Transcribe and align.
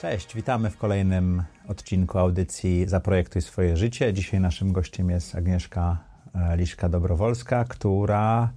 Cześć, 0.00 0.34
witamy 0.34 0.70
w 0.70 0.76
kolejnym 0.76 1.42
odcinku 1.68 2.18
audycji 2.18 2.88
Zaprojektuj 2.88 3.42
swoje 3.42 3.76
życie. 3.76 4.12
Dzisiaj 4.12 4.40
naszym 4.40 4.72
gościem 4.72 5.10
jest 5.10 5.34
Agnieszka 5.34 5.98
e, 6.34 6.56
Liszka-Dobrowolska, 6.56 7.64
która 7.68 8.52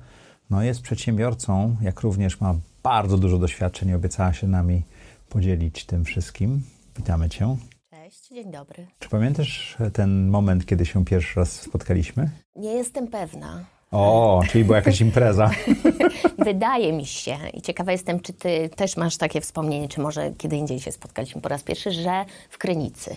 no, 0.50 0.64
jest 0.64 0.82
przedsiębiorcą, 0.82 1.76
jak 1.82 2.02
również 2.02 2.42
ma 2.42 2.56
bardzo 2.84 3.18
dużo 3.18 3.38
doświadczeń 3.38 3.90
i 3.90 3.94
obiecała 3.94 4.34
się 4.34 4.48
nami 4.48 4.84
podzielić 5.30 5.86
tym 5.86 6.06
wszystkim. 6.06 6.62
Witamy 6.98 7.30
Cię. 7.30 7.58
Cześć, 7.90 8.30
dzień 8.30 8.52
dobry. 8.52 8.88
Czy 9.00 9.10
pamiętasz 9.10 9.78
ten 9.94 10.30
moment, 10.30 10.66
kiedy 10.66 10.86
się 10.86 11.06
pierwszy 11.06 11.40
raz 11.40 11.52
spotkaliśmy? 11.62 12.30
Nie 12.56 12.74
jestem 12.74 13.08
pewna. 13.08 13.66
O, 13.92 14.42
czyli 14.50 14.64
była 14.64 14.78
jakaś 14.78 15.02
impreza. 15.02 15.50
Wydaje 16.46 16.94
mi 16.94 17.06
się, 17.06 17.38
i 17.54 17.62
ciekawa 17.62 17.92
jestem, 17.92 18.20
czy 18.20 18.34
ty 18.34 18.70
też 18.76 18.98
masz 18.98 19.18
takie 19.18 19.42
wspomnienie, 19.42 19.88
czy 19.88 20.02
może 20.02 20.32
kiedy 20.38 20.56
indziej 20.56 20.80
się 20.80 20.92
spotkaliśmy 20.92 21.42
po 21.42 21.50
raz 21.50 21.64
pierwszy, 21.64 21.92
że 21.92 22.26
w 22.50 22.58
Krynicy. 22.58 23.16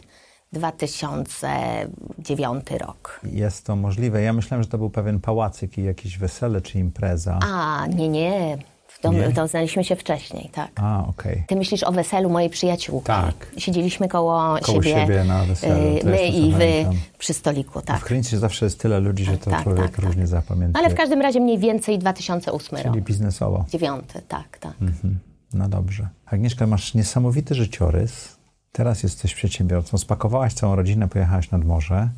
2009 0.53 2.71
rok. 2.71 3.21
Jest 3.25 3.67
to 3.67 3.77
możliwe. 3.77 4.23
Ja 4.23 4.33
myślałem, 4.33 4.63
że 4.63 4.69
to 4.69 4.79
był 4.79 4.91
pewien 4.91 5.21
pałacyk 5.21 5.79
i 5.79 5.85
jakieś 5.85 6.19
wesele 6.19 6.61
czy 6.61 6.79
impreza. 6.79 7.39
A, 7.43 7.87
nie, 7.87 8.09
nie. 8.09 8.59
To, 9.03 9.13
Nie? 9.13 9.33
to 9.33 9.49
znaliśmy 9.49 9.85
się 9.85 9.97
wcześniej, 9.97 10.51
tak. 10.53 10.71
A, 10.77 11.07
okej. 11.09 11.45
Ty 11.47 11.57
myślisz 11.57 11.83
o 11.83 11.93
weselu 11.93 12.31
mojej 12.31 12.51
przyjaciółki. 12.51 13.07
Tak. 13.07 13.35
Siedzieliśmy 13.57 14.09
koło, 14.09 14.57
Koło 14.63 14.83
siebie 14.83 15.25
na 15.25 15.45
weselu, 15.45 15.97
y, 15.97 16.01
to 16.01 16.07
My 16.07 16.27
i 16.27 16.53
wy 16.53 16.85
przy 17.19 17.35
stoliku, 17.35 17.81
W 17.81 17.85
tak. 17.85 18.01
Krynicy 18.01 18.39
zawsze 18.39 18.67
jest 18.67 18.81
tyle 18.81 19.01
ludzi, 19.01 19.25
że 19.25 19.39
to 19.39 19.51
Tak, 19.51 19.63
człowiek 19.63 19.83
tak, 19.85 19.97
tak. 19.97 20.05
różnie 20.05 20.27
zapamiętuje. 20.27 20.85
Ale 20.85 20.95
w 20.95 20.97
każdym 20.97 21.21
razie 21.21 21.41
mniej 21.41 21.59
więcej 21.59 21.99
2008 21.99 22.79
rok. 22.79 22.93
Czyli 22.93 23.05
biznesowo. 23.05 23.65
Dziewiąty, 23.69 24.23
tak, 24.29 24.59
tak. 24.59 24.75
Mhm. 24.83 25.19
No 25.55 25.69
dobrze. 25.69 26.09
Agnieszka, 26.27 26.67
masz 26.67 26.95
niesamowity 26.95 27.55
życiorys. 27.55 28.37
Teraz 28.73 29.03
jesteś 29.03 29.35
przedsiębiorcą. 29.35 29.99
Spakowałaś 29.99 30.55
całą 30.55 30.77
rodzinę, 30.77 31.09
pojechałaś 31.09 31.51
nad 31.51 31.65
morze. 31.65 32.09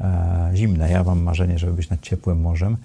E, 0.00 0.50
zimne. 0.54 0.90
Ja 0.90 1.04
mam 1.04 1.22
marzenie, 1.22 1.58
żeby 1.58 1.72
być 1.72 1.90
nad 1.90 2.00
ciepłym 2.00 2.40
morzem. 2.40 2.76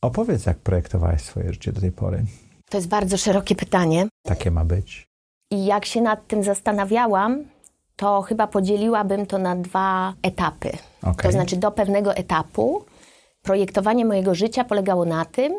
Opowiedz, 0.00 0.46
jak 0.46 0.58
projektowałaś 0.58 1.22
swoje 1.22 1.52
życie 1.52 1.72
do 1.72 1.80
tej 1.80 1.92
pory. 1.92 2.24
To 2.70 2.76
jest 2.76 2.88
bardzo 2.88 3.16
szerokie 3.16 3.54
pytanie. 3.54 4.06
Takie 4.22 4.50
ma 4.50 4.64
być. 4.64 5.06
I 5.50 5.64
jak 5.64 5.84
się 5.84 6.00
nad 6.00 6.26
tym 6.26 6.42
zastanawiałam, 6.42 7.44
to 7.96 8.22
chyba 8.22 8.46
podzieliłabym 8.46 9.26
to 9.26 9.38
na 9.38 9.56
dwa 9.56 10.14
etapy. 10.22 10.72
Okej. 11.02 11.14
To 11.22 11.32
znaczy, 11.32 11.56
do 11.56 11.70
pewnego 11.70 12.14
etapu 12.14 12.84
projektowanie 13.42 14.04
mojego 14.04 14.34
życia 14.34 14.64
polegało 14.64 15.04
na 15.04 15.24
tym, 15.24 15.54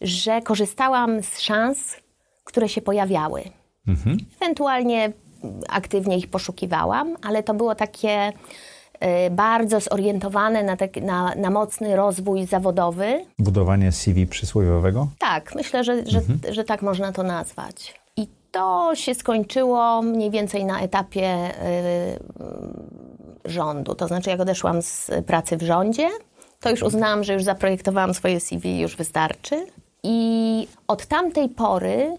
że 0.00 0.42
korzystałam 0.42 1.22
z 1.22 1.40
szans, 1.40 1.96
które 2.44 2.68
się 2.68 2.82
pojawiały. 2.82 3.42
Mhm. 3.88 4.18
Ewentualnie 4.40 5.12
aktywnie 5.68 6.18
ich 6.18 6.30
poszukiwałam, 6.30 7.16
ale 7.22 7.42
to 7.42 7.54
było 7.54 7.74
takie 7.74 8.32
bardzo 9.30 9.80
zorientowane 9.80 10.62
na, 10.62 10.76
na, 11.02 11.34
na 11.34 11.50
mocny 11.50 11.96
rozwój 11.96 12.46
zawodowy. 12.46 13.24
Budowanie 13.38 13.92
CV 13.92 14.26
przysłowiowego. 14.26 15.08
Tak, 15.18 15.54
myślę, 15.54 15.84
że, 15.84 16.06
że, 16.06 16.20
że 16.50 16.64
tak 16.64 16.82
można 16.82 17.12
to 17.12 17.22
nazwać. 17.22 18.00
I 18.16 18.28
to 18.50 18.90
się 18.94 19.14
skończyło 19.14 20.02
mniej 20.02 20.30
więcej 20.30 20.64
na 20.64 20.80
etapie 20.80 21.50
y, 21.50 21.52
rządu. 23.44 23.94
To 23.94 24.08
znaczy, 24.08 24.30
jak 24.30 24.40
odeszłam 24.40 24.82
z 24.82 25.10
pracy 25.26 25.56
w 25.56 25.62
rządzie, 25.62 26.08
to 26.60 26.70
już 26.70 26.82
uznałam, 26.82 27.24
że 27.24 27.32
już 27.32 27.44
zaprojektowałam 27.44 28.14
swoje 28.14 28.40
CV, 28.40 28.80
już 28.80 28.96
wystarczy. 28.96 29.66
I 30.02 30.68
od 30.88 31.06
tamtej 31.06 31.48
pory 31.48 32.16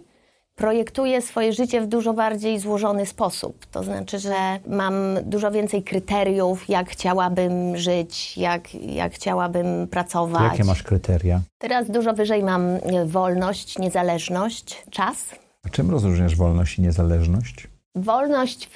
projektuję 0.57 1.22
swoje 1.22 1.53
życie 1.53 1.81
w 1.81 1.88
dużo 1.88 2.13
bardziej 2.13 2.59
złożony 2.59 3.06
sposób. 3.06 3.66
To 3.66 3.84
znaczy, 3.84 4.19
że 4.19 4.59
mam 4.68 4.94
dużo 5.23 5.51
więcej 5.51 5.84
kryteriów, 5.84 6.69
jak 6.69 6.90
chciałabym 6.90 7.78
żyć, 7.78 8.38
jak, 8.38 8.75
jak 8.75 9.13
chciałabym 9.13 9.88
pracować. 9.88 10.51
Jakie 10.51 10.63
masz 10.63 10.84
kryteria? 10.84 11.41
Teraz 11.57 11.91
dużo 11.91 12.13
wyżej 12.13 12.44
mam 12.44 12.62
e, 12.66 12.79
wolność, 13.06 13.79
niezależność, 13.79 14.84
czas. 14.90 15.25
A 15.66 15.69
czym 15.69 15.91
rozróżniasz 15.91 16.35
wolność 16.35 16.78
i 16.78 16.81
niezależność? 16.81 17.68
Wolność, 17.95 18.69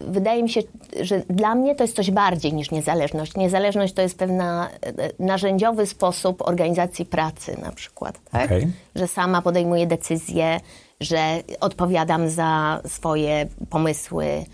wydaje 0.00 0.42
mi 0.42 0.50
się, 0.50 0.60
że 1.00 1.22
dla 1.30 1.54
mnie 1.54 1.74
to 1.74 1.84
jest 1.84 1.96
coś 1.96 2.10
bardziej 2.10 2.52
niż 2.52 2.70
niezależność. 2.70 3.36
Niezależność 3.36 3.94
to 3.94 4.02
jest 4.02 4.18
pewna 4.18 4.68
e, 4.68 5.24
narzędziowy 5.24 5.86
sposób 5.86 6.48
organizacji 6.48 7.06
pracy 7.06 7.56
na 7.62 7.72
przykład. 7.72 8.20
Tak? 8.30 8.44
Okej. 8.44 8.68
Że 8.94 9.08
sama 9.08 9.42
podejmuję 9.42 9.86
decyzje, 9.86 10.60
że 11.00 11.42
odpowiadam 11.60 12.30
za 12.30 12.80
swoje 12.86 13.46
pomysły, 13.70 14.44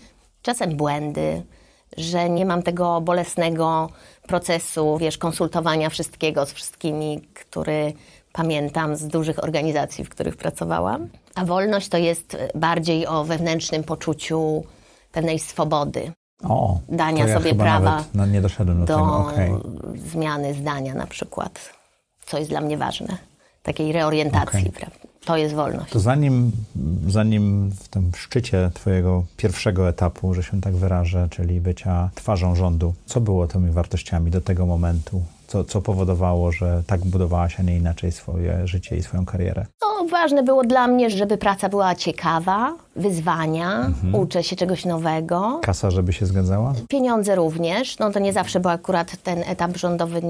czasem 0.41 0.77
błędy, 0.77 1.43
że 1.97 2.29
nie 2.29 2.45
mam 2.45 2.63
tego 2.63 3.01
bolesnego 3.01 3.89
procesu, 4.27 4.97
wiesz, 4.97 5.17
konsultowania 5.17 5.89
wszystkiego 5.89 6.45
z 6.45 6.53
wszystkimi, 6.53 7.21
który 7.33 7.93
pamiętam 8.33 8.95
z 8.95 9.07
dużych 9.07 9.43
organizacji, 9.43 10.05
w 10.05 10.09
których 10.09 10.37
pracowałam. 10.37 11.09
A 11.35 11.45
wolność 11.45 11.89
to 11.89 11.97
jest 11.97 12.37
bardziej 12.55 13.07
o 13.07 13.23
wewnętrznym 13.23 13.83
poczuciu 13.83 14.63
pewnej 15.11 15.39
swobody, 15.39 16.11
O, 16.43 16.79
Dania 16.89 17.27
ja 17.27 17.39
sobie 17.39 17.55
prawa 17.55 17.91
nawet 17.91 18.05
no, 18.13 18.25
nie 18.25 18.41
doszedłem 18.41 18.79
do, 18.79 18.85
do 18.85 18.93
tego. 18.95 19.17
Okej. 19.17 19.51
zmiany 19.95 20.53
zdania 20.53 20.93
na 20.93 21.07
przykład, 21.07 21.69
co 22.25 22.37
jest 22.37 22.49
dla 22.49 22.61
mnie 22.61 22.77
ważne, 22.77 23.17
takiej 23.63 23.91
reorientacji, 23.91 24.59
Okej. 24.59 24.71
prawda? 24.71 25.14
To 25.25 25.37
jest 25.37 25.55
wolność. 25.55 25.91
To 25.91 25.99
zanim, 25.99 26.51
zanim 27.07 27.71
w 27.71 27.87
tym 27.87 28.11
szczycie 28.15 28.71
twojego 28.73 29.23
pierwszego 29.37 29.89
etapu, 29.89 30.33
że 30.33 30.43
się 30.43 30.61
tak 30.61 30.75
wyrażę, 30.75 31.27
czyli 31.31 31.61
bycia 31.61 32.09
twarzą 32.15 32.55
rządu, 32.55 32.93
co 33.05 33.21
było 33.21 33.47
tymi 33.47 33.71
wartościami 33.71 34.31
do 34.31 34.41
tego 34.41 34.65
momentu? 34.65 35.21
Co, 35.47 35.63
co 35.63 35.81
powodowało, 35.81 36.51
że 36.51 36.83
tak 36.87 37.05
budowałaś, 37.05 37.59
a 37.59 37.63
nie 37.63 37.77
inaczej 37.77 38.11
swoje 38.11 38.67
życie 38.67 38.97
i 38.97 39.03
swoją 39.03 39.25
karierę? 39.25 39.65
No, 39.81 40.07
ważne 40.09 40.43
było 40.43 40.63
dla 40.63 40.87
mnie, 40.87 41.09
żeby 41.09 41.37
praca 41.37 41.69
była 41.69 41.95
ciekawa, 41.95 42.73
wyzwania, 42.95 43.75
Mhm. 43.85 44.15
uczę 44.15 44.43
się 44.43 44.55
czegoś 44.55 44.85
nowego. 44.85 45.59
Kasa, 45.63 45.91
żeby 45.91 46.13
się 46.13 46.25
zgadzała? 46.25 46.73
Pieniądze 46.89 47.35
również, 47.35 47.99
no 47.99 48.11
to 48.11 48.19
nie 48.19 48.33
zawsze, 48.33 48.59
bo 48.59 48.71
akurat 48.71 49.17
ten 49.23 49.43
etap 49.47 49.77
rządowy 49.77 50.21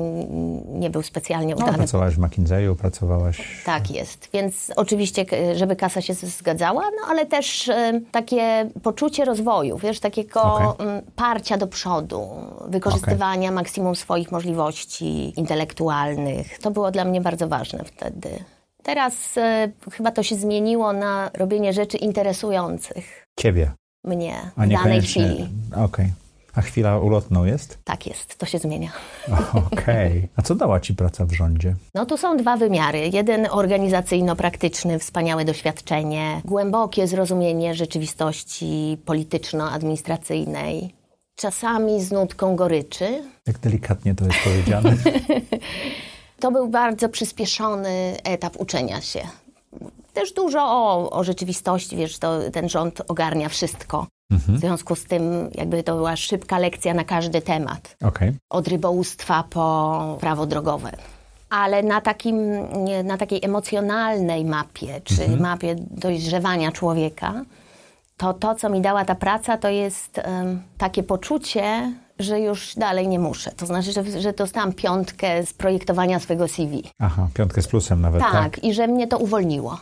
nie 0.74 0.90
był 0.90 1.02
specjalnie 1.04 1.56
No, 1.56 1.64
udany. 1.64 1.78
pracowałaś 1.78 2.16
w 2.16 2.20
McKinseyu, 2.20 2.76
pracowałaś... 2.76 3.62
Tak 3.66 3.92
jest, 3.92 4.30
więc 4.34 4.72
oczywiście, 4.76 5.26
żeby 5.56 5.76
kasa 5.76 6.02
się 6.02 6.14
zgadzała, 6.14 6.82
no 6.82 7.08
ale 7.10 7.26
też 7.26 7.72
takie 8.12 8.70
poczucie 8.84 9.26
rozwoju, 9.26 9.78
wiesz, 9.78 10.00
takiego 10.00 10.76
mm, 10.80 11.02
parcia 11.16 11.58
do 11.58 11.68
przodu, 11.68 12.28
wykorzystywania 12.68 13.52
maksimum 13.52 13.96
swoich 13.96 14.32
możliwości 14.32 15.40
intelektualnych. 15.40 16.60
To 16.60 16.72
było 16.72 16.92
dla 16.92 17.06
mnie 17.06 17.22
bardzo 17.22 17.48
ważne 17.48 17.84
wtedy. 17.84 18.30
Teraz 18.86 19.38
e, 19.38 19.72
chyba 19.92 20.12
to 20.12 20.24
się 20.24 20.36
zmieniło 20.36 20.94
na 20.94 21.32
robienie 21.34 21.74
rzeczy 21.74 21.98
interesujących 21.98 23.26
Ciebie, 23.40 23.72
mnie 24.04 24.52
a 24.56 24.66
w 24.66 24.70
danej 24.70 25.02
chwili. 25.02 25.50
Okej. 25.76 26.12
A 26.56 26.62
chwila 26.62 27.00
ulotną 27.00 27.46
jest? 27.46 27.78
Tak 27.84 28.08
jest, 28.08 28.38
to 28.38 28.46
się 28.46 28.60
zmienia. 28.60 28.92
Okej. 29.72 30.30
A 30.36 30.42
co 30.42 30.56
dała 30.56 30.80
ci 30.80 30.94
praca 30.94 31.26
w 31.26 31.32
rządzie? 31.32 31.76
No 31.96 32.06
tu 32.06 32.18
są 32.18 32.38
dwa 32.38 32.58
wymiary. 32.58 33.10
Jeden 33.14 33.48
organizacyjno-praktyczny, 33.52 35.00
wspaniałe 35.00 35.46
doświadczenie, 35.46 36.42
głębokie 36.46 37.08
zrozumienie 37.08 37.76
rzeczywistości 37.76 38.98
polityczno-administracyjnej, 39.06 40.90
czasami 41.36 42.04
z 42.04 42.12
nutką 42.12 42.56
goryczy. 42.56 43.24
Jak 43.48 43.60
delikatnie 43.60 44.16
to 44.16 44.26
jest 44.26 44.38
powiedziane. 44.44 44.96
To 46.46 46.52
był 46.52 46.68
bardzo 46.68 47.10
przyspieszony 47.10 48.18
etap 48.24 48.60
uczenia 48.60 49.02
się. 49.02 49.22
Też 50.14 50.34
dużo 50.34 50.60
o, 50.62 51.10
o 51.10 51.24
rzeczywistości, 51.24 51.96
wiesz, 51.96 52.20
to, 52.20 52.40
ten 52.54 52.70
rząd 52.70 53.02
ogarnia 53.08 53.50
wszystko. 53.50 54.08
W 54.32 54.60
związku 54.60 54.96
z 54.96 55.04
tym 55.04 55.50
jakby 55.56 55.84
to 55.84 55.96
była 55.96 56.16
szybka 56.16 56.60
lekcja 56.60 56.94
na 56.94 57.04
każdy 57.04 57.42
temat. 57.42 57.98
Okej. 58.04 58.34
od 58.50 58.68
rybołówstwa 58.68 59.44
po 59.50 60.18
prawo 60.20 60.46
drogowe. 60.46 60.92
Ale 61.50 61.84
na, 61.84 62.02
takim, 62.02 62.38
na 63.04 63.18
takiej 63.18 63.46
emocjonalnej 63.46 64.46
mapie, 64.46 65.02
czy 65.04 65.30
mapie 65.38 65.76
dojrzewania 65.78 66.72
człowieka, 66.72 67.46
to 68.18 68.34
to, 68.34 68.56
co 68.56 68.70
mi 68.70 68.82
dała 68.82 69.06
ta 69.06 69.16
praca, 69.16 69.58
to 69.58 69.70
jest 69.70 70.18
em, 70.18 70.62
takie 70.78 71.04
poczucie, 71.04 71.94
że 72.20 72.40
już 72.40 72.76
dalej 72.76 73.08
nie 73.08 73.20
muszę. 73.20 73.52
To 73.52 73.66
znaczy, 73.66 73.92
że, 73.92 74.22
że 74.22 74.34
dostałam 74.34 74.74
piątkę 74.74 75.46
z 75.46 75.54
projektowania 75.54 76.20
swojego 76.20 76.48
CV. 76.48 76.84
Aha, 77.00 77.28
piątkę 77.34 77.62
z 77.62 77.68
plusem 77.68 78.02
nawet, 78.02 78.22
tak? 78.22 78.32
Tak, 78.32 78.64
i 78.64 78.74
że 78.74 78.88
mnie 78.88 79.08
to 79.08 79.18
uwolniło. 79.18 79.80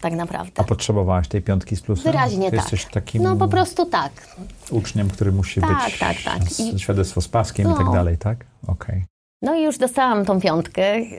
Tak 0.00 0.12
naprawdę. 0.12 0.52
A 0.56 0.64
potrzebowałaś 0.64 1.28
tej 1.28 1.42
piątki 1.42 1.76
z 1.76 1.80
plusem? 1.82 2.12
Wyraźnie 2.12 2.50
Ty 2.50 2.56
tak. 2.56 2.60
jesteś 2.72 2.92
takim 2.92 3.22
No 3.22 3.36
po 3.36 3.48
prostu 3.48 3.86
tak. 3.86 4.12
uczniem, 4.70 5.10
który 5.10 5.32
musi 5.32 5.60
Tak, 5.60 5.84
być 5.84 5.98
tak, 5.98 6.16
tak. 6.24 6.42
z- 6.42 6.60
I- 6.60 6.78
świadectwo 6.80 7.20
z 7.20 7.28
paskiem 7.28 7.66
i 7.66 7.68
No. 7.68 7.76
tak 7.76 7.92
dalej, 7.92 8.18
tak? 8.18 8.44
Okej. 8.66 9.04
No 9.42 9.54
i 9.54 9.62
już 9.62 9.78
dostałam 9.78 10.24
tą 10.24 10.40
piątkę, 10.40 11.00
yy, 11.00 11.18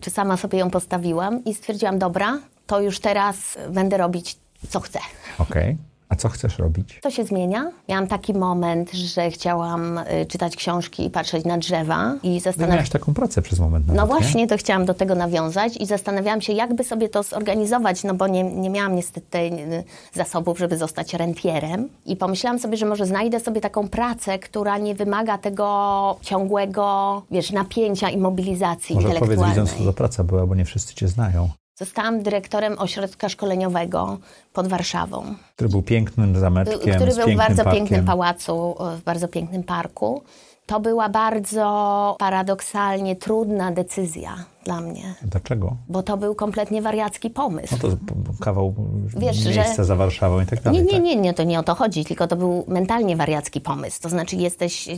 czy 0.00 0.10
sama 0.10 0.36
sobie 0.36 0.58
ją 0.58 0.70
postawiłam 0.70 1.44
i 1.44 1.54
stwierdziłam, 1.54 1.98
dobra, 1.98 2.38
to 2.66 2.80
już 2.80 3.00
teraz 3.00 3.36
będę 3.70 3.96
robić 3.96 4.36
co 4.68 4.80
chcę. 4.80 4.98
Okej. 5.38 5.76
A 6.08 6.16
co 6.16 6.28
chcesz 6.28 6.58
robić? 6.58 6.98
To 7.02 7.10
się 7.10 7.24
zmienia. 7.24 7.70
Miałam 7.88 8.06
taki 8.06 8.34
moment, 8.34 8.92
że 8.92 9.30
chciałam 9.30 9.98
y, 9.98 10.26
czytać 10.28 10.56
książki 10.56 11.06
i 11.06 11.10
patrzeć 11.10 11.44
na 11.44 11.58
drzewa 11.58 12.14
i 12.22 12.34
Ty 12.36 12.40
zastanawiać 12.40 12.74
miałaś 12.76 12.90
taką 12.90 13.14
pracę 13.14 13.42
przez 13.42 13.58
moment 13.58 13.86
nawet, 13.86 13.96
No 13.96 14.02
nie? 14.02 14.08
właśnie, 14.20 14.46
to 14.46 14.56
chciałam 14.56 14.84
do 14.84 14.94
tego 14.94 15.14
nawiązać 15.14 15.76
i 15.76 15.86
zastanawiałam 15.86 16.40
się, 16.40 16.52
jakby 16.52 16.84
sobie 16.84 17.08
to 17.08 17.22
zorganizować, 17.22 18.04
no 18.04 18.14
bo 18.14 18.26
nie, 18.26 18.42
nie 18.44 18.70
miałam 18.70 18.96
niestety 18.96 19.38
y, 19.38 19.84
zasobów, 20.14 20.58
żeby 20.58 20.76
zostać 20.78 21.14
rentierem. 21.14 21.88
I 22.06 22.16
pomyślałam 22.16 22.58
sobie, 22.58 22.76
że 22.76 22.86
może 22.86 23.06
znajdę 23.06 23.40
sobie 23.40 23.60
taką 23.60 23.88
pracę, 23.88 24.38
która 24.38 24.78
nie 24.78 24.94
wymaga 24.94 25.38
tego 25.38 26.16
ciągłego, 26.22 27.22
wiesz, 27.30 27.50
napięcia 27.52 28.10
i 28.10 28.16
mobilizacji 28.18 28.94
Może 28.94 29.06
powiedz 29.08 29.20
intelektualnej. 29.22 29.60
widząc, 29.64 29.78
co 29.78 29.84
to 29.84 29.92
praca 29.92 30.24
była, 30.24 30.46
bo 30.46 30.54
nie 30.54 30.64
wszyscy 30.64 30.94
cię 30.94 31.08
znają. 31.08 31.48
Zostałam 31.78 32.22
dyrektorem 32.22 32.78
ośrodka 32.78 33.28
szkoleniowego 33.28 34.18
pod 34.52 34.68
Warszawą, 34.68 35.34
Który 35.54 35.70
był 35.70 35.82
pięknym 35.82 36.36
zametkiem, 36.38 36.94
który 36.96 37.14
był 37.14 37.28
w 37.34 37.36
bardzo 37.36 37.64
parkiem. 37.64 37.80
pięknym 37.80 38.04
pałacu, 38.04 38.76
w 38.98 39.02
bardzo 39.04 39.28
pięknym 39.28 39.62
parku. 39.62 40.22
To 40.66 40.80
była 40.80 41.08
bardzo 41.08 42.16
paradoksalnie 42.18 43.16
trudna 43.16 43.72
decyzja 43.72 44.36
dla 44.64 44.80
mnie. 44.80 45.14
Dlaczego? 45.22 45.76
bo 45.88 46.02
to 46.02 46.16
był 46.16 46.34
kompletnie 46.34 46.82
wariacki 46.82 47.30
pomysł. 47.30 47.76
No 47.82 47.88
to 47.88 47.96
kawał 48.44 48.74
Wiesz, 49.16 49.36
że- 49.36 49.50
miejsca 49.50 49.84
za 49.84 49.96
Warszawą 49.96 50.40
i 50.40 50.46
tak 50.46 50.62
dalej. 50.62 50.78
Nie, 50.80 50.84
nie, 50.86 50.92
tak? 50.92 51.02
nie, 51.02 51.16
nie, 51.16 51.34
to 51.34 51.42
nie 51.42 51.58
o 51.58 51.62
to 51.62 51.74
chodzi, 51.74 52.04
tylko 52.04 52.26
to 52.26 52.36
był 52.36 52.64
mentalnie 52.68 53.16
wariacki 53.16 53.60
pomysł. 53.60 54.02
To 54.02 54.08
znaczy 54.08 54.36
jesteś, 54.36 54.88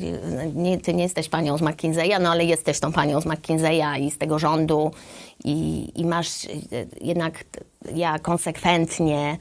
nie, 0.55 0.79
ty 0.79 0.94
nie 0.94 1.03
jesteś 1.03 1.29
panią 1.29 1.59
z 1.59 1.62
McKinseya, 1.62 2.14
no 2.21 2.31
ale 2.31 2.44
jesteś 2.44 2.81
tą 2.81 2.93
panią 2.93 3.21
z 3.21 3.26
McKinseya 3.26 4.00
i 4.00 4.11
z 4.11 4.19
tego 4.19 4.38
rządu 4.38 4.91
i, 5.44 5.88
i 6.00 6.05
masz 6.06 6.47
jednak, 7.00 7.44
ja 7.94 8.19
konsekwentnie 8.19 9.38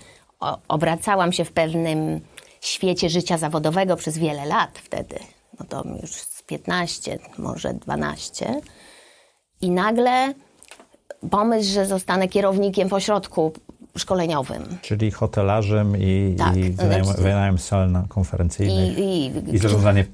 obracałam 0.67 1.31
się 1.31 1.45
w 1.45 1.51
pewnym 1.51 2.19
świecie 2.61 3.09
życia 3.09 3.37
zawodowego 3.37 3.95
przez 3.95 4.17
wiele 4.17 4.45
lat 4.45 4.79
wtedy. 4.79 5.15
No 5.59 5.65
to 5.69 5.83
już 6.01 6.11
z 6.11 6.41
15, 6.41 7.19
może 7.37 7.73
12. 7.73 8.61
I 9.61 9.71
nagle 9.71 10.33
pomysł, 11.31 11.73
że 11.73 11.85
zostanę 11.85 12.27
kierownikiem 12.27 12.89
w 12.89 12.93
ośrodku 12.93 13.53
szkoleniowym. 13.97 14.63
Czyli 14.81 15.11
hotelarzem 15.11 15.97
i, 15.97 16.35
Tak, 16.37 16.57
i 16.57 16.63
wynajem, 16.71 17.05
znaczy- 17.05 17.21
wynajem 17.21 17.57
sal 17.57 17.91
na 17.91 18.03
konferencyjnych. 18.09 18.97
I, 18.97 19.01
I, 19.01 19.55
i, 19.55 19.57
zarządzanie 19.57 20.05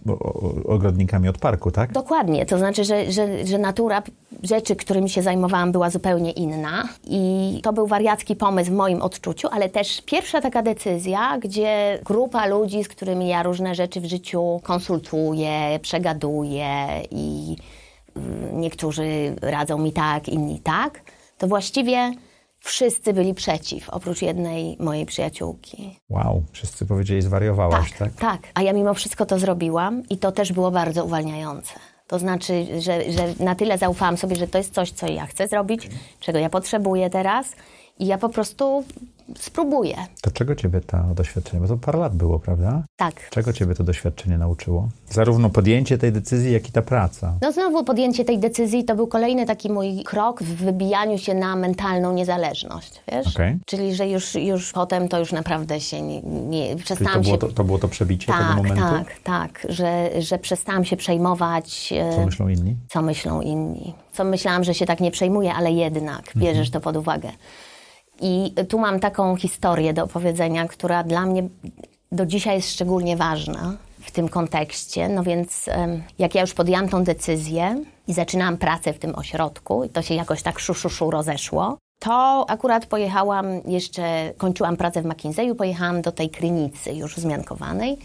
ogrodnikami 0.65 1.29
od 1.29 1.37
parku, 1.37 1.71
tak? 1.71 1.91
Dokładnie, 1.91 2.45
to 2.45 2.57
znaczy, 2.57 2.83
że, 2.83 3.11
że, 3.11 3.45
że 3.47 3.57
natura 3.57 4.03
rzeczy, 4.43 4.75
którymi 4.75 5.09
się 5.09 5.21
zajmowałam, 5.21 5.71
była 5.71 5.89
zupełnie 5.89 6.31
inna. 6.31 6.89
I 7.03 7.59
to 7.63 7.73
był 7.73 7.87
wariacki 7.87 8.35
pomysł 8.35 8.71
w 8.71 8.73
moim 8.73 9.01
odczuciu, 9.01 9.47
ale 9.51 9.69
też 9.69 10.01
pierwsza 10.01 10.41
taka 10.41 10.61
decyzja, 10.61 11.37
gdzie 11.37 11.99
grupa 12.05 12.45
ludzi, 12.45 12.83
z 12.83 12.87
którymi 12.87 13.27
ja 13.27 13.43
różne 13.43 13.75
rzeczy 13.75 14.01
w 14.01 14.05
życiu 14.05 14.61
konsultuję, 14.63 15.79
przegaduję 15.81 16.87
i 17.11 17.55
mm, 18.15 18.61
niektórzy 18.61 19.35
radzą 19.41 19.77
mi 19.77 19.93
tak, 19.93 20.29
inni 20.29 20.59
tak, 20.59 21.01
to 21.37 21.47
właściwie 21.47 22.11
wszyscy 22.63 23.13
byli 23.13 23.33
przeciw, 23.33 23.89
oprócz 23.89 24.21
jednej 24.21 24.77
mojej 24.79 25.05
przyjaciółki. 25.05 25.99
Wow, 26.09 26.43
wszyscy 26.51 26.85
powiedzieli, 26.85 27.21
zwariowałaś, 27.21 27.89
Tak, 27.89 27.99
tak? 27.99 28.13
tak. 28.15 28.41
A 28.53 28.61
ja 28.61 28.73
mimo 28.73 28.93
wszystko 28.93 29.25
to 29.25 29.39
zrobiłam 29.39 30.03
i 30.09 30.17
to 30.17 30.31
też 30.31 30.53
było 30.53 30.71
bardzo 30.71 31.05
uwalniające. 31.05 31.73
To 32.07 32.19
znaczy, 32.19 32.81
że, 32.81 33.11
że 33.11 33.33
na 33.39 33.55
tyle 33.55 33.77
zaufałam 33.77 34.17
sobie, 34.17 34.35
że 34.35 34.47
to 34.47 34.57
jest 34.57 34.73
coś, 34.73 34.91
co 34.91 35.07
ja 35.07 35.25
chcę 35.25 35.47
zrobić, 35.47 35.89
czego 36.19 36.39
ja 36.39 36.49
potrzebuję 36.49 37.09
teraz 37.09 37.47
i 37.99 38.05
ja 38.05 38.17
po 38.17 38.29
prostu 38.29 38.83
spróbuję. 39.39 39.95
To 40.21 40.31
czego 40.31 40.55
ciebie 40.55 40.81
to 40.81 40.97
doświadczenie, 41.15 41.61
bo 41.61 41.67
to 41.67 41.77
parę 41.77 41.99
lat 41.99 42.15
było, 42.15 42.39
prawda? 42.39 42.83
Tak. 42.95 43.29
Czego 43.29 43.53
ciebie 43.53 43.75
to 43.75 43.83
doświadczenie 43.83 44.37
nauczyło? 44.37 44.89
Zarówno 45.09 45.49
podjęcie 45.49 45.97
tej 45.97 46.11
decyzji, 46.11 46.53
jak 46.53 46.69
i 46.69 46.71
ta 46.71 46.81
praca. 46.81 47.33
No 47.41 47.51
znowu 47.51 47.83
podjęcie 47.83 48.25
tej 48.25 48.39
decyzji 48.39 48.83
to 48.83 48.95
był 48.95 49.07
kolejny 49.07 49.45
taki 49.45 49.71
mój 49.71 50.03
krok 50.03 50.43
w 50.43 50.55
wybijaniu 50.55 51.17
się 51.17 51.33
na 51.33 51.55
mentalną 51.55 52.13
niezależność, 52.13 53.01
wiesz? 53.11 53.27
Okej. 53.35 53.57
Czyli, 53.65 53.95
że 53.95 54.07
już, 54.07 54.35
już 54.35 54.71
potem 54.71 55.07
to 55.09 55.19
już 55.19 55.31
naprawdę 55.31 55.79
się 55.81 56.01
nie, 56.01 56.21
nie 56.21 56.67
Czyli 56.67 56.79
to 56.79 56.83
przestałam 56.85 57.21
było 57.21 57.33
się... 57.33 57.39
to, 57.39 57.47
to 57.47 57.63
było 57.63 57.79
to 57.79 57.87
przebicie 57.87 58.25
tego 58.25 58.39
tak, 58.39 58.57
momentu? 58.57 58.81
tak, 58.81 59.19
tak, 59.23 59.67
że, 59.69 60.09
że 60.21 60.37
przestałam 60.39 60.85
się 60.85 60.97
przejmować... 60.97 61.93
e, 61.97 62.15
Co 62.15 62.25
myślą 62.25 62.47
inni? 62.47 62.75
co 62.89 63.01
myślą 63.01 63.41
inni. 63.41 63.93
Co 64.13 64.23
myślałam, 64.23 64.63
że 64.63 64.73
się 64.73 64.85
tak 64.85 64.99
nie 64.99 65.11
przejmuje, 65.11 65.53
ale 65.53 65.71
jednak 65.71 66.23
bierzesz 66.35 66.69
to 66.69 66.79
pod 66.81 66.97
uwagę. 66.97 67.29
I 68.21 68.53
tu 68.69 68.79
mam 68.79 68.99
taką 68.99 69.35
historię 69.35 69.93
do 69.93 70.03
opowiedzenia, 70.03 70.67
która 70.67 71.03
dla 71.03 71.25
mnie 71.25 71.43
do 72.11 72.25
dzisiaj 72.25 72.55
jest 72.55 72.71
szczególnie 72.71 73.17
ważna 73.17 73.73
w 74.01 74.11
tym 74.11 74.29
kontekście. 74.29 75.09
No 75.09 75.23
więc 75.23 75.69
jak 76.19 76.35
ja 76.35 76.41
już 76.41 76.53
podjęłam 76.53 76.89
tą 76.89 77.03
decyzję 77.03 77.83
i 78.07 78.13
zaczynałam 78.13 78.57
pracę 78.57 78.93
w 78.93 78.99
tym 78.99 79.15
ośrodku 79.15 79.83
i 79.83 79.89
to 79.89 80.01
się 80.01 80.13
jakoś 80.13 80.41
tak 80.41 80.59
szu, 80.59 80.73
szu, 80.73 80.89
szu 80.89 81.11
rozeszło, 81.11 81.77
to 81.99 82.45
akurat 82.47 82.85
pojechałam 82.85 83.45
jeszcze, 83.65 84.33
kończyłam 84.37 84.77
pracę 84.77 85.01
w 85.01 85.05
McKinseyu, 85.05 85.55
pojechałam 85.55 86.01
do 86.01 86.11
tej 86.11 86.29
Krynicy 86.29 86.93
już 86.93 87.17
zmiankowanej, 87.17 87.97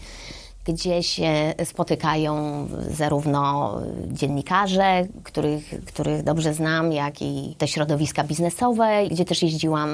gdzie 0.73 1.03
się 1.03 1.53
spotykają 1.63 2.67
zarówno 2.89 3.75
dziennikarze, 4.07 5.07
których, 5.23 5.85
których 5.85 6.23
dobrze 6.23 6.53
znam, 6.53 6.91
jak 6.91 7.21
i 7.21 7.55
te 7.57 7.67
środowiska 7.67 8.23
biznesowe, 8.23 9.07
gdzie 9.11 9.25
też 9.25 9.43
jeździłam 9.43 9.89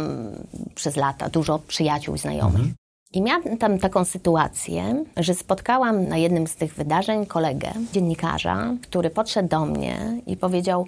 przez 0.75 0.95
lata, 0.95 1.29
dużo 1.29 1.59
przyjaciół 1.59 2.15
i 2.15 2.17
znajomych. 2.17 2.65
I 3.13 3.21
miałam 3.21 3.57
tam 3.57 3.79
taką 3.79 4.05
sytuację, 4.05 5.05
że 5.17 5.33
spotkałam 5.33 6.07
na 6.07 6.17
jednym 6.17 6.47
z 6.47 6.55
tych 6.55 6.75
wydarzeń 6.75 7.25
kolegę, 7.25 7.71
dziennikarza, 7.93 8.73
który 8.81 9.09
podszedł 9.09 9.49
do 9.49 9.65
mnie 9.65 10.21
i 10.27 10.37
powiedział: 10.37 10.87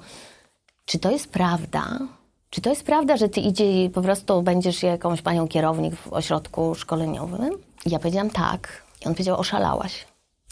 Czy 0.85 0.99
to 0.99 1.11
jest 1.11 1.27
prawda? 1.27 1.99
Czy 2.49 2.61
to 2.61 2.69
jest 2.69 2.83
prawda, 2.83 3.17
że 3.17 3.29
ty 3.29 3.39
idzie 3.39 3.85
i 3.85 3.89
po 3.89 4.01
prostu 4.01 4.41
będziesz 4.41 4.83
jakąś 4.83 5.21
panią 5.21 5.47
kierownik 5.47 5.95
w 5.95 6.13
ośrodku 6.13 6.75
szkoleniowym? 6.75 7.53
I 7.85 7.89
ja 7.89 7.99
powiedziałam 7.99 8.29
tak. 8.29 8.86
I 9.01 9.07
on 9.07 9.13
powiedział: 9.13 9.39
Oszalałaś. 9.39 10.05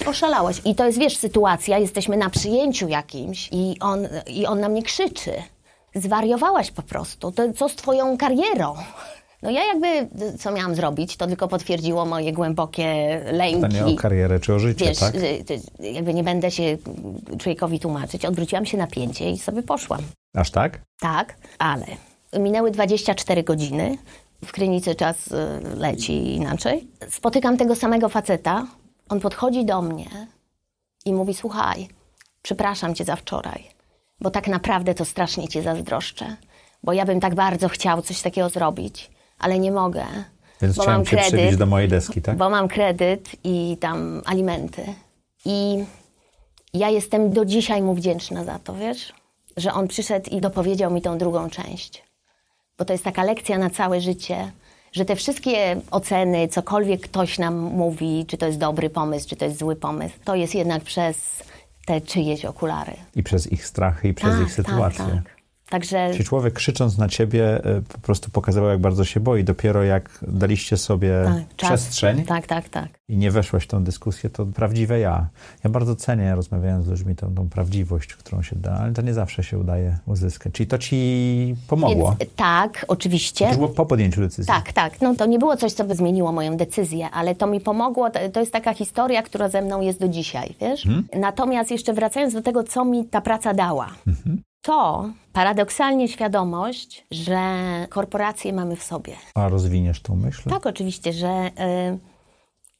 Oszalałaś. 0.06 0.62
I 0.66 0.75
to 0.75 0.86
jest, 0.86 1.00
wiesz, 1.00 1.18
sytuacja, 1.18 1.78
jesteśmy 1.78 2.18
na 2.18 2.30
przyjęciu 2.30 2.88
jakimś 2.88 3.50
i 3.52 3.75
on, 3.80 4.08
i 4.28 4.46
on 4.46 4.60
na 4.60 4.70
mnie 4.70 4.84
krzyczy. 4.84 5.32
Zwariowałaś 5.96 6.72
po 6.72 6.82
prostu. 6.82 7.32
To 7.32 7.54
co 7.54 7.70
z 7.70 7.75
twoją 7.75 8.18
karierą? 8.18 8.75
No 9.42 9.52
ja 9.52 9.66
jakby, 9.66 10.08
co 10.40 10.52
miałam 10.52 10.75
zrobić, 10.75 11.18
to 11.18 11.28
tylko 11.28 11.48
potwierdziło 11.48 12.06
moje 12.06 12.34
głębokie 12.34 13.20
lęki. 13.32 13.62
To 13.62 13.68
nie 13.68 13.86
o 13.86 13.96
karierę 13.96 14.40
czy 14.40 14.54
o 14.54 14.60
życie, 14.60 14.86
Wiesz, 14.86 15.00
tak? 15.00 15.16
y, 15.16 15.44
jakby 15.80 16.14
nie 16.14 16.24
będę 16.24 16.52
się 16.52 16.78
człowiekowi 17.40 17.80
tłumaczyć. 17.80 18.25
Odwróciłam 18.25 18.66
się 18.66 18.78
na 18.78 18.88
pięcie 18.88 19.32
i 19.32 19.38
sobie 19.38 19.64
poszłam. 19.64 20.02
Aż 20.36 20.52
tak? 20.52 20.80
Tak, 21.00 21.36
ale 21.60 21.86
minęły 22.40 22.72
24 22.72 23.44
godziny. 23.44 23.98
W 24.46 24.52
Krynicy 24.52 24.96
czas 24.96 25.28
y, 25.28 25.36
leci 25.75 26.36
inaczej. 26.36 26.88
Spotykam 27.10 27.58
tego 27.58 27.75
samego 27.75 28.10
faceta. 28.10 28.68
On 29.10 29.20
podchodzi 29.20 29.66
do 29.66 29.82
mnie 29.82 30.28
i 31.06 31.14
mówi: 31.14 31.34
Słuchaj, 31.34 31.88
przepraszam 32.42 32.96
cię 32.96 33.06
za 33.06 33.16
wczoraj, 33.16 33.64
bo 34.22 34.32
tak 34.32 34.48
naprawdę 34.48 34.94
to 34.94 35.06
strasznie 35.06 35.48
cię 35.48 35.62
zazdroszczę. 35.62 36.36
Bo 36.84 36.94
ja 36.94 37.06
bym 37.06 37.20
tak 37.20 37.36
bardzo 37.36 37.70
chciał 37.70 38.02
coś 38.02 38.22
takiego 38.22 38.50
zrobić, 38.50 39.12
ale 39.40 39.60
nie 39.60 39.72
mogę. 39.72 40.06
Więc 40.62 40.75
bo 40.75 40.82
chciałem 40.82 41.00
mam 41.00 41.06
kredyt, 41.06 41.56
do 41.56 41.66
mojej 41.66 41.90
deski, 41.90 42.22
tak? 42.22 42.38
bo 42.38 42.50
mam 42.50 42.68
kredyt 42.68 43.30
i 43.44 43.78
tam 43.80 44.22
alimenty. 44.25 44.84
I 45.46 45.86
ja 46.74 46.90
jestem 46.90 47.32
do 47.34 47.46
dzisiaj 47.46 47.82
mu 47.82 47.94
wdzięczna 47.94 48.44
za 48.44 48.60
to, 48.60 48.75
wiesz? 48.75 49.14
Że 49.58 49.74
on 49.74 49.88
przyszedł 49.88 50.30
i 50.30 50.42
dopowiedział 50.42 50.92
mi 50.92 51.02
tą 51.02 51.18
drugą 51.18 51.50
część. 51.50 52.05
Bo 52.77 52.86
to 52.86 52.94
jest 52.94 53.03
taka 53.03 53.24
lekcja 53.24 53.58
na 53.58 53.70
całe 53.70 54.01
życie, 54.01 54.51
że 54.91 55.05
te 55.05 55.15
wszystkie 55.15 55.82
oceny, 55.91 56.48
cokolwiek 56.48 57.01
ktoś 57.01 57.39
nam 57.39 57.55
mówi, 57.55 58.25
czy 58.27 58.38
to 58.38 58.46
jest 58.46 58.58
dobry 58.58 58.89
pomysł, 58.89 59.29
czy 59.29 59.36
to 59.36 59.46
jest 59.46 59.60
zły 59.60 59.75
pomysł, 59.75 60.15
to 60.24 60.36
jest 60.36 60.55
jednak 60.55 60.84
przez 60.84 61.44
te 61.86 62.01
czyjeś 62.01 62.46
okulary. 62.46 62.94
I 63.15 63.24
przez 63.24 63.51
ich 63.51 63.65
strachy, 63.65 64.08
i 64.08 64.13
przez 64.13 64.32
Tak, 64.34 64.41
ich 64.41 64.53
sytuację. 64.53 65.05
Tak, 65.05 65.24
tak. 65.24 65.35
Także 65.70 66.10
Czyli 66.12 66.24
człowiek 66.24 66.54
krzycząc 66.54 66.98
na 66.98 67.10
ciebie 67.10 67.66
e, 67.66 67.82
po 67.82 67.98
prostu 67.98 68.32
pokazywał, 68.32 68.70
jak 68.70 68.80
bardzo 68.80 69.06
się 69.06 69.20
boi. 69.20 69.44
Dopiero 69.44 69.84
jak 69.84 70.20
daliście 70.28 70.78
sobie 70.78 71.14
tak, 71.26 71.56
przestrzeń 71.56 72.24
Tak, 72.24 72.48
tak, 72.48 72.70
tak. 72.70 72.90
i 73.10 73.18
nie 73.18 73.32
weszłaś 73.32 73.64
w 73.64 73.68
tą 73.68 73.84
dyskusję, 73.84 74.30
to 74.30 74.46
prawdziwe 74.46 75.00
ja. 75.00 75.28
Ja 75.64 75.70
bardzo 75.70 75.96
cenię, 75.96 76.36
rozmawiając 76.36 76.86
z 76.86 76.88
ludźmi, 76.88 77.16
tą, 77.16 77.36
tą 77.36 77.50
prawdziwość, 77.50 78.14
którą 78.14 78.42
się 78.42 78.56
da, 78.56 78.72
ale 78.72 78.94
to 78.94 79.02
nie 79.02 79.14
zawsze 79.14 79.44
się 79.44 79.60
udaje 79.60 79.98
uzyskać. 80.06 80.54
Czyli 80.54 80.68
to 80.68 80.78
ci 80.78 81.56
pomogło. 81.68 82.16
Więc, 82.20 82.32
tak, 82.36 82.86
oczywiście. 82.88 83.50
To 83.50 83.56
było 83.56 83.70
po 83.70 83.86
podjęciu 83.86 84.22
decyzji. 84.22 84.54
Tak, 84.54 84.74
tak. 84.74 85.02
No 85.02 85.16
to 85.16 85.26
nie 85.26 85.40
było 85.40 85.58
coś, 85.58 85.74
co 85.74 85.84
by 85.84 85.96
zmieniło 85.96 86.32
moją 86.32 86.58
decyzję, 86.58 87.10
ale 87.10 87.36
to 87.36 87.48
mi 87.48 87.62
pomogło. 87.62 88.10
To, 88.10 88.20
to 88.34 88.40
jest 88.40 88.54
taka 88.54 88.74
historia, 88.74 89.24
która 89.24 89.50
ze 89.50 89.62
mną 89.62 89.82
jest 89.82 90.00
do 90.00 90.08
dzisiaj, 90.08 90.56
wiesz? 90.62 90.88
Natomiast 91.20 91.72
jeszcze 91.72 91.94
wracając 91.94 92.34
do 92.34 92.42
tego, 92.42 92.64
co 92.64 92.86
mi 92.86 93.06
ta 93.06 93.22
praca 93.22 93.54
dała. 93.54 93.90
To 94.66 95.10
paradoksalnie 95.34 96.08
świadomość, 96.08 97.06
że 97.12 97.40
korporacje 97.90 98.54
mamy 98.54 98.76
w 98.76 98.84
sobie. 98.84 99.16
A 99.36 99.50
rozwiniesz 99.50 100.02
tą 100.02 100.16
myśl? 100.16 100.50
Tak, 100.50 100.66
oczywiście, 100.66 101.14
że 101.14 101.28
y, 101.28 102.00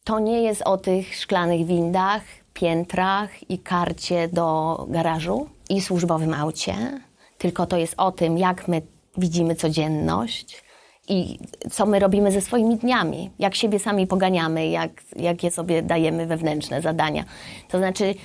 to 0.04 0.20
nie 0.20 0.42
jest 0.42 0.62
o 0.62 0.78
tych 0.78 1.16
szklanych 1.16 1.66
windach, 1.66 2.22
piętrach 2.54 3.50
i 3.52 3.60
karcie 3.60 4.28
do 4.28 4.78
garażu 4.90 5.50
i 5.70 5.82
służbowym 5.82 6.34
aucie, 6.34 7.02
tylko 7.38 7.66
to 7.66 7.78
jest 7.78 7.94
o 7.98 8.12
tym, 8.12 8.38
jak 8.38 8.68
my 8.68 8.82
widzimy 9.18 9.56
codzienność 9.56 10.64
i 11.10 11.40
co 11.72 11.86
my 11.86 12.00
robimy 12.00 12.32
ze 12.32 12.42
swoimi 12.42 12.78
dniami, 12.78 13.32
jak 13.40 13.56
siebie 13.56 13.80
sami 13.80 14.08
poganiamy, 14.08 14.68
jak, 14.68 14.92
jakie 15.16 15.52
sobie 15.52 15.82
dajemy 15.82 16.26
wewnętrzne 16.26 16.82
zadania. 16.82 17.24
To 17.70 17.78
znaczy, 17.78 18.16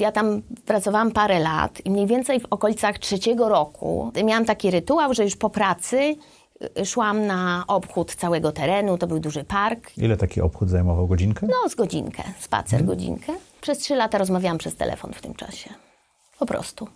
ja 0.00 0.12
tam 0.12 0.42
pracowałam 0.66 1.10
parę 1.10 1.38
lat 1.40 1.86
i 1.86 1.90
mniej 1.90 2.06
więcej 2.06 2.40
w 2.40 2.46
okolicach 2.50 2.98
trzeciego 2.98 3.48
roku 3.48 4.12
miałam 4.24 4.44
taki 4.44 4.70
rytuał, 4.70 5.14
że 5.14 5.24
już 5.24 5.36
po 5.36 5.50
pracy 5.50 6.16
y, 6.78 6.86
szłam 6.86 7.26
na 7.26 7.64
obchód 7.68 8.14
całego 8.14 8.52
terenu, 8.52 8.98
to 8.98 9.06
był 9.06 9.20
duży 9.20 9.44
park, 9.44 9.98
Ile 9.98 10.16
taki 10.16 10.40
obchód 10.40 10.68
zajmował? 10.70 11.06
Godzinkę? 11.06 11.46
no, 11.46 11.68
z 11.68 11.74
godzinkę, 11.74 12.22
spacer 12.38 12.84
godzinkę. 12.84 13.32
Przez 13.60 13.78
trzy 13.78 13.94
lata 13.94 14.18
rozmawiałam 14.18 14.58
przez 14.58 14.76
telefon 14.76 15.12
w 15.12 15.22
tym 15.22 15.34
czasie. 15.34 15.70
Po 16.38 16.46
prostu. 16.46 16.88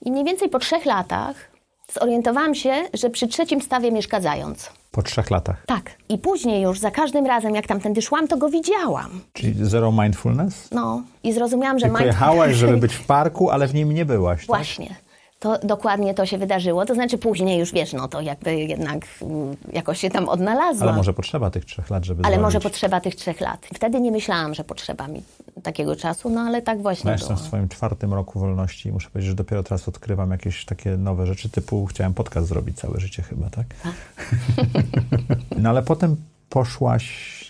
I 0.00 0.10
mniej 0.12 0.24
więcej 0.24 0.48
po 0.48 0.58
trzech 0.58 0.84
latach 0.84 1.49
zorientowałam 1.92 2.54
się, 2.54 2.72
że 2.94 3.10
przy 3.10 3.28
trzecim 3.28 3.62
stawie 3.62 3.92
mieszka 3.92 4.20
zając. 4.20 4.70
Po 4.90 5.02
trzech 5.02 5.30
latach. 5.30 5.62
Tak. 5.66 5.90
I 6.08 6.18
później 6.18 6.62
już 6.62 6.78
za 6.78 6.90
każdym 6.90 7.26
razem, 7.26 7.54
jak 7.54 7.66
tamtędy 7.66 8.02
szłam, 8.02 8.28
to 8.28 8.36
go 8.36 8.48
widziałam. 8.48 9.20
Czyli 9.32 9.54
zero 9.64 9.92
mindfulness? 9.92 10.68
No. 10.72 11.02
I 11.24 11.32
zrozumiałam, 11.32 11.78
że 11.78 11.86
Tylko 11.86 11.98
mind- 11.98 12.06
jechałaś, 12.06 12.54
żeby 12.56 12.76
być 12.86 12.94
w 12.94 13.04
parku, 13.06 13.50
ale 13.50 13.66
w 13.66 13.74
nim 13.74 13.92
nie 13.92 14.04
byłaś, 14.04 14.38
tak? 14.40 14.46
Właśnie. 14.46 14.94
To 15.40 15.58
dokładnie 15.58 16.14
to 16.14 16.26
się 16.26 16.38
wydarzyło. 16.38 16.86
To 16.86 16.94
znaczy 16.94 17.18
później 17.18 17.58
już, 17.58 17.72
wiesz, 17.72 17.92
no 17.92 18.08
to 18.08 18.20
jakby 18.20 18.54
jednak 18.54 19.06
mm, 19.22 19.56
jakoś 19.72 20.00
się 20.00 20.10
tam 20.10 20.28
odnalazłam. 20.28 20.88
Ale 20.88 20.96
może 20.96 21.12
potrzeba 21.12 21.50
tych 21.50 21.64
trzech 21.64 21.90
lat, 21.90 22.04
żeby 22.04 22.24
Ale 22.24 22.36
może 22.38 22.50
zwolnić. 22.50 22.62
potrzeba 22.62 23.00
tych 23.00 23.14
trzech 23.14 23.40
lat. 23.40 23.66
Wtedy 23.74 24.00
nie 24.00 24.10
myślałam, 24.10 24.54
że 24.54 24.64
potrzeba 24.64 25.08
mi 25.08 25.22
takiego 25.62 25.96
czasu, 25.96 26.30
no 26.30 26.40
ale 26.40 26.62
tak 26.62 26.82
właśnie 26.82 27.10
Ja 27.10 27.16
było. 27.16 27.28
jestem 27.30 27.44
w 27.44 27.48
swoim 27.48 27.68
czwartym 27.68 28.14
roku 28.14 28.40
wolności 28.40 28.88
i 28.88 28.92
muszę 28.92 29.10
powiedzieć, 29.10 29.28
że 29.30 29.34
dopiero 29.36 29.62
teraz 29.62 29.88
odkrywam 29.88 30.30
jakieś 30.30 30.64
takie 30.64 30.96
nowe 30.96 31.26
rzeczy, 31.26 31.48
typu 31.48 31.86
chciałem 31.86 32.14
podcast 32.14 32.46
zrobić 32.48 32.76
całe 32.78 33.00
życie 33.00 33.22
chyba, 33.22 33.50
tak? 33.50 33.66
no 35.62 35.68
ale 35.70 35.82
potem 35.82 36.16
poszłaś 36.48 37.06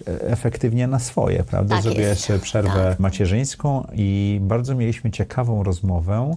e, 0.08 0.20
efektywnie 0.30 0.86
na 0.86 0.98
swoje, 0.98 1.44
prawda? 1.44 1.74
Tak 1.74 1.84
Zrobiłaś 1.84 2.28
przerwę 2.42 2.88
Tak. 2.90 3.00
macierzyńską 3.00 3.86
i 3.94 4.38
bardzo 4.42 4.74
mieliśmy 4.74 5.10
ciekawą 5.10 5.62
rozmowę. 5.62 6.36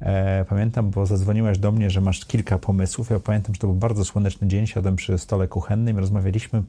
E, 0.00 0.44
pamiętam, 0.48 0.90
bo 0.90 1.06
zadzwoniłaś 1.06 1.58
do 1.58 1.72
mnie, 1.72 1.90
że 1.90 2.00
masz 2.00 2.24
kilka 2.24 2.58
pomysłów. 2.58 3.10
Ja 3.10 3.20
pamiętam, 3.20 3.54
że 3.54 3.60
to 3.60 3.66
był 3.66 3.76
bardzo 3.76 4.04
słoneczny 4.04 4.48
dzień. 4.48 4.66
Siadłem 4.66 4.96
przy 4.96 5.18
stole 5.18 5.48
kuchennym 5.48 5.98
rozmawialiśmy 5.98 6.62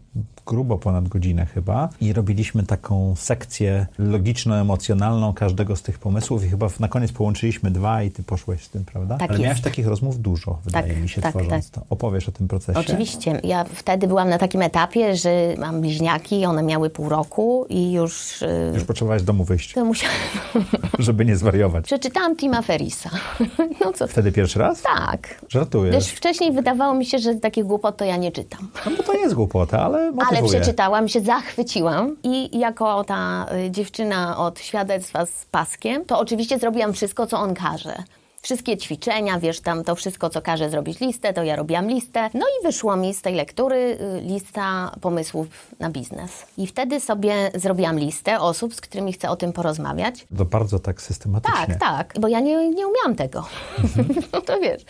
grubo 0.45 0.77
ponad 0.77 1.07
godzinę 1.07 1.45
chyba 1.45 1.89
i 2.01 2.13
robiliśmy 2.13 2.63
taką 2.63 3.15
sekcję 3.15 3.85
logiczno-emocjonalną 3.99 5.33
każdego 5.33 5.75
z 5.75 5.81
tych 5.81 5.99
pomysłów 5.99 6.45
i 6.45 6.49
chyba 6.49 6.67
na 6.79 6.87
koniec 6.87 7.11
połączyliśmy 7.11 7.71
dwa 7.71 8.03
i 8.03 8.11
ty 8.11 8.23
poszłeś 8.23 8.63
z 8.63 8.69
tym, 8.69 8.85
prawda? 8.85 9.17
Tak 9.17 9.29
Ale 9.29 9.39
jest. 9.39 9.43
miałaś 9.43 9.61
takich 9.61 9.87
rozmów 9.87 10.21
dużo, 10.21 10.59
wydaje 10.65 10.95
mi 10.95 11.09
się, 11.09 11.21
tak, 11.21 11.31
tworząc 11.31 11.71
to. 11.71 11.81
Opowiesz 11.89 12.29
o 12.29 12.31
tym 12.31 12.47
procesie? 12.47 12.79
Oczywiście. 12.79 13.39
Ja 13.43 13.63
wtedy 13.63 14.07
byłam 14.07 14.29
na 14.29 14.37
takim 14.37 14.61
etapie, 14.61 15.15
że 15.15 15.55
mam 15.57 15.81
bliźniaki, 15.81 16.45
one 16.45 16.63
miały 16.63 16.89
pół 16.89 17.09
roku 17.09 17.65
i 17.69 17.91
już 17.91 18.41
y, 18.41 18.71
Już 18.73 18.83
potrzebowałaś 18.83 19.23
domu 19.23 19.43
wyjść, 19.43 19.73
to 19.73 19.85
musiałam... 19.85 20.17
żeby 20.99 21.25
nie 21.25 21.35
zwariować. 21.35 21.85
Przeczytałam 21.85 22.35
Tima 22.35 22.61
Ferisa. 22.61 23.09
No 23.85 23.93
co? 23.93 24.07
Wtedy 24.07 24.31
pierwszy 24.31 24.59
raz? 24.59 24.81
Tak. 24.81 25.41
Żartujesz. 25.49 25.95
Też 25.95 26.07
wcześniej 26.07 26.51
wydawało 26.51 26.93
mi 26.93 27.05
się, 27.05 27.19
że 27.19 27.35
takich 27.35 27.63
głupot 27.65 27.97
to 27.97 28.05
ja 28.05 28.17
nie 28.17 28.31
czytam. 28.31 28.69
No 28.85 28.91
bo 28.97 29.03
to 29.03 29.13
jest 29.13 29.35
głupota, 29.35 29.79
ale 29.79 29.97
motywuje. 30.11 30.39
Ale 30.39 30.49
przeczytałam, 30.49 31.07
się 31.07 31.21
zachwyciłam 31.21 32.15
i 32.23 32.59
jako 32.59 33.03
ta 33.03 33.45
y, 33.67 33.71
dziewczyna 33.71 34.37
od 34.37 34.59
świadectwa 34.59 35.25
z 35.25 35.45
paskiem, 35.51 36.05
to 36.05 36.19
oczywiście 36.19 36.59
zrobiłam 36.59 36.93
wszystko, 36.93 37.27
co 37.27 37.37
on 37.39 37.53
każe. 37.53 38.03
Wszystkie 38.41 38.77
ćwiczenia, 38.77 39.39
wiesz, 39.39 39.59
tam 39.59 39.83
to 39.83 39.95
wszystko, 39.95 40.29
co 40.29 40.41
każe 40.41 40.69
zrobić 40.69 40.99
listę, 40.99 41.33
to 41.33 41.43
ja 41.43 41.55
robiłam 41.55 41.87
listę. 41.87 42.29
No 42.33 42.45
i 42.61 42.65
wyszło 42.65 42.95
mi 42.95 43.13
z 43.13 43.21
tej 43.21 43.35
lektury 43.35 43.75
y, 44.17 44.21
lista 44.21 44.91
pomysłów 45.01 45.47
na 45.79 45.89
biznes. 45.89 46.45
I 46.57 46.67
wtedy 46.67 46.99
sobie 46.99 47.51
zrobiłam 47.55 47.99
listę 47.99 48.39
osób, 48.39 48.73
z 48.73 48.81
którymi 48.81 49.13
chcę 49.13 49.29
o 49.29 49.35
tym 49.35 49.53
porozmawiać. 49.53 50.27
To 50.37 50.45
bardzo 50.45 50.79
tak 50.79 51.01
systematycznie. 51.01 51.67
Tak, 51.67 51.79
tak, 51.79 52.13
bo 52.19 52.27
ja 52.27 52.39
nie, 52.39 52.69
nie 52.69 52.87
umiałam 52.87 53.15
tego. 53.15 53.45
no 54.33 54.41
to 54.41 54.59
wiesz. 54.59 54.81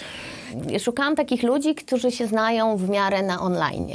Szukałam 0.80 1.16
takich 1.16 1.44
ludzi, 1.44 1.76
którzy 1.76 2.12
się 2.12 2.28
znają 2.28 2.78
w 2.78 2.90
miarę 2.90 3.22
na 3.24 3.42
online. 3.42 3.88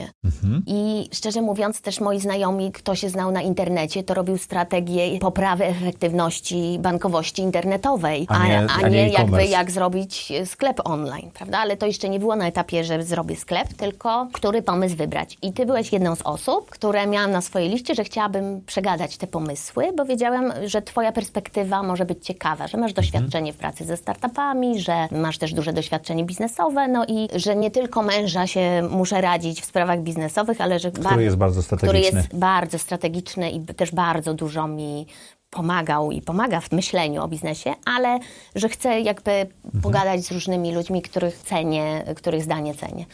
I 0.66 1.08
szczerze 1.12 1.42
mówiąc, 1.42 1.80
też 1.80 2.00
moi 2.00 2.20
znajomi, 2.20 2.72
kto 2.72 2.94
się 2.94 3.08
znał 3.10 3.30
na 3.32 3.42
internecie, 3.42 4.02
to 4.02 4.14
robił 4.14 4.38
strategię 4.38 5.18
poprawy 5.18 5.64
efektywności 5.64 6.76
bankowości 6.80 7.42
internetowej, 7.42 8.26
A 8.28 8.46
nie- 8.48 8.66
a 8.70 8.84
a 8.84 8.88
nie 8.88 9.08
jakby 9.08 9.44
jak 9.46 9.70
zrobić 9.70 10.32
sklep 10.44 10.80
online, 10.84 11.30
prawda? 11.34 11.58
Ale 11.58 11.76
to 11.76 11.86
jeszcze 11.86 12.08
nie 12.08 12.18
było 12.18 12.36
na 12.36 12.46
etapie, 12.46 12.84
że 12.84 13.02
zrobię 13.02 13.36
sklep, 13.36 13.68
tylko 13.74 14.28
który 14.32 14.62
pomysł 14.62 14.96
wybrać. 14.96 15.36
I 15.42 15.52
ty 15.52 15.66
byłeś 15.66 15.92
jedną 15.92 16.14
z 16.16 16.22
osób, 16.22 16.70
które 16.70 17.06
miałam 17.06 17.30
na 17.30 17.40
swojej 17.40 17.68
liście, 17.68 17.94
że 17.94 18.04
chciałabym 18.04 18.60
przegadać 18.66 19.16
te 19.16 19.26
pomysły, 19.26 19.84
bo 19.96 20.04
wiedziałam, 20.04 20.52
że 20.66 20.82
twoja 20.82 21.12
perspektywa 21.12 21.82
może 21.82 22.04
być 22.04 22.26
ciekawa, 22.26 22.66
że 22.68 22.78
masz 22.78 22.90
Mhm. 22.90 22.94
doświadczenie 22.94 23.52
w 23.52 23.56
pracy 23.56 23.84
ze 23.84 23.96
startupami, 23.96 24.80
że 24.80 25.08
masz 25.12 25.38
też 25.38 25.52
duże 25.54 25.72
doświadczenie 25.72 26.24
biznesowe, 26.24 26.43
no 26.88 27.04
i 27.08 27.28
że 27.36 27.56
nie 27.56 27.70
tylko 27.70 28.02
męża 28.02 28.46
się 28.46 28.88
muszę 28.90 29.20
radzić 29.20 29.60
w 29.60 29.64
sprawach 29.64 30.00
biznesowych, 30.00 30.60
ale 30.60 30.78
że 30.78 30.90
Który 30.90 31.24
jest 31.24 31.36
bardzo 31.36 31.62
który 31.62 31.78
strategiczny. 31.78 32.18
jest 32.18 32.36
bardzo 32.36 32.78
strategiczny 32.78 33.50
i 33.50 33.60
też 33.60 33.92
bardzo 33.92 34.34
dużo 34.34 34.68
mi 34.68 35.06
pomagał 35.50 36.12
i 36.12 36.22
pomaga 36.22 36.60
w 36.60 36.72
myśleniu 36.72 37.22
o 37.22 37.28
biznesie, 37.28 37.74
ale 37.96 38.18
że 38.54 38.68
chcę 38.68 39.00
jakby 39.00 39.46
pogadać 39.82 40.24
z 40.24 40.32
różnymi 40.32 40.74
ludźmi, 40.74 41.02
których 41.02 41.38
cenię, 41.38 42.04
których 42.16 42.42
zdanie 42.42 42.74
cenię. 42.74 43.06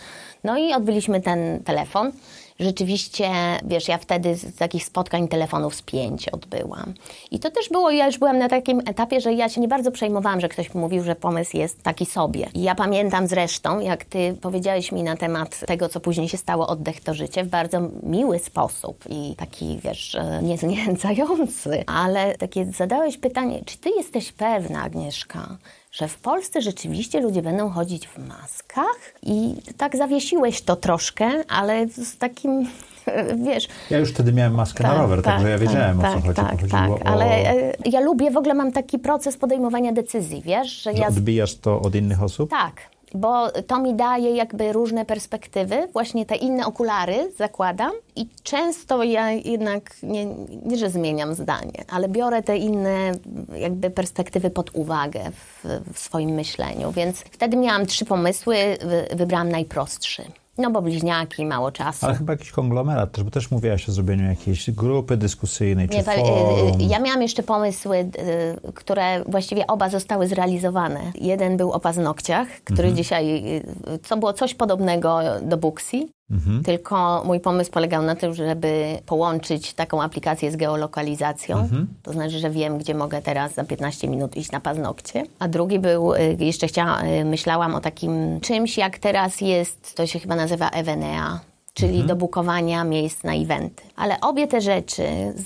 No 0.44 0.58
i 0.58 0.72
odbyliśmy 0.72 1.20
ten 1.20 1.62
telefon. 1.64 2.12
Rzeczywiście, 2.60 3.30
wiesz, 3.64 3.88
ja 3.88 3.98
wtedy 3.98 4.34
z 4.34 4.56
takich 4.56 4.84
spotkań 4.84 5.28
telefonów 5.28 5.74
z 5.74 5.82
pięć 5.82 6.28
odbyłam. 6.28 6.94
I 7.30 7.38
to 7.38 7.50
też 7.50 7.68
było, 7.68 7.90
ja 7.90 8.06
już 8.06 8.18
byłam 8.18 8.38
na 8.38 8.48
takim 8.48 8.80
etapie, 8.80 9.20
że 9.20 9.32
ja 9.32 9.48
się 9.48 9.60
nie 9.60 9.68
bardzo 9.68 9.90
przejmowałam, 9.90 10.40
że 10.40 10.48
ktoś 10.48 10.74
mówił, 10.74 11.04
że 11.04 11.14
pomysł 11.14 11.56
jest 11.56 11.82
taki 11.82 12.06
sobie. 12.06 12.46
I 12.54 12.62
ja 12.62 12.74
pamiętam 12.74 13.26
zresztą, 13.26 13.80
jak 13.80 14.04
ty 14.04 14.36
powiedziałeś 14.40 14.92
mi 14.92 15.02
na 15.02 15.16
temat 15.16 15.60
tego, 15.66 15.88
co 15.88 16.00
później 16.00 16.28
się 16.28 16.36
stało, 16.36 16.66
oddech 16.66 17.00
to 17.00 17.14
życie, 17.14 17.44
w 17.44 17.48
bardzo 17.48 17.80
miły 18.02 18.38
sposób 18.38 19.04
i 19.10 19.34
taki, 19.36 19.78
wiesz, 19.84 20.14
e, 20.14 20.40
niezniechęcający. 20.42 21.84
Ale 21.86 22.34
takie 22.34 22.64
zadałeś 22.64 23.18
pytanie, 23.18 23.62
czy 23.66 23.78
ty 23.78 23.90
jesteś 23.90 24.32
pewna, 24.32 24.82
Agnieszka, 24.82 25.56
że 25.92 26.08
w 26.08 26.18
Polsce 26.18 26.62
rzeczywiście 26.62 27.20
ludzie 27.20 27.42
będą 27.42 27.70
chodzić 27.70 28.08
w 28.08 28.18
maskach? 28.18 29.14
I 29.22 29.54
tak 29.76 29.96
zawiesiłeś 29.96 30.62
to 30.62 30.76
troszkę, 30.76 31.30
ale 31.48 31.88
z 31.88 32.18
takim, 32.18 32.68
wiesz... 33.46 33.68
Ja 33.90 33.98
już 33.98 34.10
wtedy 34.10 34.32
miałem 34.32 34.54
maskę 34.54 34.84
na 34.84 34.94
rower, 34.94 35.22
także 35.22 35.50
ja 35.50 35.58
wiedziałem 35.58 36.00
o 36.00 36.02
co 36.02 36.08
tak, 36.08 36.22
chodzi. 36.22 36.36
Tak, 36.36 36.60
Chodziło 36.60 36.98
tak, 36.98 37.06
o... 37.06 37.12
ale 37.12 37.24
e, 37.24 37.72
ja 37.86 38.00
lubię, 38.00 38.30
w 38.30 38.36
ogóle 38.36 38.54
mam 38.54 38.72
taki 38.72 38.98
proces 38.98 39.36
podejmowania 39.36 39.92
decyzji, 39.92 40.42
wiesz, 40.42 40.82
że 40.82 40.92
Że 40.92 40.98
ja... 40.98 41.08
odbijasz 41.08 41.54
to 41.54 41.80
od 41.80 41.94
innych 41.94 42.22
osób? 42.22 42.50
Tak, 42.50 42.80
bo 43.14 43.50
to 43.50 43.78
mi 43.78 43.94
daje 43.94 44.30
jakby 44.36 44.72
różne 44.72 45.04
perspektywy, 45.04 45.88
właśnie 45.92 46.26
te 46.26 46.36
inne 46.36 46.66
okulary 46.66 47.32
zakładam 47.36 47.92
i 48.16 48.28
często 48.42 49.02
ja 49.02 49.30
jednak, 49.30 49.96
nie, 50.02 50.26
nie 50.64 50.76
że 50.76 50.90
zmieniam 50.90 51.34
zdanie, 51.34 51.84
ale 51.90 52.08
biorę 52.08 52.42
te 52.42 52.56
inne 52.56 53.12
jakby 53.56 53.90
perspektywy 53.90 54.50
pod 54.50 54.70
uwagę 54.74 55.20
w, 55.30 55.64
w 55.92 55.98
swoim 55.98 56.30
myśleniu, 56.30 56.92
więc 56.92 57.20
wtedy 57.20 57.56
miałam 57.56 57.86
trzy 57.86 58.04
pomysły, 58.04 58.56
wy, 58.80 59.16
wybrałam 59.16 59.48
najprostszy. 59.48 60.22
No 60.58 60.70
bo 60.70 60.82
bliźniaki, 60.82 61.46
mało 61.46 61.72
czasu. 61.72 62.06
Ale 62.06 62.14
chyba 62.14 62.32
jakiś 62.32 62.50
konglomerat 62.50 63.12
też, 63.12 63.24
bo 63.24 63.30
też 63.30 63.50
mówiłaś 63.50 63.88
o 63.88 63.92
zrobieniu 63.92 64.24
jakiejś 64.24 64.70
grupy 64.70 65.16
dyskusyjnej 65.16 65.88
czy 65.88 65.96
Nie, 65.96 66.04
pa- 66.04 66.14
y, 66.14 66.18
forum. 66.18 66.80
y, 66.80 66.84
ja 66.84 66.98
miałam 66.98 67.22
jeszcze 67.22 67.42
pomysły, 67.42 67.96
y, 67.98 68.72
które 68.74 69.24
właściwie 69.24 69.66
oba 69.66 69.88
zostały 69.88 70.26
zrealizowane. 70.26 71.00
Jeden 71.14 71.56
był 71.56 71.72
o 71.72 71.80
paznokciach, 71.80 72.48
który 72.48 72.88
Mhm. 72.88 72.96
dzisiaj, 72.96 73.56
y, 73.56 73.98
co 74.02 74.16
było 74.16 74.32
coś 74.32 74.54
podobnego 74.54 75.18
do 75.42 75.56
Booksy, 75.56 76.08
Mhm. 76.30 76.62
tylko 76.64 77.22
mój 77.26 77.40
pomysł 77.40 77.70
polegał 77.70 78.02
na 78.02 78.16
tym, 78.16 78.34
żeby 78.34 78.98
połączyć 79.06 79.74
taką 79.74 80.02
aplikację 80.02 80.50
z 80.50 80.56
geolokalizacją. 80.56 81.58
Mhm. 81.58 81.86
To 82.02 82.12
znaczy, 82.12 82.38
że 82.38 82.50
wiem, 82.50 82.78
gdzie 82.78 82.94
mogę 82.94 83.22
teraz 83.22 83.54
za 83.54 83.64
15 83.64 84.08
minut 84.08 84.36
iść 84.36 84.52
na 84.52 84.60
paznokcie. 84.60 85.22
A 85.38 85.48
drugi 85.48 85.78
był, 85.78 86.14
y, 86.14 86.36
jeszcze 86.38 86.66
chciała, 86.66 87.02
y, 87.04 87.24
myślałam 87.24 87.74
o 87.74 87.80
takim 87.80 88.40
czymś, 88.40 88.78
jak 88.78 88.98
teraz 88.98 89.40
jest, 89.40 89.94
to 89.96 90.06
się 90.06 90.18
chyba 90.18 90.36
nazywa 90.36 90.68
Evenea, 90.70 91.40
czyli 91.74 91.90
Mhm. 91.92 92.06
do 92.06 92.16
bukowania 92.16 92.84
miejsc 92.84 93.24
na 93.24 93.34
eventy. 93.34 93.82
Ale 93.96 94.20
obie 94.20 94.46
te 94.46 94.60
rzeczy 94.60 95.02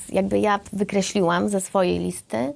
jakby 0.08 0.38
ja 0.38 0.60
wykreśliłam 0.72 1.48
ze 1.48 1.60
swojej 1.60 1.98
listy, 1.98 2.52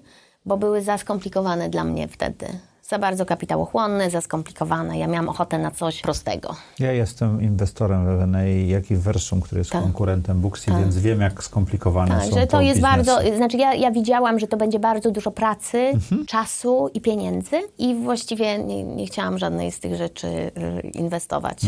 bo 0.46 0.56
były 0.56 0.82
za 0.82 0.98
skomplikowane 0.98 1.70
dla 1.70 1.84
mnie 1.84 2.08
wtedy. 2.08 2.46
Za 2.88 2.98
bardzo 2.98 3.26
kapitałochłonne, 3.26 4.10
za 4.10 4.20
skomplikowane. 4.20 4.98
Ja 4.98 5.06
miałam 5.06 5.28
ochotę 5.28 5.58
na 5.58 5.70
coś 5.70 6.00
prostego. 6.02 6.54
Ja 6.78 6.92
jestem 6.92 7.42
inwestorem 7.42 8.18
w 8.18 8.22
M&A, 8.22 8.42
jak 8.44 8.90
i 8.90 8.94
w 8.96 9.02
Versum, 9.02 9.40
który 9.40 9.58
jest 9.58 9.70
Tak. 9.70 9.82
konkurentem 9.82 10.40
Booksy, 10.40 10.70
więc 10.70 10.98
wiem, 10.98 11.20
jak 11.20 11.44
skomplikowane 11.44 12.14
Tak, 12.20 12.24
są 12.24 12.34
że 12.40 12.46
to 12.46 12.60
jest 12.60 12.74
biznesy. 12.80 12.96
bardzo, 12.96 13.36
znaczy 13.36 13.56
ja, 13.56 13.74
ja 13.74 13.90
widziałam, 13.90 14.38
że 14.38 14.46
to 14.46 14.56
będzie 14.56 14.78
bardzo 14.78 15.10
dużo 15.10 15.30
pracy, 15.30 15.78
Mhm. 15.78 16.26
czasu 16.26 16.90
i 16.94 17.00
pieniędzy 17.00 17.56
i 17.78 17.94
właściwie 17.94 18.58
nie, 18.58 18.84
nie 18.84 19.06
chciałam 19.06 19.38
żadnej 19.38 19.72
z 19.72 19.80
tych 19.80 19.94
rzeczy 19.96 20.26
y, 20.26 20.80
inwestować 20.94 21.58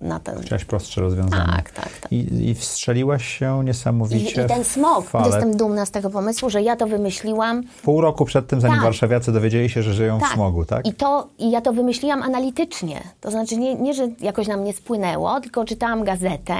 na 0.00 0.20
ten. 0.20 0.40
Chciałaś 0.42 0.64
prostsze 0.64 1.00
rozwiązanie. 1.00 1.52
Tak, 1.56 1.70
tak, 1.70 1.88
tak. 2.00 2.12
I, 2.12 2.48
I 2.48 2.54
wstrzeliłaś 2.54 3.24
się 3.38 3.60
I, 3.62 3.64
niesamowicie 3.64 4.44
I 4.44 4.48
ten 4.48 4.64
smog, 4.64 5.06
jestem 5.24 5.56
dumna 5.56 5.86
z 5.86 5.90
tego 5.90 6.10
pomysłu, 6.10 6.50
że 6.50 6.62
ja 6.62 6.76
to 6.76 6.86
wymyśliłam. 6.86 7.62
Pół 7.82 8.00
roku 8.00 8.24
przed 8.24 8.46
tym, 8.46 8.60
zanim 8.60 8.76
Tak. 8.76 8.84
warszawiacy 8.84 9.32
dowiedzieli 9.32 9.68
się, 9.70 9.82
że 9.82 9.94
żyją 9.94 10.20
w 10.20 10.26
smogu, 10.34 10.64
tak? 10.66 10.86
I, 10.86 10.94
to, 10.94 11.28
I 11.38 11.50
ja 11.50 11.60
to 11.60 11.72
wymyśliłam 11.72 12.22
analitycznie. 12.22 13.00
To 13.20 13.30
znaczy 13.30 13.56
nie, 13.56 13.74
nie, 13.74 13.94
że 13.94 14.08
jakoś 14.20 14.48
na 14.48 14.56
mnie 14.56 14.72
spłynęło, 14.72 15.40
tylko 15.40 15.64
czytałam 15.64 16.04
gazetę, 16.04 16.54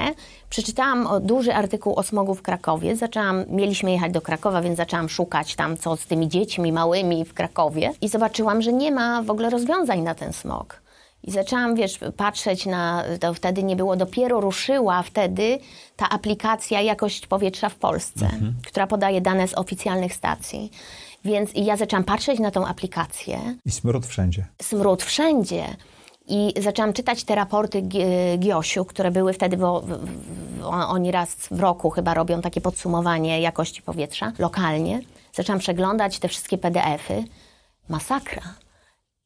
przeczytałam 0.49 1.07
duży 1.21 1.53
artykuł 1.53 1.95
o 1.95 2.03
smogu 2.03 2.35
w 2.35 2.41
Krakowie. 2.41 2.95
Zaczęłam, 2.95 3.45
mieliśmy 3.49 3.91
jechać 3.91 4.11
do 4.11 4.21
Krakowa, 4.21 4.61
więc 4.61 4.77
zaczęłam 4.77 5.09
szukać 5.09 5.55
tam, 5.55 5.77
co 5.77 5.97
z 5.97 6.05
tymi 6.05 6.27
dziećmi 6.27 6.71
małymi 6.71 7.25
w 7.25 7.33
Krakowie. 7.33 7.93
I 8.01 8.09
zobaczyłam, 8.09 8.61
że 8.61 8.73
nie 8.73 8.91
ma 8.91 9.23
w 9.23 9.31
ogóle 9.31 9.49
rozwiązań 9.49 10.01
na 10.01 10.15
ten 10.15 10.33
smog. 10.33 10.81
I 11.23 11.31
zaczęłam, 11.31 11.75
wiesz, 11.75 11.99
patrzeć 12.17 12.65
na, 12.65 13.03
to 13.19 13.33
wtedy 13.33 13.63
nie 13.63 13.75
było, 13.75 13.95
dopiero 13.95 14.41
ruszyła 14.41 15.03
wtedy 15.03 15.59
ta 15.95 16.09
aplikacja 16.09 16.81
Jakość 16.81 17.27
Powietrza 17.27 17.69
w 17.69 17.75
Polsce, 17.75 18.29
która 18.67 18.87
podaje 18.87 19.21
dane 19.21 19.47
z 19.47 19.57
oficjalnych 19.57 20.13
stacji. 20.13 20.71
Więc 21.27 21.49
ja 21.55 21.77
zaczęłam 21.77 22.03
patrzeć 22.03 22.39
na 22.39 22.51
tą 22.51 22.65
aplikację, 22.67 23.39
I 23.65 23.71
smród 23.71 24.05
wszędzie. 24.05 24.45
smród 24.61 25.03
wszędzie. 25.03 25.63
I 26.29 26.53
zaczęłam 26.61 26.93
czytać 26.93 27.23
te 27.23 27.35
raporty 27.35 27.81
Giosiu, 28.37 28.85
które 28.85 29.11
były 29.11 29.33
wtedy, 29.33 29.57
bo 29.57 29.83
oni 30.69 31.11
raz 31.11 31.29
w 31.51 31.59
roku 31.59 31.89
chyba 31.89 32.13
robią 32.13 32.41
takie 32.41 32.61
podsumowanie 32.61 33.41
jakości 33.41 33.81
powietrza 33.81 34.31
lokalnie. 34.39 34.99
Zaczęłam 35.33 35.59
przeglądać 35.59 36.19
te 36.19 36.27
wszystkie 36.27 36.57
PDF-y. 36.57 37.23
Masakra. 37.89 38.41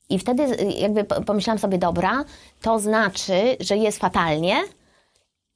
I 0.10 0.20
wtedy 0.20 0.44
y, 0.44 0.72
jakby 0.72 1.04
po- 1.04 1.22
pomyślałam 1.22 1.60
sobie, 1.60 1.78
dobra, 1.78 2.24
to 2.62 2.80
znaczy, 2.80 3.58
że 3.60 3.78
jest 3.78 4.00
fatalnie 4.00 4.62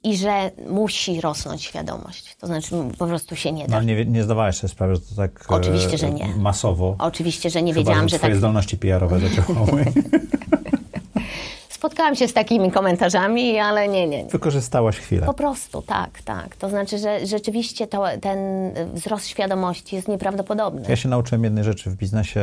i 0.06 0.18
że 0.18 0.52
musi 0.70 1.22
rosnąć 1.22 1.64
świadomość. 1.64 2.36
To 2.40 2.48
znaczy 2.48 2.76
po 2.98 3.08
prostu 3.08 3.36
się 3.36 3.52
nie 3.52 3.64
No, 3.64 3.70
da. 3.70 3.76
ale 3.78 3.86
nie, 3.86 4.06
nie 4.06 4.24
zdawałaś 4.24 4.56
sobie 4.58 4.70
sprawy, 4.72 4.96
że 4.96 5.02
to 5.02 5.16
tak 5.16 5.46
e, 5.52 5.56
Oczywiście, 5.56 5.98
że 5.98 6.12
nie. 6.12 6.28
masowo. 6.36 6.96
Oczywiście, 7.00 7.50
że 7.50 7.64
nie 7.64 7.74
Chyba, 7.74 7.82
wiedziałam, 7.90 8.10
że 8.10 8.14
że 8.14 8.18
twoje 8.18 8.32
tak 8.32 8.38
zdolności 8.38 8.78
PR-owe. 8.78 9.20
Spotkałam 11.86 12.16
się 12.16 12.28
z 12.28 12.34
takimi 12.34 12.72
komentarzami, 12.72 13.60
ale 13.60 13.88
nie, 13.88 14.08
nie, 14.08 14.24
nie. 14.24 14.30
Wykorzystałaś 14.30 14.98
chwilę. 14.98 15.26
Po 15.26 15.34
prostu, 15.34 15.82
tak, 15.82 16.22
tak. 16.22 16.56
To 16.56 16.70
znaczy, 16.70 16.98
że 16.98 17.26
rzeczywiście 17.26 17.88
to, 17.88 18.04
ten 18.22 18.40
wzrost 18.94 19.28
świadomości 19.28 19.96
jest 19.96 20.08
nieprawdopodobny. 20.08 20.86
Ja 20.90 20.96
się 20.96 21.10
nauczyłem 21.10 21.44
jednej 21.44 21.64
rzeczy 21.64 21.90
w 21.90 21.96
biznesie. 21.96 22.40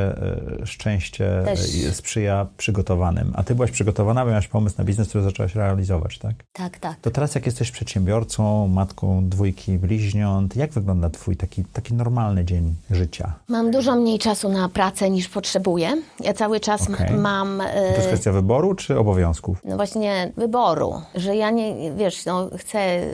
e, 0.62 0.66
Szczęście 0.66 1.42
Też. 1.44 1.60
e, 1.88 1.94
sprzyja 1.94 2.46
przygotowanym. 2.56 3.32
A 3.36 3.42
ty 3.42 3.54
byłaś 3.54 3.70
przygotowana, 3.70 4.24
bo 4.24 4.30
miałaś 4.30 4.48
pomysł 4.48 4.74
na 4.78 4.84
biznes, 4.84 5.08
który 5.08 5.24
zaczęłaś 5.24 5.54
realizować, 5.54 6.18
tak? 6.18 6.34
Tak, 6.52 6.78
tak. 6.78 6.96
To 7.00 7.10
teraz 7.10 7.34
jak 7.34 7.46
jesteś 7.46 7.70
przedsiębiorcą, 7.70 8.68
matką 8.68 9.28
dwójki 9.28 9.78
bliźniąt, 9.78 10.56
jak 10.56 10.70
wygląda 10.70 11.10
twój 11.10 11.36
taki, 11.36 11.64
taki 11.64 11.94
normalny 11.94 12.44
dzień 12.44 12.74
życia? 12.90 13.32
Mam 13.48 13.70
dużo 13.70 13.96
mniej 13.96 14.18
czasu 14.18 14.48
na 14.48 14.68
pracę 14.68 15.10
niż 15.10 15.28
potrzebuję. 15.28 16.02
Ja 16.20 16.32
cały 16.34 16.60
czas 16.60 16.90
Okej. 16.90 17.10
mam 17.16 17.60
e, 17.60 17.66
To 17.90 17.96
jest 17.96 18.08
kwestia 18.08 18.32
wyboru 18.32 18.74
czy 18.74 18.98
obowiązków? 19.32 19.58
no 19.64 19.76
właśnie 19.76 20.32
wyboru, 20.36 21.02
że 21.14 21.36
ja 21.36 21.50
nie, 21.50 21.92
wiesz, 21.92 22.24
no, 22.24 22.50
chcę 22.58 22.78
e, 22.78 23.06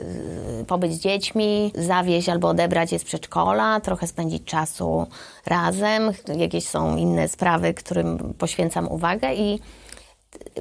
pobyć 0.67 0.93
z 0.93 0.99
dziećmi, 0.99 1.71
zawieźć 1.75 2.29
albo 2.29 2.47
odebrać 2.47 2.91
je 2.91 2.99
z 2.99 3.03
przedszkola, 3.03 3.79
trochę 3.79 4.07
spędzić 4.07 4.43
czasu 4.43 5.07
razem. 5.45 6.11
Jakieś 6.37 6.67
są 6.67 6.97
inne 6.97 7.27
sprawy, 7.27 7.73
którym 7.73 8.33
poświęcam 8.37 8.91
uwagę 8.91 9.33
i 9.35 9.59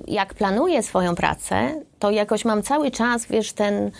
jak 0.06 0.34
planuję 0.34 0.82
swoją 0.82 1.14
pracę, 1.14 1.74
to 1.98 2.10
jakoś 2.10 2.44
mam 2.44 2.62
cały 2.62 2.90
czas, 2.90 3.26
wiesz, 3.26 3.52
ten, 3.52 3.74
y, 3.86 3.90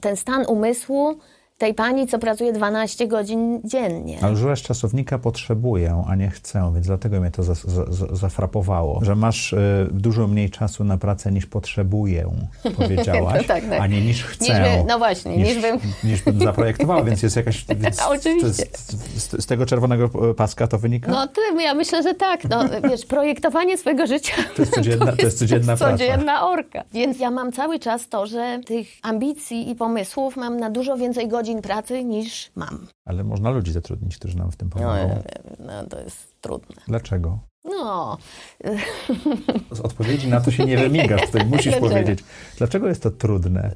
ten 0.00 0.16
stan 0.16 0.44
umysłu 0.46 1.18
tej 1.62 1.74
pani, 1.74 2.06
co 2.06 2.18
pracuje 2.18 2.52
12 2.52 3.06
godzin 3.08 3.60
dziennie. 3.64 4.18
Ale 4.22 4.32
użyłaś 4.32 4.62
czasownika 4.62 5.18
potrzebuję, 5.18 6.04
a 6.08 6.14
nie 6.14 6.30
chcę, 6.30 6.70
więc 6.74 6.86
dlatego 6.86 7.20
mnie 7.20 7.30
to 7.30 7.42
za, 7.42 7.54
za, 7.54 7.84
za, 7.88 8.06
zafrapowało, 8.12 9.00
że 9.04 9.14
masz 9.16 9.52
y, 9.52 9.88
dużo 9.92 10.26
mniej 10.28 10.50
czasu 10.50 10.84
na 10.84 10.98
pracę 10.98 11.32
niż 11.32 11.46
potrzebuję, 11.46 12.30
powiedziałaś, 12.78 13.42
No 13.42 13.54
tak, 13.54 13.64
tak. 13.70 13.80
a 13.80 13.86
nie 13.86 14.00
niż 14.00 14.24
chcę. 14.24 14.44
Niż 14.44 14.58
by- 14.58 14.84
no 14.88 14.98
właśnie, 14.98 15.36
niż 15.36 15.58
bym- 15.58 15.78
niż 16.04 16.22
bym 16.22 16.38
zaprojektowała, 16.38 17.02
więc 17.04 17.22
jest 17.22 17.36
jakaś... 17.36 17.64
Więc 17.82 18.02
Oczywiście. 18.02 18.40
To 18.42 18.46
jest, 18.46 18.92
z, 19.16 19.42
z 19.42 19.46
tego 19.46 19.66
czerwonego 19.66 20.30
e, 20.30 20.34
paska 20.34 20.66
to 20.66 20.78
wynika? 20.78 21.10
No 21.10 21.26
ty, 21.26 21.40
ja 21.62 21.74
myślę, 21.74 22.02
że 22.02 22.14
tak. 22.14 22.44
No, 22.48 22.64
wiesz, 22.90 23.06
projektowanie 23.06 23.78
swojego 23.78 24.06
życia 24.06 24.34
To 24.56 24.62
jest 24.62 24.74
codzienna- 24.74 25.16
to 25.16 25.22
jest 25.26 25.38
codzienna 25.42 25.76
praca. 25.76 25.92
codzienna 25.92 26.48
orka. 26.48 26.84
Więc 26.92 27.18
ja 27.20 27.30
mam 27.30 27.52
cały 27.52 27.78
czas 27.78 28.08
to, 28.08 28.26
że 28.26 28.60
tych 28.66 28.86
ambicji 29.02 29.70
i 29.70 29.74
pomysłów 29.74 30.36
mam 30.36 30.56
na 30.60 30.70
dużo 30.70 30.96
więcej 30.96 31.28
godzin 31.28 31.51
pracy 31.62 32.04
niż 32.04 32.52
mam. 32.56 32.86
Ale 33.04 33.24
można 33.24 33.50
ludzi 33.50 33.72
zatrudnić, 33.72 34.16
którzy 34.18 34.36
nam 34.38 34.50
w 34.52 34.56
tym 34.56 34.70
No, 34.74 34.80
pomogą. 34.80 35.08
wiem, 35.08 35.22
no 35.66 35.86
to 35.86 36.00
jest 36.00 36.40
trudne. 36.40 36.76
Dlaczego? 36.88 37.38
No, 37.64 38.18
Z 39.72 39.80
odpowiedzi 39.80 40.28
na 40.28 40.40
to 40.40 40.50
się 40.50 40.64
nie 40.64 40.78
wymigasz, 40.78 41.20
tutaj 41.20 41.46
musisz 41.46 41.64
Dlaczego? 41.72 41.88
powiedzieć. 41.88 42.18
Dlaczego 42.58 42.88
jest 42.88 43.02
to 43.02 43.10
trudne? 43.10 43.70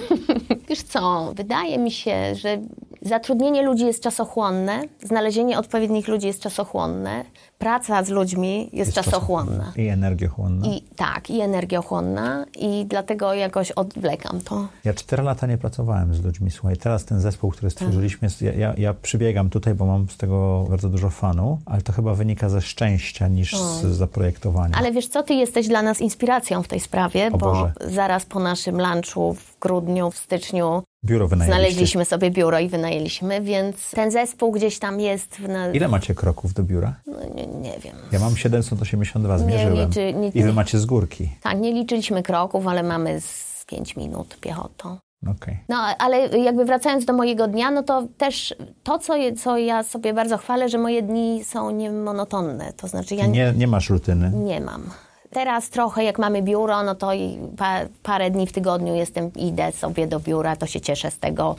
Wiesz 0.68 0.82
co, 0.82 1.32
wydaje 1.36 1.78
mi 1.78 1.90
się, 1.90 2.34
że 2.34 2.58
zatrudnienie 3.02 3.62
ludzi 3.62 3.86
jest 3.86 4.02
czasochłonne, 4.02 4.82
znalezienie 5.02 5.58
odpowiednich 5.58 6.08
ludzi 6.08 6.26
jest 6.26 6.40
czasochłonne, 6.40 7.24
praca 7.58 8.04
z 8.04 8.08
ludźmi 8.08 8.70
jest, 8.72 8.92
czasochłonna. 8.92 9.72
I 9.76 9.86
energiochłonna. 9.86 10.66
I 10.66 10.82
tak, 10.96 11.30
i 11.30 11.40
energiochłonna 11.40 12.44
i 12.58 12.86
dlatego 12.86 13.34
jakoś 13.34 13.70
odwlekam 13.70 14.40
to. 14.40 14.68
Ja 14.84 14.94
cztery 14.94 15.22
lata 15.22 15.46
nie 15.46 15.58
pracowałem 15.58 16.14
z 16.14 16.24
ludźmi. 16.24 16.50
Słuchaj, 16.50 16.76
teraz 16.76 17.04
ten 17.04 17.20
zespół, 17.20 17.50
który 17.50 17.70
stworzyliśmy, 17.70 18.26
jest, 18.26 18.42
ja, 18.42 18.52
ja, 18.52 18.74
ja 18.76 18.94
przybiegam 18.94 19.50
tutaj, 19.50 19.74
bo 19.74 19.86
mam 19.86 20.08
z 20.08 20.16
tego 20.16 20.66
bardzo 20.70 20.88
dużo 20.88 21.10
fanu, 21.10 21.58
ale 21.66 21.82
to 21.82 21.92
chyba 21.92 22.14
wynika 22.14 22.48
ze 22.48 22.60
szczęścia 22.60 23.27
niż 23.28 23.56
z 23.56 23.82
zaprojektowania. 23.86 24.74
Ale 24.78 24.92
wiesz 24.92 25.08
co, 25.08 25.22
ty 25.22 25.34
jesteś 25.34 25.68
dla 25.68 25.82
nas 25.82 26.00
inspiracją 26.00 26.62
w 26.62 26.68
tej 26.68 26.80
sprawie, 26.80 27.26
O 27.32 27.38
bo 27.38 27.38
Boże. 27.38 27.72
zaraz 27.80 28.24
po 28.24 28.40
naszym 28.40 28.80
lunchu 28.80 29.34
w 29.34 29.58
grudniu, 29.60 30.10
w 30.10 30.16
styczniu 30.16 30.82
Biuro 31.04 31.28
znaleźliśmy 31.28 32.04
sobie 32.04 32.30
biuro 32.30 32.58
i 32.58 32.68
wynajęliśmy, 32.68 33.40
więc 33.40 33.90
ten 33.90 34.10
zespół 34.10 34.52
gdzieś 34.52 34.78
tam 34.78 35.00
jest. 35.00 35.34
W 35.34 35.48
na... 35.48 35.70
Ile 35.72 35.88
macie 35.88 36.14
kroków 36.14 36.54
do 36.54 36.62
biura? 36.62 36.94
no, 37.06 37.18
nie, 37.34 37.46
nie 37.46 37.78
wiem. 37.78 37.96
Ja 38.12 38.18
mam 38.18 38.36
782, 38.36 39.38
zmierzyłem. 39.38 39.88
liczy- 39.90 40.14
nie- 40.14 40.28
I 40.28 40.42
wy 40.42 40.52
macie 40.52 40.78
z 40.78 40.86
górki. 40.86 41.30
Tak, 41.42 41.58
nie 41.60 41.72
liczyliśmy 41.72 42.22
kroków, 42.22 42.66
ale 42.66 42.82
mamy 42.82 43.20
z 43.20 43.64
5 43.66 43.96
minut 43.96 44.38
piechotą. 44.40 44.98
Okej. 45.26 45.58
No, 45.68 45.76
ale 45.98 46.28
jakby 46.28 46.64
wracając 46.64 47.04
do 47.04 47.12
mojego 47.12 47.48
dnia, 47.48 47.70
no 47.70 47.82
to 47.82 48.02
też 48.18 48.54
to, 48.82 48.98
co, 48.98 49.16
je, 49.16 49.32
co 49.32 49.58
ja 49.58 49.82
sobie 49.82 50.14
bardzo 50.14 50.38
chwalę, 50.38 50.68
że 50.68 50.78
moje 50.78 51.02
dni 51.02 51.44
są 51.44 51.70
niemonotonne. 51.70 52.72
To 52.72 52.88
znaczy 52.88 53.14
ja 53.14 53.26
nie, 53.26 53.52
Nie, 53.56 53.66
masz 53.66 53.90
rutyny. 53.90 54.30
nie 54.34 54.60
mam. 54.60 54.82
Teraz 55.30 55.70
trochę 55.70 56.04
jak 56.04 56.18
mamy 56.18 56.42
biuro, 56.42 56.82
no 56.82 56.94
to 56.94 57.12
i 57.14 57.38
pa, 57.56 57.80
parę 58.02 58.30
dni 58.30 58.46
w 58.46 58.52
tygodniu 58.52 58.94
jestem, 58.94 59.32
idę 59.36 59.72
sobie 59.72 60.06
do 60.06 60.20
biura, 60.20 60.56
to 60.56 60.66
się 60.66 60.80
cieszę 60.80 61.10
z 61.10 61.18
tego. 61.18 61.56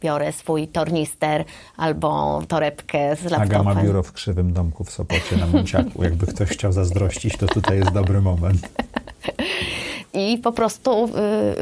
Biorę 0.00 0.32
swój 0.32 0.68
tornister 0.68 1.44
albo 1.76 2.40
torebkę 2.48 3.16
z 3.16 3.26
Aga 3.26 3.36
laptopem. 3.38 3.64
ma 3.64 3.82
biuro 3.82 4.02
w 4.02 4.12
krzywym 4.12 4.52
domku 4.52 4.84
w 4.84 4.90
Sopocie 4.90 5.36
na 5.36 5.46
Munciaku. 5.46 6.02
Jakby 6.04 6.26
ktoś 6.26 6.48
chciał 6.48 6.72
zazdrościć, 6.72 7.36
to 7.36 7.46
tutaj 7.46 7.78
jest 7.78 7.90
dobry 7.92 8.20
moment. 8.20 8.60
I 10.16 10.38
po 10.38 10.52
prostu 10.52 11.04
y, 11.04 11.10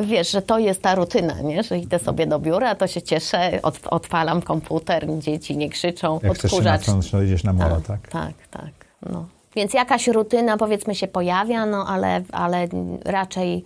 wiesz, 0.06 0.30
że 0.30 0.42
to 0.42 0.58
jest 0.58 0.82
ta 0.82 0.94
rutyna, 0.94 1.40
nie? 1.40 1.62
że 1.62 1.78
idę 1.78 1.98
sobie 1.98 2.26
do 2.26 2.38
biura, 2.38 2.74
to 2.74 2.86
się 2.86 3.02
cieszę, 3.02 3.58
od, 3.62 3.80
odpalam 3.90 4.42
komputer, 4.42 5.06
dzieci 5.18 5.56
nie 5.56 5.70
krzyczą, 5.70 6.20
Jak 6.22 6.32
chcesz 6.34 6.44
odkurzacz. 6.44 6.72
natknąć, 6.86 7.10
to 7.10 7.22
idziesz 7.22 7.44
na 7.44 7.52
molo, 7.52 7.80
tak? 7.80 8.08
Tak, 8.08 8.32
tak. 8.50 8.70
No. 9.10 9.26
Więc 9.56 9.74
jakaś 9.74 10.08
rutyna 10.08 10.56
powiedzmy 10.56 10.94
się 10.94 11.08
pojawia, 11.08 11.66
no 11.66 11.86
ale, 11.88 12.22
ale 12.32 12.68
raczej 13.04 13.64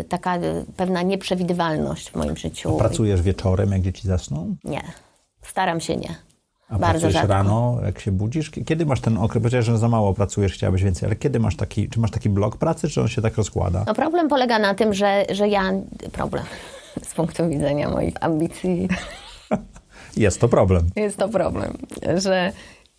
y, 0.00 0.04
taka 0.04 0.38
pewna 0.76 1.02
nieprzewidywalność 1.02 2.10
w 2.10 2.16
moim 2.16 2.36
życiu. 2.36 2.76
Pracujesz 2.76 3.22
wieczorem, 3.22 3.72
jak 3.72 3.82
dzieci 3.82 4.08
zasną? 4.08 4.56
Nie, 4.64 4.82
staram 5.42 5.80
się 5.80 5.96
nie. 5.96 6.14
A 6.68 6.78
Bardzo 6.78 7.10
rzadko. 7.10 7.28
rano, 7.28 7.78
jak 7.84 8.00
się 8.00 8.12
budzisz? 8.12 8.50
Kiedy 8.50 8.86
masz 8.86 9.00
ten 9.00 9.18
okres? 9.18 9.42
Powiedziałeś, 9.42 9.66
że 9.66 9.78
za 9.78 9.88
mało 9.88 10.14
pracujesz, 10.14 10.52
chciałabyś 10.52 10.82
więcej, 10.82 11.06
ale 11.06 11.16
kiedy 11.16 11.40
masz 11.40 11.56
taki, 11.56 11.88
czy 11.88 12.00
masz 12.00 12.10
taki 12.10 12.28
blok 12.30 12.56
pracy, 12.56 12.88
czy 12.88 13.00
on 13.00 13.08
się 13.08 13.22
tak 13.22 13.36
rozkłada? 13.36 13.84
No 13.86 13.94
problem 13.94 14.28
polega 14.28 14.58
na 14.58 14.74
tym, 14.74 14.94
że, 14.94 15.24
że 15.32 15.48
ja... 15.48 15.72
Problem 16.12 16.44
z 17.08 17.14
punktu 17.14 17.48
widzenia 17.48 17.90
moich 17.90 18.14
ambicji 18.20 18.88
Jest 20.16 20.40
to 20.40 20.48
problem. 20.48 20.86
jest 20.96 21.16
to 21.16 21.28
problem, 21.28 21.76
że 22.16 22.52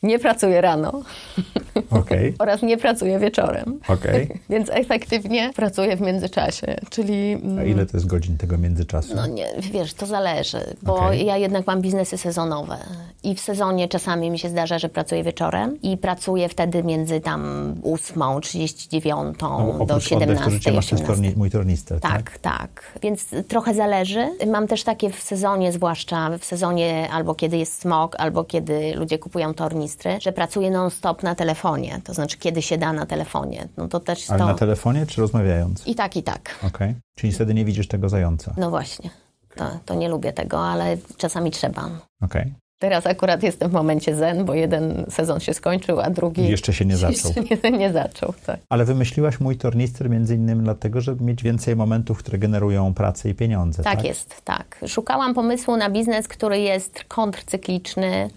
nie 0.03 0.19
pracuję 0.19 0.61
rano 0.61 1.01
Okej, 1.91 2.33
oraz 2.39 2.61
nie 2.61 2.77
pracuję 2.77 3.19
wieczorem. 3.19 3.79
okej. 3.87 4.27
Więc 4.49 4.69
efektywnie 4.69 5.51
pracuję 5.55 5.97
w 5.97 6.01
międzyczasie, 6.01 6.75
czyli... 6.89 7.31
mm, 7.33 7.59
A 7.59 7.63
ile 7.63 7.85
to 7.85 7.97
jest 7.97 8.07
godzin 8.07 8.37
tego 8.37 8.57
międzyczasu? 8.57 9.15
No 9.15 9.27
nie, 9.27 9.47
wiesz, 9.71 9.93
to 9.93 10.05
zależy, 10.05 10.75
bo 10.83 10.95
Okej. 10.95 11.25
ja 11.25 11.37
jednak 11.37 11.67
mam 11.67 11.81
biznesy 11.81 12.17
sezonowe 12.17 12.77
i 13.23 13.35
w 13.35 13.39
sezonie 13.39 13.87
czasami 13.87 14.31
mi 14.31 14.39
się 14.39 14.49
zdarza, 14.49 14.79
że 14.79 14.89
pracuję 14.89 15.23
wieczorem 15.23 15.81
i 15.81 15.97
pracuję 15.97 16.49
wtedy 16.49 16.83
między 16.83 17.21
tam 17.21 17.73
8.39 17.83 19.33
No, 19.41 19.57
do 19.57 19.83
oprócz 19.83 20.11
oddech, 20.11 20.37
to 20.37 20.49
17, 20.49 20.51
życie 20.51 20.71
masz 20.71 20.85
też 20.85 20.93
18. 20.93 21.07
torni, 21.07 21.33
mój 21.37 21.49
tornister, 21.51 21.99
tak? 21.99 22.11
Tak, 22.11 22.37
tak. 22.37 22.83
Więc 23.01 23.25
trochę 23.47 23.73
zależy. 23.73 24.29
Mam 24.47 24.67
też 24.67 24.83
takie 24.83 25.09
w 25.09 25.19
sezonie, 25.21 25.71
zwłaszcza 25.71 26.29
w 26.39 26.45
sezonie 26.45 27.09
albo 27.11 27.35
kiedy 27.35 27.57
jest 27.57 27.81
smog, 27.81 28.15
albo 28.19 28.43
kiedy 28.43 28.93
ludzie 28.95 29.19
kupują 29.19 29.53
tornistry, 29.53 30.17
że 30.21 30.31
pracuję 30.31 30.71
non-stop 30.71 31.23
na 31.23 31.35
telefonie. 31.35 31.66
To 32.03 32.13
znaczy, 32.13 32.37
kiedy 32.37 32.61
się 32.61 32.77
da 32.77 32.93
na 32.93 33.05
telefonie. 33.05 33.67
No 33.77 33.87
to 33.87 33.99
też 33.99 34.29
Ale 34.29 34.39
to... 34.39 34.45
na 34.45 34.53
telefonie, 34.53 35.05
czy 35.05 35.21
rozmawiając? 35.21 35.87
I 35.87 35.95
tak, 35.95 36.15
i 36.15 36.23
tak. 36.23 36.55
Okej. 36.67 36.95
Czyli 37.15 37.33
wtedy 37.33 37.53
nie 37.53 37.65
widzisz 37.65 37.87
tego 37.87 38.09
zająca. 38.09 38.53
No 38.57 38.69
właśnie. 38.69 39.09
To, 39.55 39.79
to 39.85 39.95
nie 39.95 40.09
lubię 40.09 40.33
tego, 40.33 40.59
ale 40.59 40.97
czasami 41.17 41.51
trzeba. 41.51 41.89
Okej. 42.21 42.53
Teraz 42.79 43.07
akurat 43.07 43.43
jestem 43.43 43.69
w 43.69 43.73
momencie 43.73 44.15
zen, 44.15 44.45
bo 44.45 44.53
jeden 44.53 45.05
sezon 45.09 45.39
się 45.39 45.53
skończył, 45.53 45.99
a 45.99 46.09
drugi 46.09 46.41
I 46.41 46.49
jeszcze 46.49 46.73
się 46.73 46.85
nie 46.85 46.97
zaczął. 47.07 47.31
Jeszcze 47.49 47.71
nie, 47.71 47.77
nie 47.77 47.93
zaczął, 47.93 48.33
tak. 48.45 48.59
Ale 48.69 48.85
wymyśliłaś 48.85 49.39
mój 49.39 49.57
tornister 49.57 50.09
między 50.09 50.35
innymi 50.35 50.63
dlatego, 50.63 51.01
żeby 51.01 51.23
mieć 51.23 51.43
więcej 51.43 51.75
momentów, 51.75 52.17
które 52.17 52.37
generują 52.37 52.93
pracę 52.93 53.29
i 53.29 53.35
pieniądze, 53.35 53.83
tak? 53.83 53.95
Tak 53.95 54.05
jest, 54.05 54.41
tak. 54.43 54.79
Szukałam 54.87 55.33
pomysłu 55.33 55.77
na 55.77 55.89
biznes, 55.89 56.27
który 56.27 56.59
jest 56.59 57.03
kontrcykliczny 57.07 58.29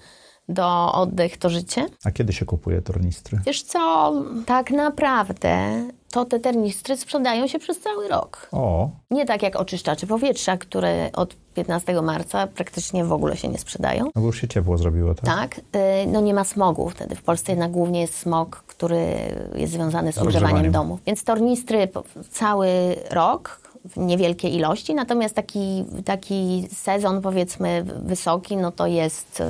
do 0.55 0.93
oddech 0.93 1.39
to 1.39 1.51
życie. 1.51 1.87
A 2.05 2.11
kiedy 2.11 2.33
się 2.33 2.45
kupuje 2.45 2.83
tornistry? 2.83 3.39
Wiesz 3.47 3.63
co, 3.63 4.13
tak 4.47 4.71
naprawdę 4.71 5.83
to 6.11 6.25
te 6.25 6.41
tornistry 6.41 6.97
sprzedają 6.97 7.47
się 7.47 7.59
przez 7.59 7.81
cały 7.81 8.09
rok. 8.09 8.49
O, 8.53 8.91
Nie 9.11 9.27
tak 9.27 9.43
jak 9.43 9.57
oczyszczacze 9.57 10.07
powietrza, 10.07 10.57
które 10.57 11.11
od 11.13 11.37
15 11.55 12.03
marca 12.03 12.47
praktycznie 12.47 13.05
w 13.05 13.13
ogóle 13.13 13.37
się 13.37 13.49
nie 13.49 13.59
sprzedają. 13.59 14.05
no 14.05 14.21
bo 14.23 14.27
już 14.27 14.41
się 14.41 14.49
ciepło 14.49 14.79
zrobiło, 14.79 15.15
tak? 15.15 15.25
Tak, 15.25 15.59
y, 15.59 16.07
no 16.07 16.21
nie 16.21 16.35
ma 16.35 16.45
smogu 16.45 16.89
wtedy. 16.91 17.15
W 17.17 17.23
Polsce 17.23 17.53
jednak 17.53 17.71
głównie 17.71 18.01
jest 18.01 18.19
smog, 18.19 18.57
który 18.67 19.07
jest 19.55 19.73
związany 19.73 20.13
z 20.13 20.19
ogrzewaniem. 20.19 20.45
ogrzewaniem 20.47 20.73
domów. 20.73 21.01
Więc 21.07 21.25
tornistry 21.25 21.89
cały 22.31 22.69
rok 23.11 23.61
w 23.85 23.97
niewielkiej 23.97 24.55
ilości, 24.55 24.95
natomiast 24.95 25.35
taki, 25.35 25.85
taki 26.05 26.69
sezon 26.75 27.21
powiedzmy 27.23 27.85
wysoki, 28.03 28.57
no 28.57 28.73
to 28.73 28.87
jest 28.87 29.41
y, 29.41 29.45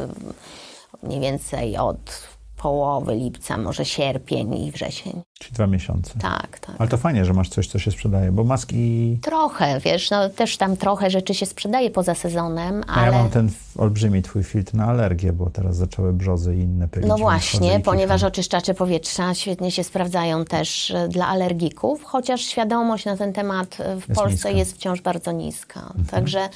mniej 1.02 1.20
więcej 1.20 1.76
od 1.76 2.30
połowy 2.62 3.14
lipca, 3.14 3.56
może 3.58 3.84
sierpień 3.84 4.54
i 4.54 4.72
wrzesień. 4.72 5.22
Czyli 5.38 5.52
dwa 5.52 5.66
miesiące. 5.66 6.18
Tak, 6.18 6.58
tak. 6.58 6.76
Ale 6.78 6.88
to 6.88 6.96
fajnie, 6.96 7.24
że 7.24 7.32
masz 7.32 7.48
coś, 7.48 7.68
co 7.68 7.78
się 7.78 7.90
sprzedaje, 7.90 8.32
bo 8.32 8.44
maski... 8.44 9.18
Trochę, 9.22 9.80
wiesz, 9.80 10.10
no 10.10 10.28
też 10.28 10.56
tam 10.56 10.76
trochę 10.76 11.10
rzeczy 11.10 11.34
się 11.34 11.46
sprzedaje 11.46 11.90
poza 11.90 12.14
sezonem, 12.14 12.84
A 12.86 12.94
ale... 12.94 13.06
ja 13.06 13.18
mam 13.18 13.30
ten 13.30 13.50
olbrzymi 13.78 14.22
twój 14.22 14.44
filtr 14.44 14.74
na 14.74 14.84
alergię, 14.84 15.32
bo 15.32 15.50
teraz 15.50 15.76
zaczęły 15.76 16.12
brzozy 16.12 16.56
i 16.56 16.58
inne 16.58 16.88
pylić. 16.88 17.08
No 17.08 17.16
właśnie, 17.18 17.80
ponieważ 17.80 18.22
oczyszczacze 18.22 18.74
powietrza 18.74 19.34
świetnie 19.34 19.70
się 19.70 19.84
sprawdzają 19.84 20.44
też 20.44 20.90
e, 20.90 21.08
dla 21.08 21.26
alergików, 21.26 22.04
chociaż 22.04 22.40
świadomość 22.40 23.04
na 23.04 23.16
ten 23.16 23.32
temat 23.32 23.76
e, 23.80 23.96
w 23.96 24.06
Polsce 24.06 24.30
niska. 24.30 24.50
jest 24.50 24.74
wciąż 24.74 25.00
bardzo 25.00 25.32
niska. 25.32 25.92
Także, 26.10 26.48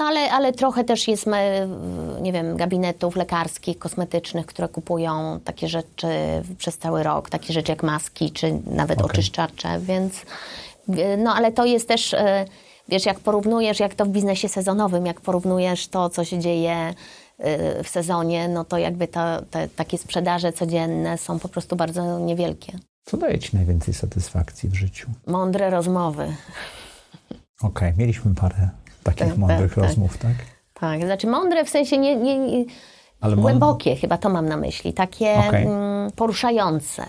no 0.00 0.06
ale, 0.06 0.30
ale 0.32 0.52
trochę 0.52 0.84
też 0.84 1.08
jest, 1.08 1.26
nie 2.20 2.32
wiem, 2.32 2.56
gabinetów 2.56 3.16
lekarskich, 3.16 3.78
kosmetycznych, 3.78 4.46
które 4.46 4.68
kupują 4.68 5.40
takie 5.44 5.68
rzeczy 5.68 6.08
przez 6.58 6.78
cały 6.78 7.02
rok, 7.02 7.30
takie 7.30 7.52
rzeczy 7.52 7.72
jak 7.72 7.82
maski, 7.82 8.30
czy 8.30 8.60
nawet 8.66 8.98
Okej. 8.98 9.10
oczyszczacze, 9.10 9.80
więc 9.80 10.14
e, 10.88 11.16
no 11.16 11.34
ale 11.34 11.52
to 11.52 11.64
jest 11.64 11.88
też... 11.88 12.14
e, 12.14 12.44
Wiesz, 12.88 13.06
jak 13.06 13.20
porównujesz, 13.20 13.80
jak 13.80 13.94
to 13.94 14.04
w 14.04 14.08
biznesie 14.08 14.48
sezonowym, 14.48 15.06
jak 15.06 15.20
porównujesz 15.20 15.88
to, 15.88 16.10
co 16.10 16.24
się 16.24 16.38
dzieje 16.38 16.94
y, 17.80 17.84
w 17.84 17.88
sezonie, 17.88 18.48
no 18.48 18.64
to 18.64 18.78
jakby 18.78 19.08
ta, 19.08 19.42
te 19.50 19.68
takie 19.68 19.98
sprzedaże 19.98 20.52
codzienne 20.52 21.18
są 21.18 21.38
po 21.38 21.48
prostu 21.48 21.76
bardzo 21.76 22.18
niewielkie. 22.18 22.78
Co 23.04 23.16
daje 23.16 23.38
ci 23.38 23.56
najwięcej 23.56 23.94
satysfakcji 23.94 24.68
w 24.68 24.74
życiu? 24.74 25.08
Mądre 25.26 25.70
rozmowy. 25.70 26.34
Okej, 27.62 27.92
mieliśmy 27.96 28.34
parę 28.34 28.68
takich 29.02 29.28
Tak, 29.28 29.36
mądrych 29.36 29.74
tak, 29.74 29.74
tak. 29.74 29.84
rozmów, 29.84 30.18
tak? 30.18 30.32
Tak, 30.74 31.00
znaczy 31.04 31.26
mądre 31.26 31.64
w 31.64 31.68
sensie 31.70 31.98
nie, 31.98 32.16
nie, 32.16 32.38
nie 32.38 32.64
głębokie, 33.36 33.96
chyba 33.96 34.18
to 34.18 34.28
mam 34.28 34.48
na 34.48 34.56
myśli, 34.56 34.92
takie 34.92 35.34
Okej. 35.48 35.66
mm, 35.66 36.10
poruszające. 36.10 37.06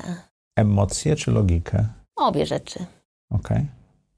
Emocje 0.56 1.16
czy 1.16 1.32
logikę? 1.32 1.86
Obie 2.16 2.46
rzeczy. 2.46 2.86
Okej. 3.30 3.66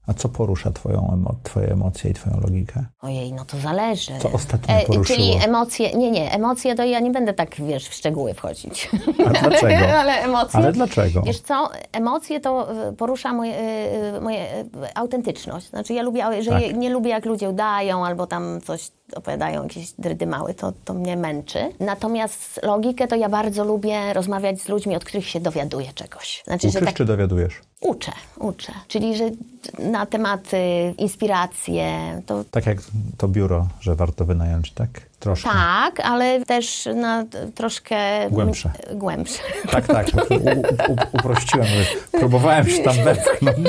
A 0.06 0.14
co 0.14 0.28
porusza 0.28 0.70
twoją 0.70 1.10
emo- 1.12 1.34
twoje 1.42 1.72
emocje 1.72 2.10
i 2.10 2.14
twoją 2.14 2.40
logikę? 2.40 2.84
Ojej, 3.00 3.32
no 3.32 3.44
to 3.44 3.56
zależy. 3.58 4.12
Co 4.18 4.32
ostatnio 4.32 4.74
poruszyło? 4.86 5.04
Czyli 5.04 5.44
emocje, 5.44 5.94
nie, 5.96 6.10
nie, 6.10 6.32
emocje 6.32 6.74
to 6.74 6.84
ja 6.84 7.00
nie 7.00 7.10
będę 7.10 7.32
tak, 7.34 7.54
wiesz, 7.58 7.88
w 7.88 7.94
szczegóły 7.94 8.34
wchodzić. 8.34 8.90
A 9.26 9.30
dlaczego? 9.30 9.86
Ale 10.00 10.12
emocje... 10.12 10.58
Ale 10.60 10.72
dlaczego? 10.72 11.22
Wiesz 11.22 11.40
co, 11.40 11.70
emocje 11.92 12.40
to 12.40 12.68
y, 12.88 12.92
porusza 12.92 13.32
moje, 13.32 13.54
y, 13.58 14.16
y, 14.16 14.20
moje 14.20 14.46
autentyczność. 14.94 15.70
Znaczy 15.70 15.94
ja 15.94 16.02
lubię, 16.02 16.42
że 16.42 16.50
Tak. 16.50 16.76
nie 16.76 16.90
lubię 16.90 17.10
jak 17.10 17.24
ludzie 17.24 17.50
udają 17.50 18.06
albo 18.06 18.26
tam 18.26 18.60
coś 18.60 18.90
opowiadają, 19.16 19.62
jakieś 19.62 19.92
drydymały, 19.92 20.54
to, 20.54 20.72
to 20.84 20.94
mnie 20.94 21.16
męczy. 21.16 21.58
Natomiast 21.80 22.60
logikę 22.62 23.08
to 23.08 23.16
ja 23.16 23.28
bardzo 23.28 23.64
lubię 23.64 24.12
rozmawiać 24.12 24.60
z 24.60 24.68
ludźmi, 24.68 24.96
od 24.96 25.04
których 25.04 25.28
się 25.28 25.40
dowiaduję 25.40 25.92
czegoś. 25.94 26.42
Znaczy, 26.44 26.66
Uczysz 26.66 26.80
że 26.80 26.86
tak 26.86 26.94
czy 26.94 27.04
dowiadujesz? 27.04 27.60
Uczę, 27.84 28.12
uczę. 28.38 28.72
Czyli, 28.88 29.16
że 29.16 29.30
na 29.78 30.06
tematy, 30.06 30.58
inspiracje, 30.98 31.92
to 32.26 32.44
Tak 32.50 32.66
jak 32.66 32.78
to 33.18 33.28
biuro, 33.28 33.68
że 33.80 33.94
warto 33.94 34.24
wynająć, 34.24 34.72
tak? 34.72 34.90
Troszkę. 35.18 35.50
tak, 35.50 36.00
ale 36.00 36.44
też 36.44 36.88
na 36.94 37.24
troszkę... 37.54 37.96
Głębsze. 38.30 38.70
Głębsze. 38.94 39.38
Tak, 39.70 39.86
tak. 39.86 40.06
U, 40.30 40.92
u, 40.92 40.96
uprościłem. 41.12 41.66
Próbowałem 42.12 42.68
się 42.68 42.82
tam 42.82 42.96
wepchnąć. 43.04 43.68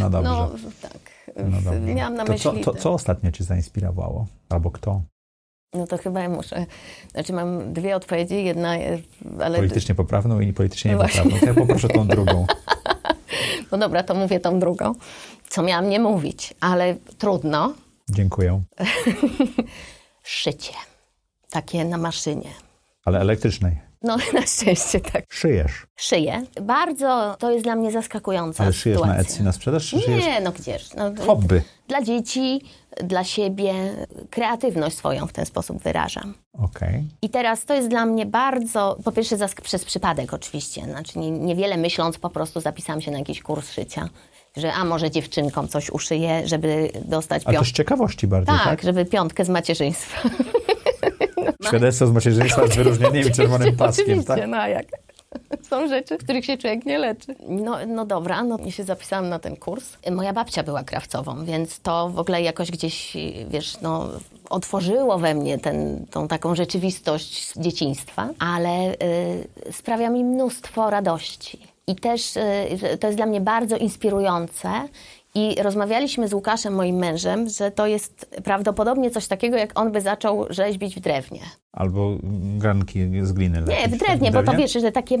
No 0.00 0.10
dobrze. 0.10 0.30
No 0.30 0.50
tak. 0.82 0.98
No 1.36 1.60
dobrze. 1.60 1.80
Miałam 1.80 2.14
na 2.14 2.24
to 2.24 2.32
myśli... 2.32 2.64
co, 2.64 2.72
to, 2.72 2.78
co 2.78 2.92
ostatnio 2.92 3.30
cię 3.32 3.44
zainspirowało? 3.44 4.26
Albo 4.48 4.70
kto? 4.70 5.02
No 5.74 5.86
to 5.86 5.98
chyba 5.98 6.20
ja 6.20 6.28
muszę. 6.28 6.66
Znaczy 7.12 7.32
mam 7.32 7.72
dwie 7.72 7.96
odpowiedzi, 7.96 8.44
jedna, 8.44 8.76
jest- 8.76 9.02
ale. 9.44 9.56
Politycznie 9.58 9.94
poprawną 9.94 10.40
i 10.40 10.52
politycznie 10.52 10.92
No 10.92 10.98
właśnie. 10.98 11.24
niepoprawną. 11.24 11.46
Ja 11.48 11.54
poproszę 11.66 11.88
tą 11.88 12.06
drugą. 12.08 12.46
No 13.72 13.78
dobra, 13.78 14.02
to 14.02 14.14
mówię 14.14 14.40
tą 14.40 14.58
drugą. 14.58 14.94
Co 15.48 15.62
miałam 15.62 15.88
nie 15.88 16.00
mówić, 16.00 16.54
ale 16.60 16.96
trudno. 17.18 17.72
Dziękuję. 18.10 18.62
Szycie. 20.22 20.72
Takie 21.50 21.84
na 21.84 21.98
maszynie. 21.98 22.50
Ale 23.04 23.20
elektrycznej. 23.20 23.78
No 24.02 24.16
na 24.34 24.46
szczęście 24.46 25.00
tak. 25.00 25.24
Szyjesz. 25.28 25.86
Szyję. 25.96 26.42
Bardzo 26.62 27.36
to 27.38 27.50
jest 27.50 27.64
dla 27.64 27.76
mnie 27.76 27.92
zaskakująca 27.92 28.64
Ale 28.64 28.72
szyjesz 28.72 28.98
sytuacja. 28.98 29.14
na 29.14 29.20
Etsy 29.20 29.42
na 29.42 29.52
sprzedaż, 29.52 29.90
czy 29.90 30.00
szyjesz 30.00 30.24
Nie, 30.24 30.40
no 30.40 30.52
gdzież. 30.52 30.88
No, 30.94 31.24
hobby? 31.26 31.62
Dla 31.88 32.02
dzieci, 32.02 32.60
dla 33.04 33.24
siebie, 33.24 33.72
kreatywność 34.30 34.96
swoją 34.96 35.26
w 35.26 35.32
ten 35.32 35.46
sposób 35.46 35.82
wyrażam. 35.82 36.34
Okej. 36.58 37.04
I 37.22 37.28
teraz 37.30 37.64
to 37.64 37.74
jest 37.74 37.88
dla 37.88 38.06
mnie 38.06 38.26
bardzo, 38.26 38.96
po 39.04 39.12
pierwsze 39.12 39.36
zask- 39.36 39.60
przez 39.60 39.84
przypadek 39.84 40.34
oczywiście, 40.34 40.84
znaczy 40.84 41.18
nie, 41.18 41.30
niewiele 41.30 41.76
myśląc 41.76 42.18
po 42.18 42.30
prostu 42.30 42.60
zapisałam 42.60 43.00
się 43.00 43.10
na 43.10 43.18
jakiś 43.18 43.42
kurs 43.42 43.70
szycia, 43.72 44.08
że 44.56 44.72
a 44.72 44.84
może 44.84 45.10
dziewczynkom 45.10 45.68
coś 45.68 45.90
uszyję, 45.90 46.42
żeby 46.48 46.90
dostać 47.04 47.42
Ale 47.46 47.58
to 47.58 47.64
z 47.64 47.66
piątkę. 47.66 47.76
ciekawości 47.76 48.26
bardziej, 48.26 48.54
Tak, 48.54 48.64
tak? 48.64 48.82
żeby 48.82 49.04
piątkę 49.04 49.44
z 49.44 49.48
macierzyństwa. 49.48 50.28
Świadectwo 51.68 52.06
z 52.06 52.10
macierzyństwa 52.12 52.66
z 52.66 52.76
wyróżnieniem 52.76 53.28
i 53.28 53.30
czerwonym 53.36 53.76
paskiem, 53.76 54.24
tak? 54.24 54.40
no 54.48 54.56
a 54.56 54.68
jak? 54.68 54.86
Są 55.70 55.88
rzeczy, 55.88 56.18
których 56.18 56.44
się 56.44 56.56
człowiek 56.56 56.86
nie 56.86 56.98
leczy. 56.98 57.34
No, 57.48 57.76
no 57.86 58.06
dobra, 58.06 58.42
no 58.42 58.58
i 58.58 58.72
się 58.72 58.84
zapisałam 58.84 59.28
na 59.28 59.38
ten 59.38 59.56
kurs. 59.56 59.96
Moja 60.10 60.32
babcia 60.32 60.62
była 60.62 60.84
krawcową, 60.84 61.44
więc 61.44 61.80
to 61.80 62.08
w 62.08 62.18
ogóle 62.18 62.42
jakoś 62.42 62.70
gdzieś, 62.70 63.16
wiesz, 63.48 63.80
no, 63.80 64.08
otworzyło 64.50 65.18
we 65.18 65.34
mnie 65.34 65.58
ten, 65.58 66.06
tą 66.10 66.28
taką 66.28 66.54
rzeczywistość 66.54 67.48
z 67.48 67.58
dzieciństwa, 67.58 68.28
ale 68.38 68.92
y, 68.92 69.72
sprawia 69.72 70.10
mi 70.10 70.24
mnóstwo 70.24 70.90
radości. 70.90 71.58
I 71.86 71.96
też 71.96 72.36
y, 72.36 72.98
to 73.00 73.06
jest 73.06 73.18
dla 73.18 73.26
mnie 73.26 73.40
bardzo 73.40 73.76
inspirujące. 73.76 74.68
I 75.34 75.62
rozmawialiśmy 75.62 76.28
z 76.28 76.32
Łukaszem, 76.32 76.74
moim 76.74 76.96
mężem, 76.96 77.48
że 77.48 77.70
to 77.70 77.86
jest 77.86 78.36
prawdopodobnie 78.44 79.10
coś 79.10 79.26
takiego, 79.26 79.56
jak 79.56 79.80
on 79.80 79.92
by 79.92 80.00
zaczął 80.00 80.46
rzeźbić 80.50 80.96
w 80.96 81.00
drewnie. 81.00 81.40
Albo 81.72 82.16
garnki 82.58 83.00
z 83.22 83.32
gliny. 83.32 83.62
Nie, 83.68 83.88
w 83.88 83.98
drewnie, 83.98 84.30
bo 84.30 84.42
to 84.42 84.52
wiesz, 84.52 84.72
że 84.72 84.92
takie 84.92 85.18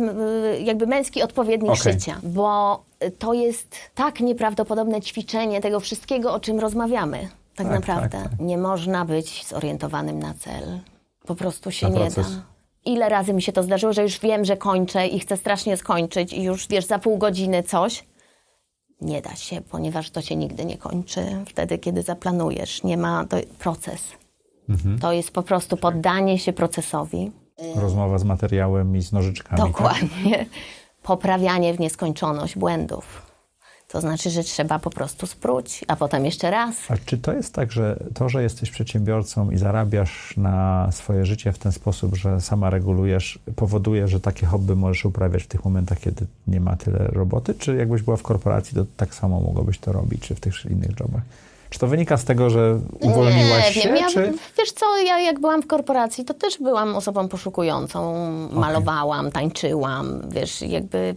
jakby 0.60 0.86
męski 0.86 1.22
odpowiednik 1.22 1.70
okay. 1.70 1.92
szycia. 1.92 2.20
Bo 2.22 2.82
to 3.18 3.32
jest 3.32 3.76
tak 3.94 4.20
nieprawdopodobne 4.20 5.00
ćwiczenie 5.00 5.60
tego 5.60 5.80
wszystkiego, 5.80 6.32
o 6.32 6.40
czym 6.40 6.60
rozmawiamy. 6.60 7.18
Tak, 7.20 7.30
tak, 7.54 7.66
tak 7.66 7.72
naprawdę. 7.72 8.22
Tak, 8.22 8.30
tak. 8.30 8.40
Nie 8.40 8.58
można 8.58 9.04
być 9.04 9.46
zorientowanym 9.46 10.18
na 10.18 10.34
cel. 10.34 10.80
Po 11.26 11.34
prostu 11.34 11.70
się 11.70 11.88
na 11.88 11.92
nie 11.94 12.00
proces. 12.00 12.36
da 12.36 12.42
ile 12.84 13.08
razy 13.08 13.34
mi 13.34 13.42
się 13.42 13.52
to 13.52 13.62
zdarzyło, 13.62 13.92
że 13.92 14.02
już 14.02 14.18
wiem, 14.18 14.44
że 14.44 14.56
kończę 14.56 15.06
i 15.06 15.20
chcę 15.20 15.36
strasznie 15.36 15.76
skończyć 15.76 16.32
i 16.32 16.42
już 16.42 16.68
wiesz, 16.68 16.84
za 16.84 16.98
pół 16.98 17.18
godziny 17.18 17.62
coś. 17.62 18.04
Nie 19.00 19.22
da 19.22 19.36
się, 19.36 19.60
ponieważ 19.60 20.10
to 20.10 20.22
się 20.22 20.36
nigdy 20.36 20.64
nie 20.64 20.78
kończy 20.78 21.20
wtedy, 21.46 21.78
kiedy 21.78 22.02
zaplanujesz. 22.02 22.82
Nie 22.82 22.96
ma, 22.96 23.24
to 23.24 23.36
proces. 23.58 24.02
Mhm. 24.68 24.98
To 24.98 25.12
jest 25.12 25.30
po 25.30 25.42
prostu 25.42 25.76
poddanie 25.76 26.38
się 26.38 26.52
procesowi. 26.52 27.32
Rozmowa 27.74 28.18
z 28.18 28.24
materiałem 28.24 28.96
i 28.96 29.02
z 29.02 29.12
nożyczkami. 29.12 29.62
Tak? 29.62 29.70
Dokładnie. 29.70 30.38
Tak? 30.38 30.48
Poprawianie 31.02 31.74
w 31.74 31.80
nieskończoność 31.80 32.58
błędów. 32.58 33.27
To 33.88 34.00
znaczy, 34.00 34.30
że 34.30 34.44
trzeba 34.44 34.78
po 34.78 34.90
prostu 34.90 35.26
spróć, 35.26 35.84
a 35.88 35.96
potem 35.96 36.24
jeszcze 36.24 36.50
raz. 36.50 36.74
A 36.88 36.94
czy 37.06 37.18
to 37.18 37.32
jest 37.32 37.54
tak, 37.54 37.72
że 37.72 37.96
to, 38.14 38.28
że 38.28 38.42
jesteś 38.42 38.70
przedsiębiorcą 38.70 39.50
i 39.50 39.58
zarabiasz 39.58 40.34
na 40.36 40.88
swoje 40.92 41.26
życie 41.26 41.52
w 41.52 41.58
ten 41.58 41.72
sposób, 41.72 42.16
że 42.16 42.40
sama 42.40 42.70
regulujesz, 42.70 43.38
powoduje, 43.56 44.08
że 44.08 44.20
takie 44.20 44.46
hobby 44.46 44.76
możesz 44.76 45.04
uprawiać 45.04 45.42
w 45.42 45.46
tych 45.46 45.64
momentach, 45.64 46.00
kiedy 46.00 46.26
nie 46.46 46.60
ma 46.60 46.76
tyle 46.76 46.98
roboty? 46.98 47.54
Czy 47.54 47.76
jakbyś 47.76 48.02
była 48.02 48.16
w 48.16 48.22
korporacji, 48.22 48.74
to 48.74 48.84
tak 48.96 49.14
samo 49.14 49.40
mogłabyś 49.40 49.78
to 49.78 49.92
robić, 49.92 50.22
czy 50.22 50.34
w 50.34 50.40
tych 50.40 50.64
innych 50.64 51.00
jobach? 51.00 51.22
Czy 51.70 51.78
to 51.78 51.86
wynika 51.86 52.16
z 52.16 52.24
tego, 52.24 52.50
że 52.50 52.80
uwolniłaś 53.00 53.76
nie, 53.76 53.82
się? 53.82 53.88
Ja, 53.88 54.08
czy... 54.08 54.32
Wiesz 54.58 54.72
co, 54.72 54.98
ja 54.98 55.20
jak 55.20 55.40
byłam 55.40 55.62
w 55.62 55.66
korporacji, 55.66 56.24
to 56.24 56.34
też 56.34 56.58
byłam 56.58 56.96
osobą 56.96 57.28
poszukującą. 57.28 58.14
Malowałam, 58.52 59.20
okay. 59.20 59.32
tańczyłam, 59.32 60.22
wiesz, 60.30 60.62
jakby 60.62 61.14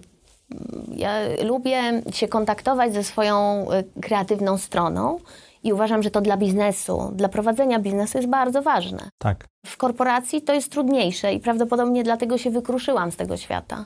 ja 0.96 1.12
lubię 1.44 2.02
się 2.14 2.28
kontaktować 2.28 2.94
ze 2.94 3.04
swoją 3.04 3.66
y, 3.72 4.02
kreatywną 4.02 4.58
stroną 4.58 5.18
i 5.64 5.74
uważam, 5.74 6.04
że 6.04 6.12
to 6.12 6.22
dla 6.22 6.38
biznesu, 6.38 7.12
dla 7.16 7.30
prowadzenia 7.30 7.80
biznesu 7.80 8.18
jest 8.18 8.30
bardzo 8.30 8.62
ważne. 8.62 9.10
Tak. 9.18 9.48
W 9.66 9.78
korporacji 9.78 10.42
to 10.42 10.54
jest 10.54 10.72
trudniejsze 10.72 11.34
i 11.34 11.40
prawdopodobnie 11.40 12.04
dlatego 12.04 12.38
się 12.38 12.50
wykruszyłam 12.50 13.12
z 13.12 13.16
tego 13.16 13.38
świata. 13.38 13.86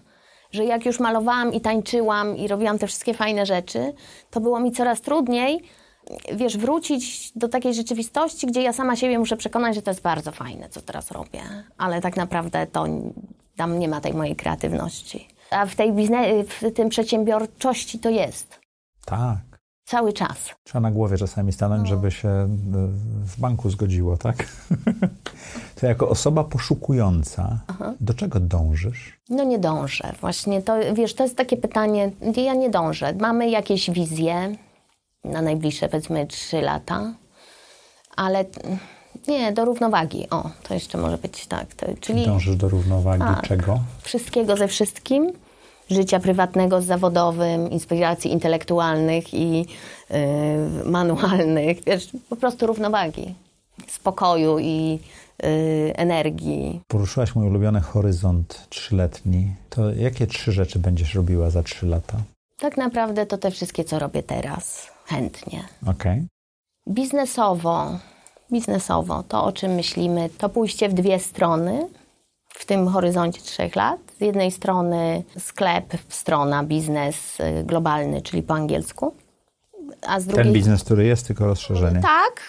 Że 0.51 0.65
jak 0.65 0.85
już 0.85 0.99
malowałam 0.99 1.53
i 1.53 1.61
tańczyłam 1.61 2.37
i 2.37 2.47
robiłam 2.47 2.79
te 2.79 2.87
wszystkie 2.87 3.13
fajne 3.13 3.45
rzeczy, 3.45 3.93
to 4.29 4.41
było 4.41 4.59
mi 4.59 4.71
coraz 4.71 5.01
trudniej, 5.01 5.61
wiesz, 6.33 6.57
wrócić 6.57 7.31
do 7.35 7.49
takiej 7.49 7.73
rzeczywistości, 7.73 8.47
gdzie 8.47 8.61
ja 8.61 8.73
sama 8.73 8.95
siebie 8.95 9.19
muszę 9.19 9.37
przekonać, 9.37 9.75
że 9.75 9.81
to 9.81 9.91
jest 9.91 10.01
bardzo 10.01 10.31
fajne, 10.31 10.69
co 10.69 10.81
teraz 10.81 11.11
robię. 11.11 11.41
Ale 11.77 12.01
tak 12.01 12.17
naprawdę 12.17 12.67
to 12.67 12.85
tam 13.55 13.79
nie 13.79 13.87
ma 13.87 14.01
tej 14.01 14.13
mojej 14.13 14.35
kreatywności. 14.35 15.27
A 15.55 15.65
w 15.65 15.75
tej 15.75 15.93
biznes, 15.93 16.47
w 16.47 16.73
tym 16.73 16.89
przedsiębiorczości 16.89 17.99
to 17.99 18.09
jest. 18.09 18.59
Tak. 19.05 19.37
Cały 19.85 20.13
czas. 20.13 20.37
Trzeba 20.63 20.79
na 20.79 20.91
głowie 20.91 21.17
czasami 21.17 21.51
stanąć, 21.53 21.81
no. 21.81 21.87
żeby 21.87 22.11
się 22.11 22.29
e, 22.29 22.47
w 23.25 23.39
banku 23.39 23.69
zgodziło, 23.69 24.17
tak? 24.17 24.35
to 25.75 25.87
jako 25.87 26.09
osoba 26.09 26.43
poszukująca, 26.43 27.59
Aha. 27.67 27.93
do 27.99 28.13
czego 28.13 28.39
dążysz? 28.39 29.19
No 29.29 29.43
nie 29.43 29.59
dążę. 29.59 30.13
Właśnie 30.21 30.61
to, 30.61 30.73
wiesz, 30.93 31.13
to 31.13 31.23
jest 31.23 31.37
takie 31.37 31.57
pytanie, 31.57 32.11
ja 32.35 32.53
nie 32.53 32.69
dążę. 32.69 33.13
Mamy 33.19 33.49
jakieś 33.49 33.91
wizje 33.91 34.55
na 35.23 35.41
najbliższe, 35.41 35.89
powiedzmy, 35.89 36.27
trzy 36.27 36.61
lata, 36.61 37.13
ale 38.15 38.45
nie, 39.27 39.51
do 39.51 39.65
równowagi. 39.65 40.29
O, 40.29 40.49
to 40.63 40.73
jeszcze 40.73 40.97
może 40.97 41.17
być 41.17 41.47
tak. 41.47 41.73
To, 41.73 41.85
czyli 42.01 42.25
Dążysz 42.25 42.55
do 42.55 42.69
równowagi 42.69 43.23
tak, 43.23 43.47
czego? 43.47 43.79
Wszystkiego 44.01 44.57
ze 44.57 44.67
wszystkim. 44.67 45.33
Życia 45.89 46.19
prywatnego 46.19 46.81
z 46.81 46.85
zawodowym, 46.85 47.71
inspiracji 47.71 48.31
intelektualnych 48.31 49.33
i 49.33 49.59
yy, 49.59 50.17
manualnych. 50.85 51.83
Wiesz, 51.83 52.07
po 52.29 52.35
prostu 52.35 52.67
równowagi. 52.67 53.35
Spokoju 53.87 54.59
i 54.59 54.99
yy, 55.43 55.49
energii. 55.95 56.81
Poruszyłaś 56.87 57.35
mój 57.35 57.47
ulubiony 57.47 57.81
horyzont 57.81 58.67
trzyletni. 58.69 59.55
To 59.69 59.91
jakie 59.91 60.27
trzy 60.27 60.51
rzeczy 60.51 60.79
będziesz 60.79 61.15
robiła 61.15 61.49
za 61.49 61.63
trzy 61.63 61.85
lata? 61.85 62.17
Tak 62.57 62.77
naprawdę 62.77 63.25
to 63.25 63.37
te 63.37 63.51
wszystkie, 63.51 63.83
co 63.83 63.99
robię 63.99 64.23
teraz. 64.23 64.87
Chętnie. 65.05 65.63
Okej. 65.87 65.93
Okay. 65.93 66.27
Biznesowo 66.89 67.99
biznesowo, 68.51 69.23
to 69.23 69.43
o 69.43 69.51
czym 69.51 69.71
myślimy, 69.71 70.29
to 70.37 70.49
pójście 70.49 70.89
w 70.89 70.93
dwie 70.93 71.19
strony 71.19 71.87
w 72.49 72.65
tym 72.65 72.87
horyzoncie 72.87 73.41
trzech 73.41 73.75
lat. 73.75 73.99
Z 74.17 74.21
jednej 74.21 74.51
strony 74.51 75.23
sklep, 75.39 75.93
strona, 76.09 76.63
biznes 76.63 77.39
y, 77.39 77.63
globalny, 77.63 78.21
czyli 78.21 78.43
po 78.43 78.53
angielsku. 78.53 79.13
A 80.07 80.19
z 80.19 80.25
drugiej... 80.25 80.43
Ten 80.43 80.53
biznes, 80.53 80.83
który 80.83 81.05
jest, 81.05 81.27
tylko 81.27 81.45
rozszerzenie. 81.45 82.01
Tak, 82.01 82.41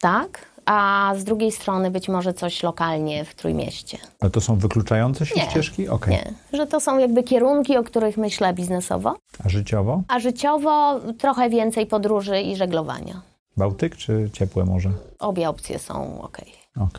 tak. 0.00 0.48
A 0.66 1.12
z 1.16 1.24
drugiej 1.24 1.52
strony 1.52 1.90
być 1.90 2.08
może 2.08 2.34
coś 2.34 2.62
lokalnie 2.62 3.24
w 3.24 3.34
Trójmieście. 3.34 3.98
Ale 4.20 4.30
to 4.30 4.40
są 4.40 4.56
wykluczające 4.56 5.26
się 5.26 5.34
nie, 5.34 5.50
ścieżki? 5.50 5.88
Okay. 5.88 6.10
Nie, 6.10 6.32
że 6.52 6.66
to 6.66 6.80
są 6.80 6.98
jakby 6.98 7.22
kierunki, 7.22 7.76
o 7.76 7.84
których 7.84 8.16
myślę 8.16 8.54
biznesowo. 8.54 9.14
A 9.44 9.48
życiowo? 9.48 10.02
A 10.08 10.18
życiowo 10.18 11.00
trochę 11.18 11.50
więcej 11.50 11.86
podróży 11.86 12.40
i 12.40 12.56
żeglowania. 12.56 13.22
Bałtyk 13.56 13.96
czy 13.96 14.30
ciepłe 14.32 14.64
morze? 14.64 14.90
Obie 15.18 15.48
opcje 15.48 15.78
są 15.78 16.22
ok. 16.22 16.38
Ok. 16.80 16.98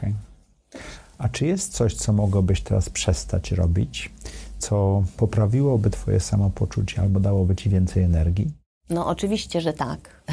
A 1.20 1.30
czy 1.30 1.46
jest 1.46 1.74
coś, 1.74 1.96
co 1.96 2.14
mogłobyś 2.14 2.62
teraz 2.62 2.90
przestać 2.90 3.52
robić, 3.52 4.12
co 4.60 5.04
poprawiłoby 5.18 5.90
Twoje 5.90 6.20
samopoczucie 6.20 7.02
albo 7.02 7.20
dałoby 7.20 7.56
Ci 7.56 7.70
więcej 7.70 8.04
energii? 8.04 8.52
No 8.90 9.08
oczywiście, 9.08 9.62
że 9.62 9.74
tak. 9.74 10.24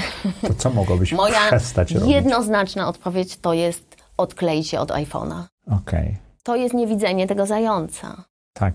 To 0.41 0.55
co 0.55 0.71
mogłobyś 0.71 1.13
Moja 1.23 1.47
przestać 1.47 1.93
robić? 1.93 2.11
jednoznaczna 2.11 2.89
odpowiedź 2.89 3.37
to 3.37 3.53
jest 3.53 3.97
odklej 4.17 4.65
się 4.65 4.81
od 4.81 4.91
iPhone'a. 4.91 5.43
Okej. 5.67 6.05
Okay. 6.05 6.17
To 6.43 6.57
jest 6.57 6.75
niewidzenie 6.75 7.27
tego 7.27 7.47
zająca. 7.47 8.25
Tak. 8.53 8.75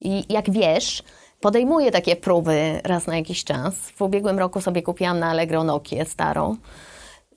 I 0.00 0.32
jak 0.32 0.50
wiesz, 0.50 1.02
podejmuję 1.40 1.90
takie 1.90 2.16
próby 2.16 2.80
raz 2.84 3.06
na 3.06 3.16
jakiś 3.16 3.44
czas. 3.44 3.74
W 3.74 4.02
ubiegłym 4.02 4.38
roku 4.38 4.60
sobie 4.60 4.82
kupiłam 4.82 5.18
na 5.18 5.26
Allegro 5.26 5.64
Nokię 5.64 6.04
starą. 6.04 6.56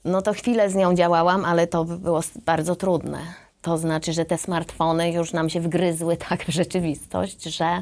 No 0.05 0.21
to 0.21 0.33
chwilę 0.33 0.69
z 0.69 0.75
nią 0.75 0.95
działałam, 0.95 1.45
ale 1.45 1.67
to 1.67 1.85
było 1.85 2.21
bardzo 2.45 2.75
trudne. 2.75 3.46
To 3.61 3.77
znaczy, 3.77 4.13
że 4.13 4.25
te 4.25 4.37
smartfony 4.37 5.11
już 5.11 5.33
nam 5.33 5.49
się 5.49 5.61
wgryzły 5.61 6.17
tak 6.29 6.45
w 6.45 6.49
rzeczywistość, 6.49 7.43
że 7.43 7.81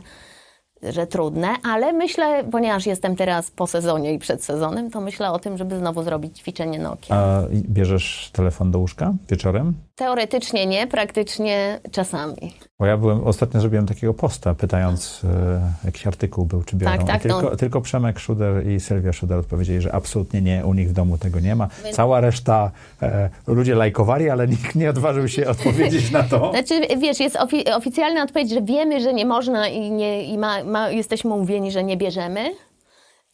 że 0.83 1.07
trudne, 1.07 1.47
ale 1.63 1.93
myślę, 1.93 2.43
ponieważ 2.51 2.85
jestem 2.85 3.15
teraz 3.15 3.51
po 3.51 3.67
sezonie 3.67 4.13
i 4.13 4.19
przed 4.19 4.43
sezonem, 4.43 4.91
to 4.91 5.01
myślę 5.01 5.31
o 5.31 5.39
tym, 5.39 5.57
żeby 5.57 5.77
znowu 5.77 6.03
zrobić 6.03 6.37
ćwiczenie 6.37 6.79
Nokia. 6.79 7.15
A 7.15 7.41
bierzesz 7.51 8.29
telefon 8.33 8.71
do 8.71 8.79
łóżka 8.79 9.13
wieczorem? 9.29 9.73
Teoretycznie 9.95 10.65
nie, 10.65 10.87
praktycznie 10.87 11.79
czasami. 11.91 12.53
Bo 12.79 12.85
ja 12.85 12.97
byłem, 12.97 13.23
ostatnio 13.23 13.61
zrobiłem 13.61 13.85
takiego 13.85 14.13
posta, 14.13 14.55
pytając, 14.55 15.21
e, 15.23 15.85
jakiś 15.85 16.07
artykuł 16.07 16.45
był, 16.45 16.63
czy 16.63 16.75
biorą. 16.75 16.97
Tak, 16.97 17.07
tak, 17.07 17.21
tylko, 17.21 17.41
no. 17.41 17.55
tylko 17.55 17.81
Przemek 17.81 18.19
Szuder 18.19 18.67
i 18.67 18.79
Sylwia 18.79 19.13
Szuder 19.13 19.37
odpowiedzieli, 19.37 19.81
że 19.81 19.95
absolutnie 19.95 20.41
nie, 20.41 20.65
u 20.65 20.73
nich 20.73 20.89
w 20.89 20.93
domu 20.93 21.17
tego 21.17 21.39
nie 21.39 21.55
ma. 21.55 21.67
Cała 21.91 22.21
reszta, 22.21 22.71
e, 23.01 23.29
ludzie 23.47 23.75
lajkowali, 23.75 24.29
ale 24.29 24.47
nikt 24.47 24.75
nie 24.75 24.89
odważył 24.89 25.27
się 25.27 25.47
odpowiedzieć 25.47 26.11
na 26.11 26.23
to. 26.23 26.49
Znaczy, 26.51 26.81
wiesz, 26.97 27.19
jest 27.19 27.35
ofi 27.35 27.69
oficjalna 27.69 28.23
odpowiedź, 28.23 28.49
że 28.49 28.61
wiemy, 28.61 29.01
że 29.01 29.13
nie 29.13 29.25
można 29.25 29.67
i, 29.67 29.91
nie, 29.91 30.23
i 30.23 30.37
ma, 30.37 30.63
ma, 30.63 30.89
jesteśmy 30.89 31.33
umówieni, 31.33 31.71
że 31.71 31.83
nie 31.83 31.97
bierzemy, 31.97 32.51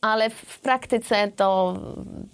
ale 0.01 0.29
w 0.29 0.59
praktyce 0.59 1.31
to 1.35 1.79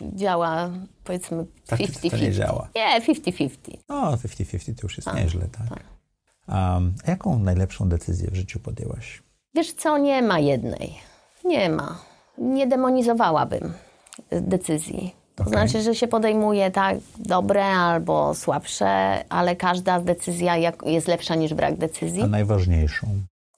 działa 0.02 0.70
powiedzmy 1.04 1.46
50-50. 1.68 2.12
to 2.12 2.18
nie 2.18 2.32
działa. 2.32 2.70
Nie, 2.76 3.02
50-50. 3.02 3.58
O, 3.88 4.12
50-50 4.12 4.76
to 4.76 4.82
już 4.84 4.98
jest 4.98 5.06
tak, 5.06 5.16
nieźle, 5.16 5.42
tak. 5.42 5.70
tak. 5.70 5.84
Um, 6.48 6.96
a 7.06 7.12
jaką 7.12 7.40
najlepszą 7.40 7.90
decyzję 7.90 8.32
w 8.32 8.36
życiu 8.36 8.60
podjęłaś? 8.60 9.24
Wiesz 9.56 9.74
co, 9.74 9.98
nie 9.98 10.22
ma 10.22 10.40
jednej. 10.40 10.94
Nie 11.46 11.70
ma. 11.70 12.00
Nie 12.38 12.68
demonizowałabym 12.68 13.74
decyzji. 14.32 15.16
To 15.36 15.44
okay. 15.44 15.54
znaczy, 15.54 15.82
że 15.82 15.96
się 15.96 16.08
podejmuje 16.08 16.72
tak 16.72 16.98
dobre 17.20 17.66
albo 17.66 18.34
słabsze, 18.34 19.24
ale 19.30 19.56
każda 19.56 20.00
decyzja 20.00 20.58
jest 20.86 21.08
lepsza 21.08 21.36
niż 21.36 21.54
brak 21.54 21.78
decyzji. 21.78 22.22
A 22.22 22.28
najważniejszą? 22.28 23.08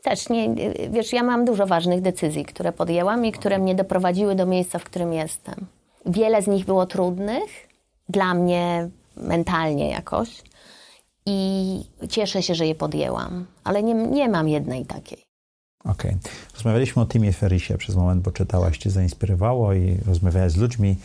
Też 0.04 0.30
nie, 0.30 0.56
wiesz, 0.90 1.14
ja 1.14 1.24
mam 1.24 1.46
dużo 1.46 1.68
ważnych 1.68 2.02
decyzji, 2.02 2.46
które 2.46 2.72
podjęłam 2.72 3.26
i 3.26 3.32
które 3.32 3.60
mnie 3.60 3.76
doprowadziły 3.76 4.36
do 4.36 4.46
miejsca, 4.46 4.80
w 4.80 4.84
którym 4.84 5.14
jestem. 5.14 5.66
Wiele 6.06 6.42
z 6.42 6.48
nich 6.48 6.66
było 6.66 6.86
trudnych 6.86 7.68
dla 8.10 8.34
mnie 8.34 8.90
mentalnie 9.18 9.90
jakoś 9.90 10.42
i 11.26 11.82
cieszę 12.10 12.44
się, 12.44 12.56
że 12.56 12.68
je 12.68 12.76
podjęłam, 12.76 13.46
ale 13.64 13.84
nie, 13.84 13.94
nie 13.94 14.30
mam 14.30 14.48
jednej 14.48 14.86
takiej. 14.86 15.24
Okej. 15.84 16.12
Okay. 16.12 16.32
Rozmawialiśmy 16.54 17.02
o 17.02 17.06
Timie 17.06 17.34
Ferrisie 17.34 17.78
przez 17.78 17.96
moment, 17.96 18.22
bo 18.22 18.32
czytałaś, 18.32 18.78
cię 18.78 18.90
zainspirowało 18.90 19.74
i 19.74 19.98
rozmawiałeś 20.08 20.52
z 20.52 20.58
ludźmi 20.58 20.96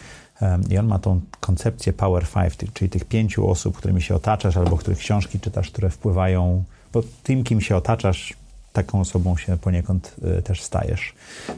um, 0.41 0.63
i 0.71 0.79
on 0.79 0.87
ma 0.87 0.99
tą 0.99 1.21
koncepcję 1.41 1.93
Power 1.93 2.27
Five, 2.27 2.73
czyli 2.73 2.91
tych 2.91 3.05
pięciu 3.05 3.51
osób, 3.51 3.77
którymi 3.77 4.03
się 4.03 4.15
otaczasz 4.15 4.57
albo 4.57 4.77
których 4.77 4.99
książki 4.99 5.41
czytasz, 5.41 5.71
które 5.71 5.91
wpływają, 5.91 6.65
bo 6.93 7.03
tym, 7.23 7.45
kim 7.45 7.61
się 7.61 7.77
otaczasz, 7.77 8.35
taką 8.75 9.01
osobą 9.01 9.37
się 9.37 9.57
poniekąd 9.59 10.15
y, 10.39 10.43
też 10.43 10.63
stajesz. 10.63 11.15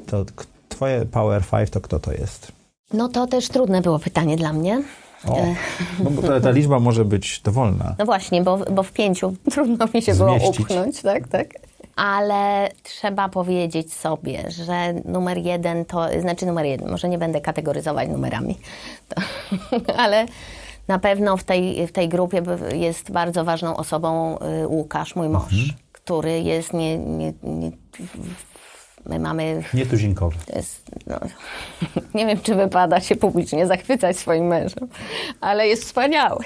To 0.06 0.24
twoje 0.68 1.04
Power 1.04 1.42
Five 1.44 1.70
to 1.70 1.80
kto 1.80 1.98
to 1.98 2.12
jest? 2.12 2.52
No 2.92 3.08
to 3.08 3.26
też 3.26 3.48
trudne 3.48 3.80
było 3.80 3.98
pytanie 3.98 4.36
dla 4.36 4.52
mnie. 4.52 4.82
O, 5.28 5.46
bo 6.10 6.22
ta, 6.22 6.40
ta, 6.40 6.50
liczba 6.50 6.78
może 6.78 7.04
być 7.04 7.40
dowolna. 7.40 7.94
No 7.98 8.04
właśnie, 8.04 8.42
bo, 8.42 8.56
bo 8.56 8.82
w 8.82 8.92
pięciu 8.92 9.34
trudno 9.52 9.86
mi 9.94 10.02
się 10.02 10.14
Zmieścić. 10.14 10.40
było 10.40 10.50
upchnąć, 10.50 11.02
tak, 11.02 11.28
tak. 11.28 11.46
Ale 11.96 12.70
trzeba 12.82 13.28
powiedzieć 13.28 13.94
sobie, 13.94 14.50
że 14.50 14.92
numer 15.04 15.38
jeden 15.38 15.84
to, 15.84 16.20
znaczy 16.20 16.46
numer 16.46 16.66
jeden, 16.66 16.90
może 16.90 17.08
nie 17.08 17.18
będę 17.18 17.40
kategoryzować 17.40 18.08
numerami, 18.08 18.58
to, 19.08 19.22
ale 20.04 20.26
na 20.88 20.98
pewno 20.98 21.36
w 21.36 21.44
tej, 21.44 21.86
w 21.86 21.92
tej 21.92 22.08
grupie 22.08 22.42
jest 22.74 23.10
bardzo 23.10 23.44
ważną 23.44 23.76
osobą 23.76 24.38
y, 24.62 24.68
Łukasz, 24.68 25.16
mój 25.16 25.28
mąż. 25.28 25.52
Mhm 25.52 25.85
który 26.06 26.40
jest 26.40 26.72
nie, 26.72 26.98
nie, 26.98 27.32
nie 27.42 27.72
my 29.06 29.18
mamy... 29.18 29.62
Nietuzinkowy. 29.74 30.36
Jest, 30.56 30.90
no, 31.06 31.20
nie 32.18 32.26
wiem, 32.26 32.40
czy 32.40 32.54
wypada 32.54 33.00
się 33.00 33.16
publicznie 33.16 33.66
zachwycać 33.66 34.18
swoim 34.18 34.46
mężem, 34.46 34.88
ale 35.40 35.68
jest 35.68 35.84
wspaniały. 35.84 36.44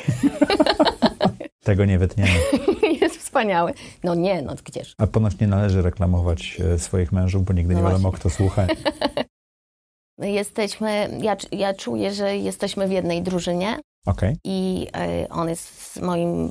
Tego 1.64 1.84
nie 1.84 1.98
wytniemy. 1.98 2.30
jest 3.00 3.16
wspaniały. 3.16 3.72
No 4.04 4.14
nie, 4.14 4.42
no 4.42 4.54
gdzież. 4.64 4.94
A 4.98 5.06
ponoć 5.06 5.38
nie 5.38 5.46
należy 5.46 5.82
reklamować 5.82 6.60
e, 6.60 6.78
swoich 6.78 7.12
mężów, 7.12 7.44
bo 7.44 7.52
nigdy 7.52 7.74
no 7.74 7.78
nie 7.78 7.82
właśnie. 7.82 7.98
wiadomo, 7.98 8.12
kto 8.12 8.30
słucha. 8.30 8.66
Jesteśmy, 10.18 11.18
ja, 11.22 11.36
ja 11.52 11.74
czuję, 11.74 12.12
że 12.12 12.36
jesteśmy 12.36 12.88
w 12.88 12.90
jednej 12.90 13.22
drużynie. 13.22 13.76
Okay. 14.06 14.36
I 14.44 14.86
y, 15.24 15.28
on 15.28 15.48
jest 15.48 16.02
moim 16.02 16.50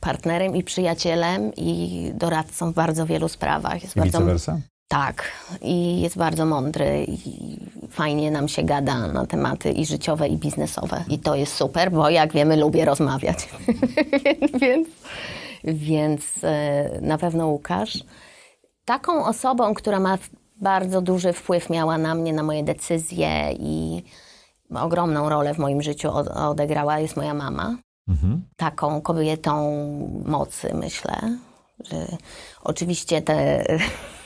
partnerem 0.00 0.56
i 0.56 0.62
przyjacielem 0.62 1.52
i 1.56 2.10
doradcą 2.14 2.72
w 2.72 2.74
bardzo 2.74 3.06
wielu 3.06 3.28
sprawach. 3.28 3.82
Jest 3.82 3.96
I 3.96 4.00
bardzo, 4.00 4.18
vice 4.18 4.30
versa? 4.30 4.60
Tak. 4.88 5.24
I 5.60 6.00
jest 6.00 6.16
bardzo 6.16 6.46
mądry 6.46 7.04
i 7.08 7.56
fajnie 7.90 8.30
nam 8.30 8.48
się 8.48 8.62
gada 8.62 9.06
na 9.06 9.26
tematy 9.26 9.72
i 9.72 9.86
życiowe, 9.86 10.28
i 10.28 10.36
biznesowe. 10.36 11.04
I 11.08 11.18
to 11.18 11.34
jest 11.34 11.54
super, 11.54 11.90
bo 11.90 12.10
jak 12.10 12.32
wiemy, 12.32 12.56
lubię 12.56 12.84
rozmawiać. 12.84 13.48
więc 14.60 14.88
więc 15.64 16.22
y, 16.44 17.00
na 17.00 17.18
pewno 17.18 17.46
Łukasz. 17.46 18.04
Taką 18.84 19.24
osobą, 19.26 19.74
która 19.74 20.00
ma 20.00 20.18
bardzo 20.56 21.00
duży 21.00 21.32
wpływ 21.32 21.70
miała 21.70 21.98
na 21.98 22.14
mnie, 22.14 22.32
na 22.32 22.42
moje 22.42 22.64
decyzje 22.64 23.52
i 23.52 24.02
ogromną 24.74 25.28
rolę 25.28 25.54
w 25.54 25.58
moim 25.58 25.82
życiu 25.82 26.10
odegrała 26.34 26.98
jest 26.98 27.16
moja 27.16 27.34
mama. 27.34 27.76
Mhm. 28.08 28.42
Taką 28.56 29.00
kobietą 29.00 29.72
mocy, 30.24 30.74
myślę. 30.74 31.38
Że 31.90 32.06
oczywiście 32.64 33.22
te, 33.22 33.64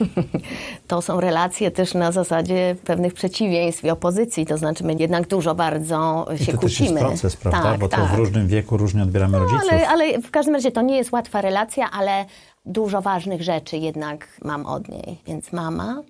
to 0.88 1.02
są 1.02 1.20
relacje 1.20 1.70
też 1.70 1.94
na 1.94 2.12
zasadzie 2.12 2.76
pewnych 2.84 3.14
przeciwieństw 3.14 3.84
i 3.84 3.90
opozycji, 3.90 4.46
to 4.46 4.58
znaczy 4.58 4.84
my 4.84 4.94
jednak 4.98 5.28
dużo 5.28 5.54
bardzo 5.54 6.26
się 6.36 6.44
I 6.44 6.54
to 6.54 6.58
kłócimy. 6.58 7.00
To 7.00 7.10
jest 7.10 7.22
proces, 7.22 7.36
prawda? 7.36 7.62
Tak, 7.62 7.80
Bo 7.80 7.88
tak. 7.88 8.00
to 8.00 8.06
w 8.06 8.18
różnym 8.18 8.48
wieku 8.48 8.76
różnie 8.76 9.02
odbieramy 9.02 9.38
no, 9.38 9.44
rodziców. 9.44 9.72
Ale, 9.72 9.88
ale 9.88 10.22
w 10.22 10.30
każdym 10.30 10.54
razie 10.54 10.70
to 10.70 10.82
nie 10.82 10.96
jest 10.96 11.12
łatwa 11.12 11.40
relacja, 11.40 11.90
ale 11.90 12.24
dużo 12.64 13.02
ważnych 13.02 13.42
rzeczy 13.42 13.76
jednak 13.76 14.28
mam 14.44 14.66
od 14.66 14.88
niej. 14.88 15.18
Więc 15.26 15.52
mama, 15.52 16.02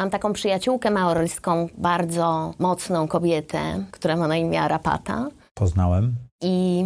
Mam 0.00 0.10
taką 0.10 0.32
przyjaciółkę 0.32 0.90
maoryską, 0.90 1.68
bardzo 1.78 2.54
mocną 2.58 3.08
kobietę, 3.08 3.84
która 3.90 4.16
ma 4.16 4.28
na 4.28 4.36
imię 4.36 4.60
Arapata. 4.60 5.28
Poznałem. 5.54 6.14
I 6.42 6.84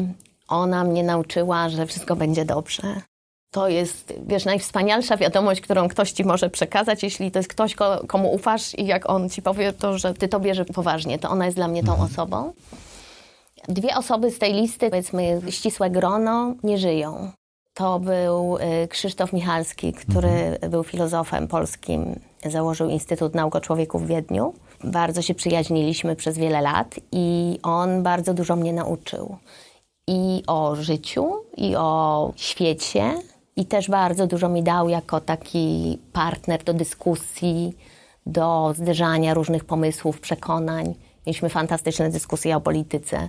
ona 0.49 0.85
mnie 0.85 1.03
nauczyła, 1.03 1.69
że 1.69 1.87
wszystko 1.87 2.17
będzie 2.17 2.45
dobrze. 2.45 2.83
To 3.51 3.69
jest, 3.69 4.15
wiesz, 4.27 4.45
najwspanialsza 4.45 5.17
wiadomość, 5.17 5.61
którą 5.61 5.89
ktoś 5.89 6.13
ci 6.13 6.25
może 6.25 6.51
przekazać, 6.51 7.03
jeśli 7.03 7.31
to 7.31 7.39
jest 7.39 7.49
ktoś, 7.49 7.75
komu 8.07 8.35
ufasz 8.35 8.79
i 8.79 8.87
jak 8.87 9.11
on 9.11 9.31
ci 9.31 9.43
powie 9.43 9.73
to, 9.73 9.99
że 9.99 10.15
ty 10.15 10.29
to 10.29 10.41
bierze 10.41 10.65
poważnie, 10.65 11.19
to 11.19 11.31
ona 11.31 11.45
jest 11.45 11.57
dla 11.57 11.69
mnie 11.69 11.85
tą 11.85 11.93
mhm. 11.93 12.11
osobą. 12.11 12.53
Dwie 13.69 13.97
osoby 13.97 14.31
z 14.31 14.39
tej 14.39 14.53
listy, 14.53 14.91
powiedzmy 14.91 15.41
ścisłe 15.51 15.91
grono, 15.91 16.55
nie 16.63 16.79
żyją. 16.79 17.31
To 17.75 18.01
był 18.01 18.57
y, 18.57 18.89
Krzysztof 18.89 19.33
Michalski, 19.33 19.93
który 19.93 20.29
mhm. 20.29 20.71
był 20.71 20.85
filozofem 20.85 21.49
polskim, 21.49 22.21
założył 22.45 22.89
Instytut 22.89 23.35
Nauk 23.35 23.57
o 23.57 23.61
Człowieku 23.61 23.99
w 23.99 24.07
Wiedniu. 24.07 24.55
Bardzo 24.85 25.23
się 25.23 25.35
przyjaźniliśmy 25.35 26.17
przez 26.17 26.39
wiele 26.39 26.61
lat 26.61 27.01
i 27.13 27.59
on 27.63 28.03
bardzo 28.03 28.35
dużo 28.35 28.57
mnie 28.57 28.73
nauczył. 28.73 29.37
I 30.07 30.43
o 30.47 30.77
życiu, 30.77 31.33
i 31.57 31.77
o 31.77 32.33
świecie, 32.37 33.15
i 33.57 33.67
też 33.67 33.89
bardzo 33.89 34.27
dużo 34.27 34.49
mi 34.49 34.63
dał 34.63 34.89
jako 34.89 35.21
taki 35.21 35.99
partner 36.13 36.65
do 36.65 36.75
dyskusji, 36.75 37.77
do 38.27 38.75
zderzania 38.77 39.35
różnych 39.35 39.65
pomysłów, 39.65 40.21
przekonań. 40.21 40.95
Mieliśmy 41.27 41.49
fantastyczne 41.49 42.11
dyskusje 42.11 42.57
o 42.57 42.61
polityce 42.61 43.29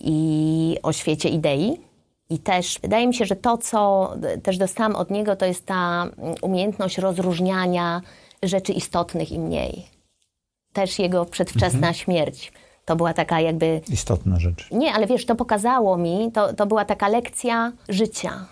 i 0.00 0.76
o 0.82 0.92
świecie 0.92 1.28
idei. 1.28 1.87
I 2.30 2.38
też 2.38 2.78
wydaje 2.82 3.06
mi 3.06 3.14
się, 3.14 3.24
że 3.24 3.36
to, 3.36 3.58
co 3.58 4.12
też 4.42 4.58
dostałam 4.58 4.96
od 4.96 5.10
niego, 5.10 5.36
to 5.36 5.46
jest 5.46 5.66
ta 5.66 6.06
umiejętność 6.42 6.98
rozróżniania 6.98 8.02
rzeczy 8.42 8.72
istotnych 8.72 9.32
i 9.32 9.38
mniej. 9.38 9.86
Też 10.72 10.98
jego 10.98 11.24
przedwczesna 11.24 11.78
mhm. 11.78 11.94
śmierć. 11.94 12.52
To 12.84 12.96
była 12.96 13.14
taka 13.14 13.40
jakby. 13.40 13.80
Istotna 13.88 14.40
rzecz. 14.40 14.68
Nie, 14.70 14.92
ale 14.92 15.06
wiesz, 15.06 15.26
to 15.26 15.34
pokazało 15.34 15.96
mi, 15.96 16.32
to, 16.32 16.54
to 16.54 16.66
była 16.66 16.84
taka 16.84 17.08
lekcja 17.08 17.72
życia. 17.88 18.46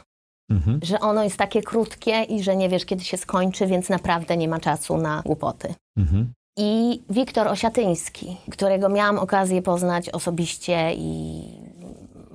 Mhm. 0.51 0.81
Że 0.83 1.01
ono 1.01 1.25
jest 1.25 1.37
takie 1.37 1.63
krótkie 1.63 2.23
i 2.23 2.43
że 2.43 2.57
nie 2.57 2.69
wiesz, 2.69 2.85
kiedy 2.85 3.05
się 3.05 3.17
skończy, 3.17 3.67
więc 3.67 3.89
naprawdę 3.89 4.37
nie 4.37 4.49
ma 4.49 4.61
czasu 4.61 4.97
na 4.97 5.23
głupoty. 5.25 5.75
Mhm. 5.97 6.33
I 6.59 7.03
Wiktor 7.11 7.49
Osiatyński, 7.49 8.37
którego 8.51 8.89
miałam 8.89 9.19
okazję 9.19 9.63
poznać 9.63 10.09
osobiście 10.09 10.95
i 10.95 11.43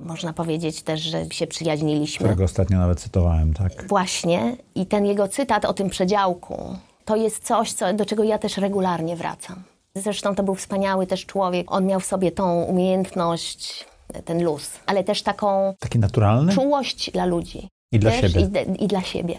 można 0.04 0.32
powiedzieć 0.32 0.82
też, 0.82 1.00
że 1.00 1.24
się 1.30 1.46
przyjaźniliśmy. 1.46 2.24
Którego 2.24 2.44
ostatnio 2.44 2.78
nawet 2.78 3.00
cytowałem, 3.00 3.54
tak? 3.54 3.88
Właśnie. 3.88 4.56
I 4.74 4.86
ten 4.86 5.06
jego 5.06 5.28
cytat 5.28 5.64
o 5.64 5.74
tym 5.74 5.90
przedziałku, 5.90 6.76
to 7.04 7.16
jest 7.16 7.44
coś, 7.44 7.72
co, 7.72 7.92
do 7.94 8.06
czego 8.06 8.24
ja 8.24 8.38
też 8.38 8.56
regularnie 8.56 9.16
wracam. 9.16 9.62
Zresztą 9.94 10.34
to 10.34 10.42
był 10.42 10.54
wspaniały 10.54 11.06
też 11.06 11.26
człowiek. 11.26 11.72
On 11.72 11.86
miał 11.86 12.00
w 12.00 12.04
sobie 12.04 12.32
tą 12.32 12.62
umiejętność, 12.62 13.86
ten 14.24 14.44
luz, 14.44 14.70
ale 14.86 15.04
też 15.04 15.22
taką... 15.22 15.74
Taki 15.78 15.98
naturalny? 15.98 16.52
Czułość 16.52 17.10
dla 17.10 17.24
ludzi. 17.24 17.68
I 17.92 17.98
dla 17.98 18.12
siebie. 18.12 18.40
I, 18.40 18.84
I, 18.84 18.88
dla 18.88 19.02
siebie. 19.02 19.38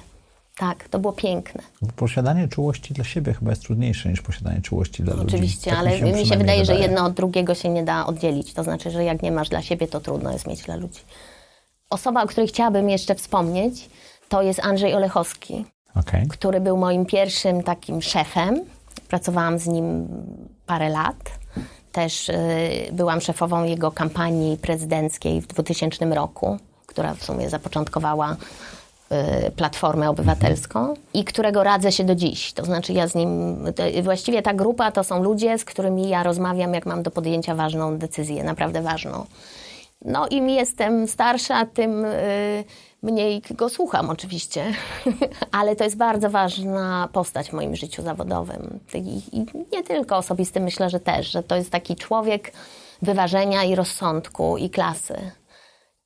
Tak, 0.58 0.90
to 0.90 1.00
było 1.00 1.14
piękne. 1.14 1.62
Posiadanie 1.96 2.48
czułości 2.48 2.94
dla 2.94 3.04
siebie 3.04 3.34
chyba 3.34 3.52
jest 3.52 3.64
trudniejsze 3.64 4.10
niż 4.10 4.22
posiadanie 4.22 4.62
czułości 4.62 5.04
dla 5.04 5.14
Oczywiście, 5.14 5.26
ludzi. 5.26 5.36
Oczywiście, 5.36 5.72
tak 5.72 5.80
ale 5.80 5.92
mi 5.92 5.98
się, 5.98 6.06
mi 6.06 6.12
się 6.12 6.38
wydaje, 6.38 6.38
wydaje, 6.38 6.66
że 6.66 6.76
jedno 6.76 7.06
od 7.06 7.14
drugiego 7.14 7.56
się 7.56 7.70
nie 7.70 7.84
da 7.84 8.06
oddzielić. 8.06 8.54
To 8.54 8.64
znaczy, 8.64 8.92
że 8.92 9.04
jak 9.04 9.22
nie 9.22 9.32
masz 9.32 9.50
dla 9.50 9.62
siebie, 9.62 9.88
to 9.88 10.00
trudno 10.00 10.32
jest 10.32 10.48
mieć 10.48 10.62
dla 10.62 10.76
ludzi. 10.76 11.00
Osoba, 11.90 12.24
o 12.24 12.28
której 12.28 12.48
chciałabym 12.48 12.90
jeszcze 12.90 13.16
wspomnieć, 13.16 13.90
to 14.30 14.42
jest 14.42 14.60
Andrzej 14.60 14.96
Olechowski 14.96 15.66
okay. 15.96 16.28
który 16.30 16.62
był 16.62 16.78
moim 16.78 17.06
pierwszym 17.06 17.64
takim 17.64 18.02
szefem. 18.02 18.62
Pracowałam 19.08 19.60
z 19.60 19.68
nim 19.68 20.08
parę 20.66 20.90
lat. 20.90 21.32
Też 21.92 22.30
y, 22.30 22.34
byłam 22.92 23.22
szefową 23.22 23.64
jego 23.64 23.92
kampanii 23.92 24.58
prezydenckiej 24.58 25.42
w 25.42 25.48
2000 25.48 26.06
roku, 26.06 26.58
która 26.86 27.14
w 27.14 27.24
sumie 27.24 27.50
zapoczątkowała 27.50 28.36
Platformę 29.56 30.10
Obywatelską 30.10 30.94
i 31.14 31.24
którego 31.24 31.64
radzę 31.64 31.92
się 31.92 32.04
do 32.04 32.16
dziś. 32.16 32.54
To 32.54 32.66
znaczy 32.66 32.94
ja 32.94 33.08
z 33.08 33.16
nim, 33.16 33.58
właściwie 34.04 34.42
ta 34.42 34.54
grupa 34.54 34.92
to 34.92 35.04
są 35.04 35.24
ludzie, 35.24 35.58
z 35.58 35.66
którymi 35.66 36.10
ja 36.10 36.24
rozmawiam, 36.24 36.74
jak 36.74 36.86
mam 36.86 37.04
do 37.04 37.12
podjęcia 37.12 37.56
ważną 37.56 37.98
decyzję, 37.98 38.44
naprawdę 38.44 38.82
ważną. 38.82 39.26
No 40.06 40.28
im 40.28 40.50
jestem 40.50 41.08
starsza, 41.08 41.66
tym 41.66 42.06
y, 42.06 42.64
mniej 43.04 43.42
go 43.52 43.70
słucham 43.70 44.10
oczywiście, 44.10 44.66
ale 45.52 45.76
to 45.76 45.84
jest 45.84 45.98
bardzo 45.98 46.30
ważna 46.30 47.10
postać 47.14 47.50
w 47.50 47.54
moim 47.54 47.76
życiu 47.76 48.02
zawodowym. 48.02 48.80
I, 48.94 49.22
I, 49.32 49.46
nie 49.74 49.84
tylko 49.84 50.18
osobistym, 50.18 50.64
myślę, 50.64 50.90
że 50.90 51.00
też, 51.00 51.32
że 51.32 51.44
to 51.44 51.56
jest 51.56 51.70
taki 51.70 51.96
człowiek 51.96 52.54
wyważenia 53.02 53.64
i 53.64 53.76
rozsądku 53.76 54.58
i 54.58 54.70
klasy. 54.70 55.32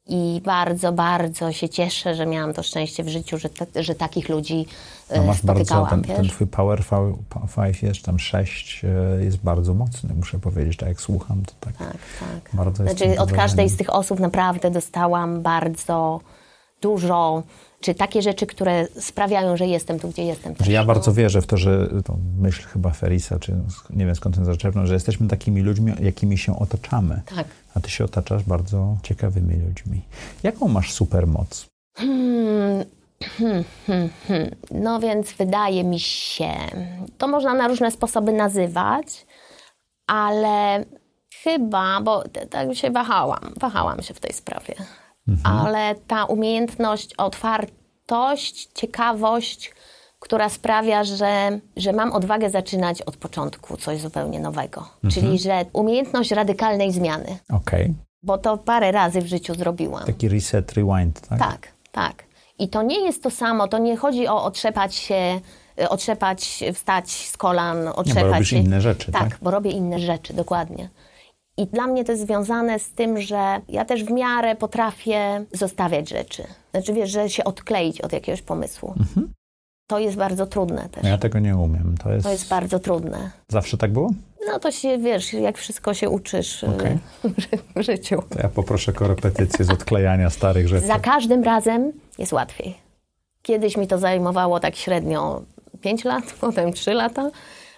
I 0.10 0.42
bardzo, 0.46 0.92
bardzo 0.92 1.52
się 1.52 1.70
cieszę, 1.70 2.16
że 2.16 2.26
miałam 2.26 2.54
to 2.54 2.64
szczęście 2.64 3.04
w 3.04 3.10
życiu, 3.10 3.38
że, 3.38 3.50
te, 3.50 3.84
że 3.84 3.96
takich 3.96 4.30
ludzi 4.30 4.66
No 5.10 5.16
e, 5.16 5.26
masz 5.26 5.42
bardzo, 5.42 5.88
ten, 5.90 6.02
ten 6.02 6.24
wiesz? 6.24 6.32
twój 6.32 6.48
Power 6.48 6.84
5 7.56 7.84
jest 7.84 8.02
tam 8.02 8.20
6 8.20 8.86
e, 8.86 9.24
jest 9.24 9.38
bardzo 9.38 9.74
mocny, 9.74 10.14
muszę 10.16 10.40
powiedzieć, 10.40 10.78
tak 10.78 10.90
jak 10.90 11.02
słucham, 11.02 11.44
to 11.46 11.54
tak, 11.60 11.78
Tak, 11.78 11.98
tak. 12.20 12.50
bardzo 12.54 12.84
Znaczy, 12.84 13.20
od 13.20 13.32
każdej 13.32 13.70
z 13.70 13.78
tych 13.78 13.94
osób 13.94 14.20
naprawdę 14.20 14.72
dostałam 14.72 15.42
bardzo 15.42 16.20
dużo, 16.82 17.44
czy 17.80 17.96
takie 17.96 18.22
rzeczy, 18.22 18.48
które 18.48 18.88
sprawiają, 19.00 19.58
że 19.58 19.68
jestem 19.68 20.00
tu, 20.00 20.08
gdzie 20.10 20.24
jestem. 20.24 20.56
Też, 20.56 20.68
Że 20.68 20.74
ja 20.74 20.86
bardzo 20.86 21.14
wierzę 21.14 21.42
w 21.42 21.48
to, 21.48 21.58
że 21.58 21.90
to 22.06 22.18
myśl 22.40 22.68
chyba 22.68 22.92
Ferisa, 22.92 23.40
czy 23.40 23.56
nie 23.90 24.06
wiem 24.06 24.16
skąd 24.16 24.36
ten 24.36 24.46
zaczerpnął, 24.46 24.88
że 24.88 24.94
jesteśmy 24.94 25.28
takimi 25.28 25.62
ludźmi, 25.62 25.94
jakimi 26.00 26.38
się 26.38 26.60
otaczamy. 26.60 27.22
Tak. 27.36 27.48
A 27.76 27.80
ty 27.80 27.90
się 27.90 28.04
otaczasz 28.06 28.44
bardzo 28.44 28.98
ciekawymi 29.04 29.56
ludźmi. 29.56 30.02
Jaką 30.44 30.68
masz 30.68 30.94
supermoc? 30.94 31.66
Hmm, 31.98 32.86
hmm, 33.38 33.64
hmm, 33.88 34.10
hmm. 34.28 34.56
No 34.72 35.00
więc 35.00 35.34
wydaje 35.34 35.84
mi 35.84 36.00
się, 36.00 36.52
to 37.18 37.28
można 37.28 37.54
na 37.54 37.68
różne 37.68 37.92
sposoby 37.92 38.34
nazywać, 38.34 39.26
ale 40.08 40.86
chyba, 41.44 42.02
bo 42.02 42.24
tak 42.50 42.76
się 42.76 42.92
wahałam, 42.92 43.54
wahałam 43.60 44.02
się 44.02 44.14
w 44.14 44.20
tej 44.20 44.34
sprawie, 44.34 44.76
ale 45.44 45.96
ta 46.08 46.26
umiejętność, 46.26 47.14
otwartość, 47.16 48.70
ciekawość, 48.74 49.74
która 50.20 50.50
sprawia, 50.50 51.04
że, 51.04 51.60
że 51.78 51.94
mam 51.94 52.12
odwagę 52.14 52.50
zaczynać 52.50 53.02
od 53.02 53.18
początku 53.18 53.78
coś 53.78 54.02
zupełnie 54.02 54.40
nowego. 54.40 54.88
Czyli, 55.12 55.40
że 55.40 55.66
umiejętność 55.74 56.32
radykalnej 56.32 56.92
zmiany, 56.92 57.38
Okej. 57.50 57.94
bo 58.24 58.38
to 58.38 58.58
parę 58.58 58.92
razy 58.92 59.22
w 59.22 59.28
życiu 59.28 59.56
zrobiłam. 59.56 60.06
Taki 60.06 60.30
reset, 60.30 60.74
rewind, 60.74 61.28
tak? 61.28 61.40
Tak, 61.40 61.68
tak. 61.92 62.24
I 62.60 62.70
to 62.70 62.84
nie 62.84 63.00
jest 63.00 63.24
to 63.24 63.32
samo, 63.32 63.68
to 63.68 63.78
nie 63.78 63.98
chodzi 63.98 64.28
o 64.28 64.44
otrzepać 64.44 64.96
się, 64.96 65.40
otrzepać, 65.90 66.64
wstać 66.74 67.12
z 67.12 67.38
kolan, 67.38 67.88
otrzepać 67.88 68.24
robisz 68.24 68.50
się. 68.50 68.58
inne 68.58 68.82
rzeczy, 68.82 69.12
tak? 69.12 69.30
tak? 69.30 69.38
bo 69.42 69.52
robię 69.52 69.72
inne 69.72 70.00
rzeczy, 70.00 70.34
dokładnie. 70.34 70.90
I 71.58 71.68
dla 71.68 71.88
mnie 71.88 72.04
to 72.04 72.12
jest 72.12 72.26
związane 72.26 72.80
z 72.80 72.90
tym, 72.90 73.22
że 73.22 73.62
ja 73.70 73.86
też 73.86 74.04
w 74.04 74.12
miarę 74.12 74.56
potrafię 74.56 75.46
zostawiać 75.54 76.10
rzeczy. 76.10 76.44
Znaczy, 76.72 76.94
wiesz, 76.94 77.12
że 77.12 77.30
się 77.30 77.44
odkleić 77.44 78.02
od 78.02 78.14
jakiegoś 78.14 78.42
pomysłu. 78.42 78.94
To 79.88 80.00
jest 80.00 80.18
bardzo 80.18 80.48
trudne 80.48 80.90
też. 80.90 81.04
No 81.04 81.10
ja 81.10 81.18
tego 81.18 81.40
nie 81.40 81.58
umiem. 81.58 81.96
To 82.04 82.14
jest... 82.14 82.26
To 82.26 82.32
jest 82.32 82.50
bardzo 82.50 82.80
trudne. 82.80 83.32
Zawsze 83.48 83.78
tak 83.78 83.94
było? 83.94 84.12
No 84.48 84.60
to 84.60 84.72
się, 84.72 84.98
wiesz, 84.98 85.34
jak 85.34 85.58
wszystko 85.58 85.94
się 85.94 86.10
uczysz 86.10 86.64
y, 86.64 86.68
Okej. 86.68 86.98
w 87.76 87.82
życiu. 87.82 88.24
To 88.30 88.40
ja 88.40 88.50
poproszę 88.50 88.94
korepetycję 88.94 89.66
z 89.66 89.70
odklejania 89.70 90.30
starych 90.30 90.68
rzeczy. 90.68 90.88
Za 90.88 91.00
każdym 91.00 91.44
razem 91.44 91.92
jest 92.18 92.34
łatwiej. 92.34 92.78
Kiedyś 93.42 93.78
mi 93.78 93.88
to 93.88 93.98
zajmowało 93.98 94.60
tak 94.60 94.76
średnio 94.76 95.42
5 95.82 96.04
lat, 96.06 96.24
potem 96.42 96.74
3 96.74 96.94
lata, 96.94 97.32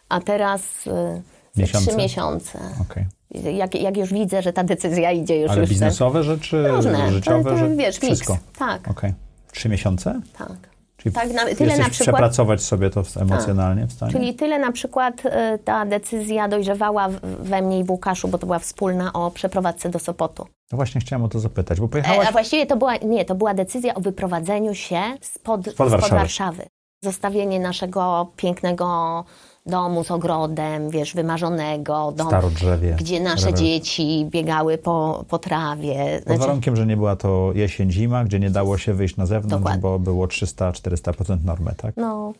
a 0.10 0.20
teraz 0.20 0.62
za 0.84 1.62
Miesiące? 1.62 1.88
3 1.88 1.98
miesiące. 1.98 2.60
Okej. 2.82 3.06
Jak, 3.32 3.76
jak 3.76 3.98
już 3.98 4.14
widzę, 4.14 4.42
że 4.42 4.54
ta 4.54 4.64
decyzja 4.64 5.12
idzie 5.12 5.42
już 5.42 5.52
Ale 5.52 5.62
już 5.62 5.70
biznesowe 5.70 6.24
rzeczy, 6.24 6.68
różne, 6.68 7.12
życiowe, 7.12 7.44
to, 7.44 7.50
to, 7.50 7.58
że 7.58 7.70
wiesz, 7.76 7.98
wszystko. 7.98 8.34
miks. 8.34 8.46
Tak, 8.60 8.88
Okej. 8.92 9.14
Trzy 9.52 9.70
miesiące? 9.70 10.22
tak. 10.38 10.70
Czyli 10.98 11.16
Tak, 11.16 11.34
na- 11.34 11.46
tyle 11.46 11.78
na 11.78 11.90
przykład- 11.90 11.92
przepracować 11.92 12.62
sobie 12.64 12.90
to 12.90 13.04
emocjonalnie 13.22 13.88
w 13.88 13.92
stanie? 13.94 14.12
Czyli 14.12 14.34
tyle 14.34 14.60
na 14.60 14.72
przykład 14.72 15.26
y, 15.26 15.30
ta 15.66 15.86
decyzja 15.86 16.48
dojrzewała 16.48 17.10
we 17.40 17.62
mnie 17.62 17.80
i 17.80 17.84
w 17.84 17.92
Łukaszu, 17.92 18.28
bo 18.28 18.38
to 18.38 18.46
była 18.46 18.60
wspólna 18.60 19.14
o 19.14 19.32
przeprowadzce 19.32 19.90
do 19.90 20.00
Sopotu. 20.00 20.46
No 20.72 20.76
właśnie 20.76 21.02
chciałem 21.02 21.24
o 21.26 21.28
to 21.28 21.40
zapytać, 21.40 21.80
bo 21.80 21.86
E, 21.86 21.90
pojechałaś... 21.90 22.28
a 22.28 22.32
właściwie 22.32 22.66
to 22.66 22.78
była, 22.78 22.98
nie, 22.98 23.26
to 23.26 23.36
była 23.36 23.54
decyzja 23.54 23.96
o 23.96 24.02
wyprowadzeniu 24.02 24.76
się 24.76 25.02
spod, 25.22 25.62
spod, 25.72 25.90
Warszawy. 25.90 26.16
Warszawy. 26.16 26.64
Zostawienie 27.04 27.60
naszego 27.60 28.32
pięknego 28.36 29.26
domu 29.70 30.03
z 30.03 30.11
ogrodem, 30.11 30.89
wiesz, 30.89 31.13
wymarzonego, 31.13 32.11
domu, 32.15 32.30
Starodrzewie. 32.30 32.95
gdzie 32.99 33.20
nasze 33.20 33.47
Rewel- 33.47 33.53
dzieci 33.57 34.28
biegały 34.30 34.78
po, 34.78 35.26
po 35.30 35.39
trawie. 35.39 35.95
Pod 36.17 36.24
Znaczy, 36.24 36.39
warunkiem, 36.39 36.76
że 36.76 36.86
nie 36.86 36.97
była 36.97 37.15
to 37.15 37.51
jesień, 37.55 37.91
zima, 37.91 38.24
gdzie 38.24 38.39
nie 38.39 38.49
dało 38.49 38.78
się 38.78 38.93
wyjść 38.93 39.17
na 39.17 39.26
zewnątrz, 39.26 39.57
Dokładnie. 39.63 39.82
bo 39.82 39.99
było 39.99 40.28
300-400% 40.28 41.38
normy, 41.45 41.72
tak? 41.78 41.93
no, 41.97 42.34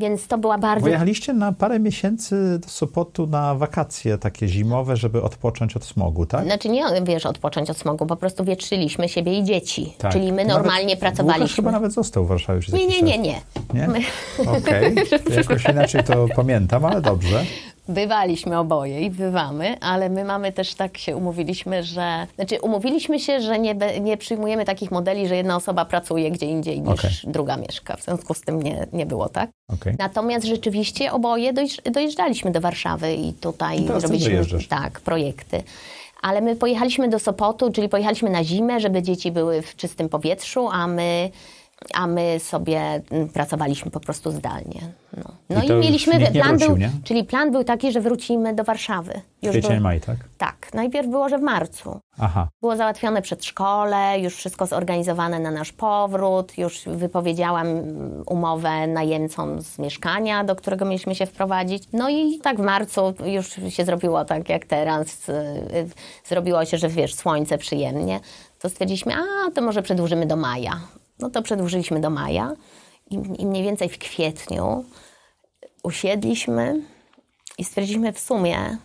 więc 0.00 0.26
to 0.28 0.38
była 0.38 0.58
bardzo... 0.58 0.84
Bo 0.84 0.88
jechaliście 0.88 1.32
na 1.32 1.52
parę 1.52 1.80
miesięcy 1.80 2.58
do 2.58 2.68
Sopotu 2.68 3.26
na 3.26 3.54
wakacje 3.54 4.18
takie 4.18 4.48
zimowe, 4.48 4.96
żeby 4.96 5.22
odpocząć 5.22 5.76
od 5.76 5.84
smogu, 5.84 6.26
tak? 6.26 6.44
Znaczy 6.44 6.68
nie, 6.68 6.84
wiesz, 7.02 7.26
odpocząć 7.26 7.70
od 7.70 7.76
smogu, 7.76 8.06
po 8.06 8.16
prostu 8.16 8.44
wietrzyliśmy 8.44 9.08
siebie 9.08 9.38
i 9.38 9.44
dzieci. 9.44 9.94
tak. 9.98 10.12
Czyli 10.12 10.32
my 10.32 10.44
normalnie 10.44 10.82
nawet, 10.82 10.96
Łukasz 10.96 11.00
pracowaliśmy. 11.00 11.56
chyba 11.56 11.70
nawet 11.70 11.92
został 11.92 12.24
w 12.24 12.28
Warszawie 12.28 12.60
Nie, 12.72 12.84
jakiś 12.84 13.02
nie, 13.02 13.18
nie, 13.18 13.18
nie. 13.18 13.40
Nie? 13.74 13.88
My 13.88 13.98
Okej, 14.58 14.94
jakoś 15.36 15.64
inaczej 15.64 16.04
to 16.04 16.26
pamiętam, 16.36 16.84
ale 16.84 17.00
dobrze. 17.00 17.44
Bywaliśmy 17.88 18.58
oboje 18.58 19.00
i 19.00 19.10
bywamy, 19.10 19.80
ale 19.80 20.08
my 20.10 20.24
mamy 20.24 20.52
też 20.52 20.74
tak 20.74 20.98
się 20.98 21.16
umówiliśmy, 21.16 21.82
że. 21.82 22.26
Znaczy, 22.34 22.60
umówiliśmy 22.60 23.20
się, 23.20 23.40
że 23.40 23.58
nie, 23.58 23.74
nie 24.00 24.16
przyjmujemy 24.16 24.64
takich 24.64 24.90
modeli, 24.90 25.28
że 25.28 25.36
jedna 25.36 25.56
osoba 25.56 25.84
pracuje 25.84 26.30
gdzie 26.30 26.46
indziej 26.46 26.80
niż 26.80 26.98
Okej. 26.98 27.10
druga 27.24 27.56
mieszka. 27.56 27.96
W 27.96 28.02
związku 28.02 28.34
z 28.34 28.40
tym 28.40 28.62
nie, 28.62 28.86
nie 28.92 29.06
było 29.06 29.28
tak. 29.28 29.50
Okej. 29.72 29.94
Natomiast 29.98 30.46
rzeczywiście 30.46 31.12
oboje 31.12 31.52
dojeżdż- 31.52 31.90
dojeżdżaliśmy 31.90 32.50
do 32.50 32.60
Warszawy 32.60 33.14
i 33.14 33.32
tutaj 33.32 33.82
też 33.84 34.02
robiliśmy 34.02 34.44
tak, 34.68 35.00
projekty. 35.00 35.62
Ale 36.22 36.40
my 36.40 36.56
pojechaliśmy 36.56 37.08
do 37.08 37.18
Sopotu, 37.18 37.72
czyli 37.72 37.88
pojechaliśmy 37.88 38.30
na 38.30 38.44
zimę, 38.44 38.80
żeby 38.80 39.02
dzieci 39.02 39.32
były 39.32 39.62
w 39.62 39.76
czystym 39.76 40.08
powietrzu, 40.08 40.68
a 40.72 40.86
my, 40.86 41.30
a 41.94 42.06
my 42.06 42.40
sobie 42.40 43.02
mm, 43.10 43.28
pracowaliśmy 43.28 43.90
po 43.90 44.00
prostu 44.00 44.30
zdalnie. 44.30 44.80
No, 45.16 45.24
no 45.50 45.62
I 45.62 45.68
i, 45.68 45.72
mieliśmy 45.72 46.30
plan 46.30 46.48
wrócił, 46.48 46.68
był, 46.68 46.76
nie? 46.76 46.90
czyli 47.04 47.24
plan 47.24 47.52
był 47.52 47.64
taki, 47.64 47.92
że 47.92 48.00
wrócimy 48.00 48.54
do 48.54 48.64
Warszawy. 48.64 49.20
Już 49.42 49.50
Kwiecień, 49.52 49.72
był- 49.72 49.82
maj, 49.82 50.00
tak? 50.00 50.16
Tak, 50.38 50.74
najpierw 50.74 51.08
było, 51.08 51.28
że 51.28 51.38
w 51.38 51.42
marcu. 51.42 52.00
Aha. 52.18 52.48
Było 52.60 52.76
załatwione 52.76 53.22
przedszkole, 53.22 54.20
już 54.20 54.34
wszystko 54.36 54.66
zorganizowane 54.66 55.40
na 55.40 55.50
nasz 55.50 55.72
powrót, 55.72 56.58
już 56.58 56.82
wypowiedziałam 56.86 57.66
umowę 58.26 58.86
najemcom 58.86 59.62
z 59.62 59.78
mieszkania, 59.78 60.44
do 60.44 60.56
którego 60.56 60.84
mieliśmy 60.84 61.14
się 61.14 61.26
wprowadzić. 61.26 61.84
No 61.92 62.10
i 62.10 62.38
tak 62.38 62.56
w 62.56 62.64
marcu 62.64 63.14
już 63.24 63.56
się 63.68 63.84
zrobiło 63.84 64.24
tak 64.24 64.48
jak 64.48 64.64
teraz. 64.64 65.28
y, 65.28 65.32
y, 65.32 65.88
Zrobiło 66.24 66.64
się, 66.64 66.78
że 66.78 66.88
wiesz, 66.88 67.14
słońce 67.14 67.58
przyjemnie. 67.58 68.20
To 68.58 68.68
stwierdziliśmy, 68.68 69.12
a 69.14 69.50
to 69.50 69.62
może 69.62 69.82
przedłużymy 69.82 70.26
do 70.26 70.36
maja. 70.36 70.80
No 71.18 71.30
to 71.30 71.42
przedłużyliśmy 71.42 72.00
do 72.00 72.10
maja 72.10 72.52
i, 73.10 73.14
i 73.38 73.46
mniej 73.46 73.62
więcej 73.62 73.88
w 73.88 73.98
kwietniu 73.98 74.84
usiedliśmy 75.82 76.80
i 77.58 77.64
stwierdziliśmy 77.64 78.12
w 78.12 78.18
sumie, 78.20 78.76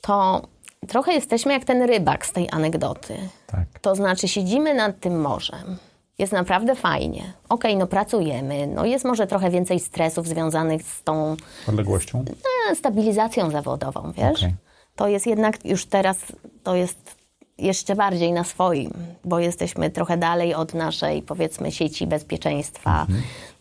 to 0.00 0.42
trochę 0.88 1.12
jesteśmy 1.12 1.52
jak 1.52 1.64
ten 1.64 1.82
rybak 1.82 2.26
z 2.26 2.32
tej 2.32 2.48
anegdoty. 2.50 3.16
Tak. 3.46 3.64
To 3.80 3.94
znaczy 3.94 4.28
siedzimy 4.28 4.74
nad 4.74 5.00
tym 5.00 5.20
morzem. 5.20 5.76
Jest 6.18 6.32
naprawdę 6.32 6.74
fajnie. 6.74 7.32
Okej, 7.48 7.76
no 7.76 7.86
pracujemy. 7.86 8.66
No 8.66 8.84
jest 8.86 9.04
może 9.04 9.26
trochę 9.26 9.50
więcej 9.50 9.80
stresów 9.80 10.28
związanych 10.28 10.82
z 10.82 11.02
tą 11.02 11.36
Odległością? 11.68 12.24
e, 12.70 12.76
stabilizacją 12.76 13.50
zawodową, 13.50 14.12
wiesz? 14.12 14.38
Okej. 14.38 14.54
To 14.96 15.08
jest 15.08 15.26
jednak 15.26 15.64
już 15.64 15.86
teraz, 15.86 16.16
to 16.62 16.74
jest 16.74 17.17
jeszcze 17.58 17.96
bardziej 17.96 18.32
na 18.32 18.44
swoim, 18.44 18.90
bo 19.24 19.38
jesteśmy 19.38 19.90
trochę 19.90 20.16
dalej 20.16 20.54
od 20.54 20.74
naszej, 20.74 21.22
powiedzmy, 21.22 21.72
sieci 21.72 22.06
bezpieczeństwa, 22.06 23.06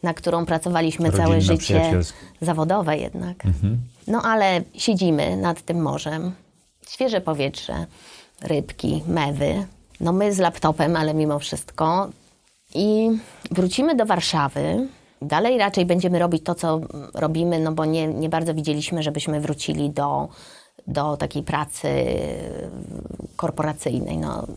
na 0.03 0.13
którą 0.13 0.45
pracowaliśmy 0.45 1.11
całe 1.11 1.35
Rodzinna, 1.35 1.41
życie. 1.41 1.57
przyjacielska. 1.57 2.17
Zawodowe 2.41 2.97
jednak. 2.97 3.43
No 4.07 4.21
ale 4.21 4.61
siedzimy 4.73 5.37
nad 5.37 5.61
tym 5.61 5.81
morzem, 5.81 6.31
świeże 6.87 7.21
powietrze, 7.21 7.85
rybki, 8.41 9.03
mewy. 9.07 9.65
No 9.99 10.11
my 10.11 10.33
z 10.33 10.39
laptopem, 10.39 10.95
ale 10.95 11.13
mimo 11.13 11.39
wszystko. 11.39 12.09
I 12.75 13.09
wrócimy 13.51 13.95
do 13.95 14.05
Warszawy. 14.05 14.87
Dalej 15.21 15.57
raczej 15.57 15.85
będziemy 15.85 16.19
robić 16.19 16.43
to, 16.43 16.55
co 16.55 16.79
robimy, 17.13 17.59
no 17.59 17.71
bo 17.71 17.85
nie, 17.85 18.07
nie 18.07 18.29
bardzo 18.29 18.53
widzieliśmy, 18.53 19.03
żebyśmy 19.03 19.41
wrócili 19.41 19.89
do, 19.89 20.27
do 20.87 21.17
takiej 21.17 21.43
pracy 21.43 21.89
korporacyjnej. 23.35 24.17
No, 24.17 24.47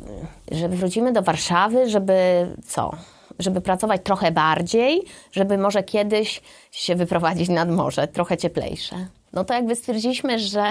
że 0.52 0.68
wrócimy 0.68 1.12
do 1.12 1.22
Warszawy, 1.22 1.90
żeby 1.90 2.46
co? 2.66 2.90
Żeby 3.38 3.60
pracować 3.60 4.00
trochę 4.04 4.32
bardziej, 4.32 5.02
żeby 5.32 5.58
może 5.58 5.82
kiedyś 5.82 6.42
się 6.70 6.96
wyprowadzić 6.96 7.48
nad 7.48 7.70
morze, 7.70 8.08
trochę 8.08 8.36
cieplejsze. 8.36 8.96
No 9.32 9.44
to 9.44 9.54
jakby 9.54 9.76
stwierdziliśmy, 9.76 10.38
że 10.38 10.70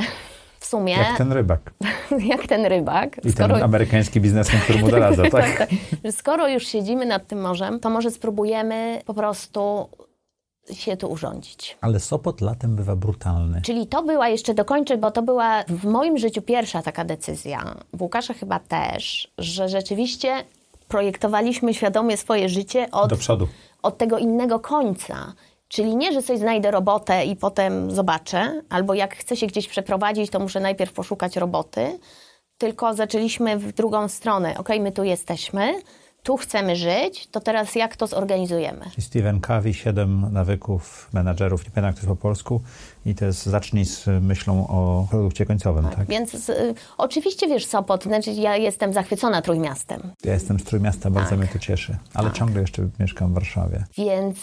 w 0.59 0.65
sumie 0.65 0.93
Jak 0.93 1.17
ten 1.17 1.31
rybak. 1.31 1.59
jak 2.31 2.47
ten 2.47 2.65
rybak, 2.65 3.25
I 3.25 3.33
ten 3.33 3.63
amerykański 3.63 4.21
biznesmen, 4.21 4.61
który 4.61 4.79
mu 4.79 4.89
doradza, 4.91 5.29
tak? 5.29 5.67
że 6.05 6.11
skoro 6.11 6.47
już 6.47 6.67
siedzimy 6.67 7.05
nad 7.05 7.27
tym 7.27 7.41
morzem, 7.41 7.79
to 7.79 7.89
może 7.89 8.11
spróbujemy 8.11 9.01
po 9.05 9.13
prostu 9.13 9.89
się 10.73 10.97
tu 10.97 11.07
urządzić. 11.11 11.77
Ale 11.81 11.99
Sopot 11.99 12.41
latem 12.41 12.75
bywa 12.75 12.95
brutalny. 12.95 13.61
Czyli 13.61 13.87
to 13.87 14.03
była, 14.03 14.29
jeszcze 14.29 14.53
dokończę, 14.53 14.97
bo 14.97 15.11
to 15.11 15.21
była 15.21 15.63
w 15.67 15.85
moim 15.85 16.17
życiu 16.17 16.41
pierwsza 16.41 16.81
taka 16.81 17.05
decyzja, 17.05 17.75
w 17.93 18.01
Łukasza 18.01 18.33
chyba 18.33 18.59
też, 18.59 19.31
że 19.37 19.69
rzeczywiście 19.69 20.43
projektowaliśmy 20.87 21.73
świadomie 21.73 22.17
swoje 22.17 22.49
życie 22.49 22.87
od, 22.91 23.09
Do 23.09 23.17
przodu. 23.17 23.47
od 23.83 23.97
tego 23.97 24.17
innego 24.17 24.59
końca. 24.59 25.33
Czyli 25.67 25.95
nie, 25.95 26.13
że 26.13 26.23
coś 26.23 26.39
znajdę 26.39 26.71
robotę 26.71 27.25
i 27.25 27.35
potem 27.35 27.91
zobaczę, 27.91 28.61
albo 28.69 28.93
jak 28.93 29.15
chcę 29.15 29.35
się 29.37 29.47
gdzieś 29.47 29.67
przeprowadzić, 29.67 30.31
to 30.31 30.39
muszę 30.39 30.59
najpierw 30.59 30.93
poszukać 30.93 31.37
roboty, 31.37 31.99
tylko 32.57 32.93
zaczęliśmy 32.93 33.57
w 33.57 33.73
drugą 33.73 34.07
stronę. 34.07 34.57
Ok, 34.57 34.69
my 34.79 34.91
tu 34.91 35.03
jesteśmy, 35.03 35.73
tu 36.23 36.37
chcemy 36.37 36.75
żyć, 36.75 37.27
to 37.31 37.39
teraz 37.39 37.75
jak 37.75 37.95
to 37.97 38.07
zorganizujemy? 38.07 38.85
Stephen 38.99 39.41
Covey, 39.41 39.73
siedem 39.73 40.33
nawyków 40.33 41.09
menadżerów, 41.13 41.65
nie 41.65 41.71
pamiętam 41.71 41.85
jak 41.85 41.95
to 41.95 41.99
jest 42.01 42.07
po 42.09 42.15
polsku, 42.15 42.61
i 43.05 43.15
to 43.15 43.25
jest 43.25 43.45
zacznij 43.45 43.85
z 43.85 44.05
myślą 44.21 44.67
o 44.67 45.07
produkcie 45.09 45.45
końcowym, 45.45 45.85
tak? 45.95 46.07
Więc 46.07 46.49
y, 46.49 46.73
oczywiście 46.97 47.47
wiesz 47.47 47.65
Sopot, 47.65 48.03
znaczy 48.03 48.31
ja 48.31 48.57
jestem 48.57 48.93
zachwycona 48.93 49.41
Trójmiastem, 49.41 50.11
Ja 50.23 50.33
jestem 50.33 50.59
z 50.59 50.63
Trójmiasta, 50.63 51.09
bardzo 51.09 51.29
Tak. 51.29 51.39
mnie 51.39 51.47
to 51.47 51.59
cieszy, 51.59 51.97
ale 52.13 52.31
ciągle 52.31 52.61
jeszcze 52.61 52.89
mieszkam 52.99 53.31
w 53.31 53.33
Warszawie. 53.33 53.85
więc 53.97 54.37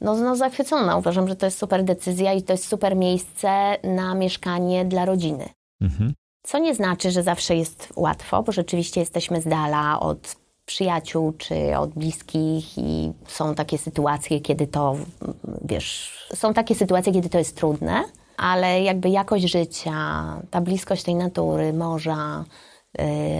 no, 0.00 0.14
no 0.16 0.36
zachwycona. 0.36 0.96
Uważam, 0.96 1.28
że 1.28 1.36
to 1.36 1.46
jest 1.46 1.58
super 1.58 1.84
decyzja 1.84 2.32
i 2.32 2.42
to 2.42 2.52
jest 2.52 2.68
super 2.68 2.96
miejsce 2.96 3.76
na 3.84 4.14
mieszkanie 4.14 4.84
dla 4.84 5.04
rodziny. 5.04 5.48
Mhm. 5.80 6.12
Co 6.42 6.58
nie 6.58 6.74
znaczy, 6.74 7.10
że 7.10 7.22
zawsze 7.22 7.56
jest 7.56 7.88
łatwo, 7.96 8.42
bo 8.42 8.52
rzeczywiście 8.52 9.00
jesteśmy 9.00 9.40
z 9.40 9.44
dala 9.44 10.00
od 10.00 10.36
przyjaciół 10.68 11.32
czy 11.38 11.78
od 11.78 11.90
bliskich 11.90 12.78
i 12.78 13.12
są 13.26 13.54
takie 13.54 13.78
sytuacje, 13.78 14.40
kiedy 14.40 14.66
to, 14.66 14.96
wiesz, 15.64 16.18
są 16.34 16.54
takie 16.54 16.74
sytuacje, 16.74 17.12
kiedy 17.12 17.28
to 17.28 17.38
jest 17.38 17.56
trudne, 17.56 18.04
ale 18.36 18.82
jakby 18.82 19.08
jakość 19.08 19.50
życia, 19.50 19.92
ta 20.50 20.60
bliskość 20.60 21.02
tej 21.02 21.14
natury, 21.14 21.72
morza, 21.72 22.44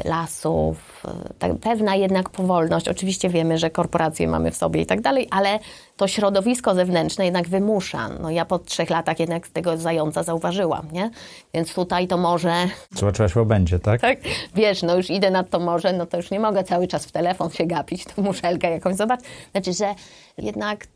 lasów, 0.05 1.03
y, 1.31 1.35
tak, 1.39 1.53
pewna 1.59 1.97
jednak 1.97 2.31
powolność. 2.31 2.89
Oczywiście 2.89 3.29
wiemy, 3.29 3.59
że 3.59 3.71
korporacje 3.71 4.29
mamy 4.29 4.51
w 4.51 4.57
sobie 4.57 4.81
i 4.81 4.87
tak 4.87 5.01
dalej, 5.01 5.29
ale 5.31 5.59
to 5.97 6.09
środowisko 6.09 6.75
zewnętrzne 6.75 7.25
jednak 7.25 7.49
wymusza. 7.49 8.09
No 8.09 8.31
ja 8.31 8.45
po 8.45 8.59
trzech 8.59 8.91
latach 8.91 9.21
jednak 9.21 9.49
tego 9.49 9.77
zająca 9.77 10.23
zauważyłam, 10.23 10.93
nie? 10.93 11.11
Więc 11.55 11.75
tutaj 11.75 12.09
to 12.09 12.17
może 12.17 12.55
Zobaczyłaś 12.95 13.33
w 13.33 13.39
obędzie, 13.39 13.79
tak? 13.79 14.01
tak? 14.01 14.19
Wiesz, 14.55 14.83
no 14.83 14.97
już 14.97 15.11
idę 15.11 15.31
nad 15.31 15.51
to 15.51 15.61
morze, 15.61 15.93
no 15.93 16.07
to 16.07 16.17
już 16.17 16.31
nie 16.31 16.41
mogę 16.41 16.65
cały 16.65 16.87
czas 16.87 17.07
w 17.07 17.13
telefon 17.13 17.51
się 17.51 17.67
gapić, 17.67 18.05
to 18.05 18.23
muszelkę 18.23 18.71
jakąś 18.71 18.95
zobaczyć. 18.97 19.27
Znaczy, 19.53 19.73
że 19.73 19.95
jednak 20.39 20.87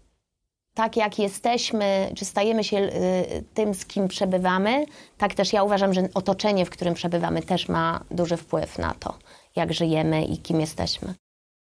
tak 0.74 0.96
jak 0.96 1.18
jesteśmy, 1.18 2.12
czy 2.16 2.24
stajemy 2.24 2.64
się 2.64 2.76
y, 2.76 3.44
tym, 3.54 3.74
z 3.74 3.84
kim 3.86 4.08
przebywamy, 4.08 4.84
tak 5.18 5.34
też 5.34 5.52
ja 5.52 5.62
uważam, 5.62 5.94
że 5.94 6.08
otoczenie, 6.14 6.66
w 6.66 6.70
którym 6.70 6.94
przebywamy, 6.94 7.42
też 7.42 7.68
ma 7.68 8.00
duży 8.10 8.36
wpływ 8.36 8.78
na 8.78 8.94
to, 8.94 9.14
jak 9.56 9.72
żyjemy 9.72 10.24
i 10.24 10.38
kim 10.38 10.60
jesteśmy. 10.60 11.14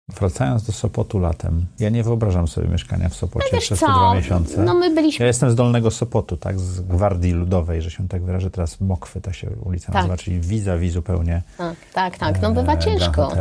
Wracając 0.08 0.62
do 0.66 0.72
Sopotu 0.72 1.18
latem, 1.18 1.66
ja 1.78 1.88
nie 1.90 2.02
wyobrażam 2.02 2.48
sobie 2.48 2.68
mieszkania 2.68 3.08
w 3.08 3.14
Sopocie 3.14 3.48
No 3.52 3.58
przez 3.58 3.80
te 3.80 3.86
dwa 3.86 4.14
miesiące. 4.14 4.62
no 4.62 4.74
my 4.74 4.94
byliśmy... 4.94 5.22
Ja 5.22 5.26
jestem 5.26 5.50
z 5.50 5.54
Dolnego 5.54 5.90
Sopotu, 5.90 6.36
tak, 6.36 6.60
z 6.60 6.80
Gwardii 6.80 7.32
Ludowej, 7.32 7.82
że 7.82 7.90
się 7.90 8.08
tak 8.08 8.22
wyrażę, 8.24 8.50
teraz 8.50 8.80
Mokwy 8.80 9.20
ta 9.20 9.32
się 9.32 9.50
ulica 9.64 9.86
Tak. 9.86 9.94
nazywa, 9.94 10.16
czyli 10.16 10.40
vis-a-vis 10.40 10.92
zupełnie 10.92 11.42
Tak, 11.58 11.74
tak, 11.92 12.18
tak. 12.18 12.42
no 12.42 12.48
e, 12.48 12.52
bywa 12.52 12.76
ciężko. 12.76 13.32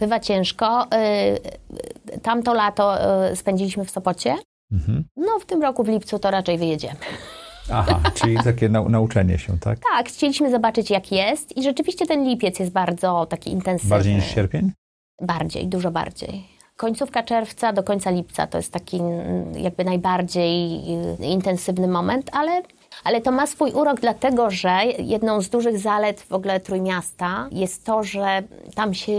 Bywa 0.00 0.20
ciężko. 0.20 0.86
Y, 2.14 2.20
Tamto 2.22 2.54
lato 2.54 2.98
y, 3.30 3.36
spędziliśmy 3.36 3.84
w 3.84 3.90
Sopocie. 3.90 4.36
Mhm. 4.72 5.04
No 5.16 5.38
w 5.40 5.46
tym 5.46 5.62
roku 5.62 5.84
w 5.84 5.88
lipcu 5.88 6.18
to 6.18 6.30
raczej 6.30 6.58
wyjedziemy. 6.58 6.96
Aha, 7.72 8.00
czyli 8.18 8.36
takie 8.44 8.68
nau- 8.68 8.90
nauczenie 8.90 9.38
się, 9.38 9.58
tak? 9.58 9.78
Tak, 9.96 10.08
chcieliśmy 10.08 10.50
zobaczyć 10.50 10.90
jak 10.90 11.12
jest 11.12 11.56
i 11.56 11.62
rzeczywiście 11.62 12.06
ten 12.06 12.24
lipiec 12.24 12.58
jest 12.58 12.72
bardzo 12.72 13.26
taki 13.26 13.50
intensywny. 13.50 13.90
Bardziej 13.90 14.14
niż 14.14 14.24
sierpień? 14.34 14.72
Bardziej, 15.22 15.66
dużo 15.68 15.90
bardziej. 15.90 16.44
Końcówka 16.76 17.22
czerwca 17.22 17.72
do 17.72 17.82
końca 17.82 18.10
lipca 18.10 18.46
to 18.46 18.58
jest 18.58 18.72
taki 18.72 18.96
mm, 19.00 19.52
jakby 19.58 19.84
najbardziej 19.84 20.80
y, 21.20 21.26
intensywny 21.26 21.88
moment, 21.88 22.30
ale, 22.32 22.62
ale 23.04 23.20
to 23.20 23.30
ma 23.32 23.46
swój 23.46 23.72
urok 23.72 24.00
dlatego, 24.00 24.50
że 24.50 24.78
jedną 24.98 25.40
z 25.40 25.48
dużych 25.48 25.78
zalet 25.78 26.20
w 26.20 26.32
ogóle 26.32 26.60
Trójmiasta 26.60 27.48
jest 27.52 27.84
to, 27.84 28.04
że 28.04 28.42
tam 28.74 28.94
się 28.94 29.12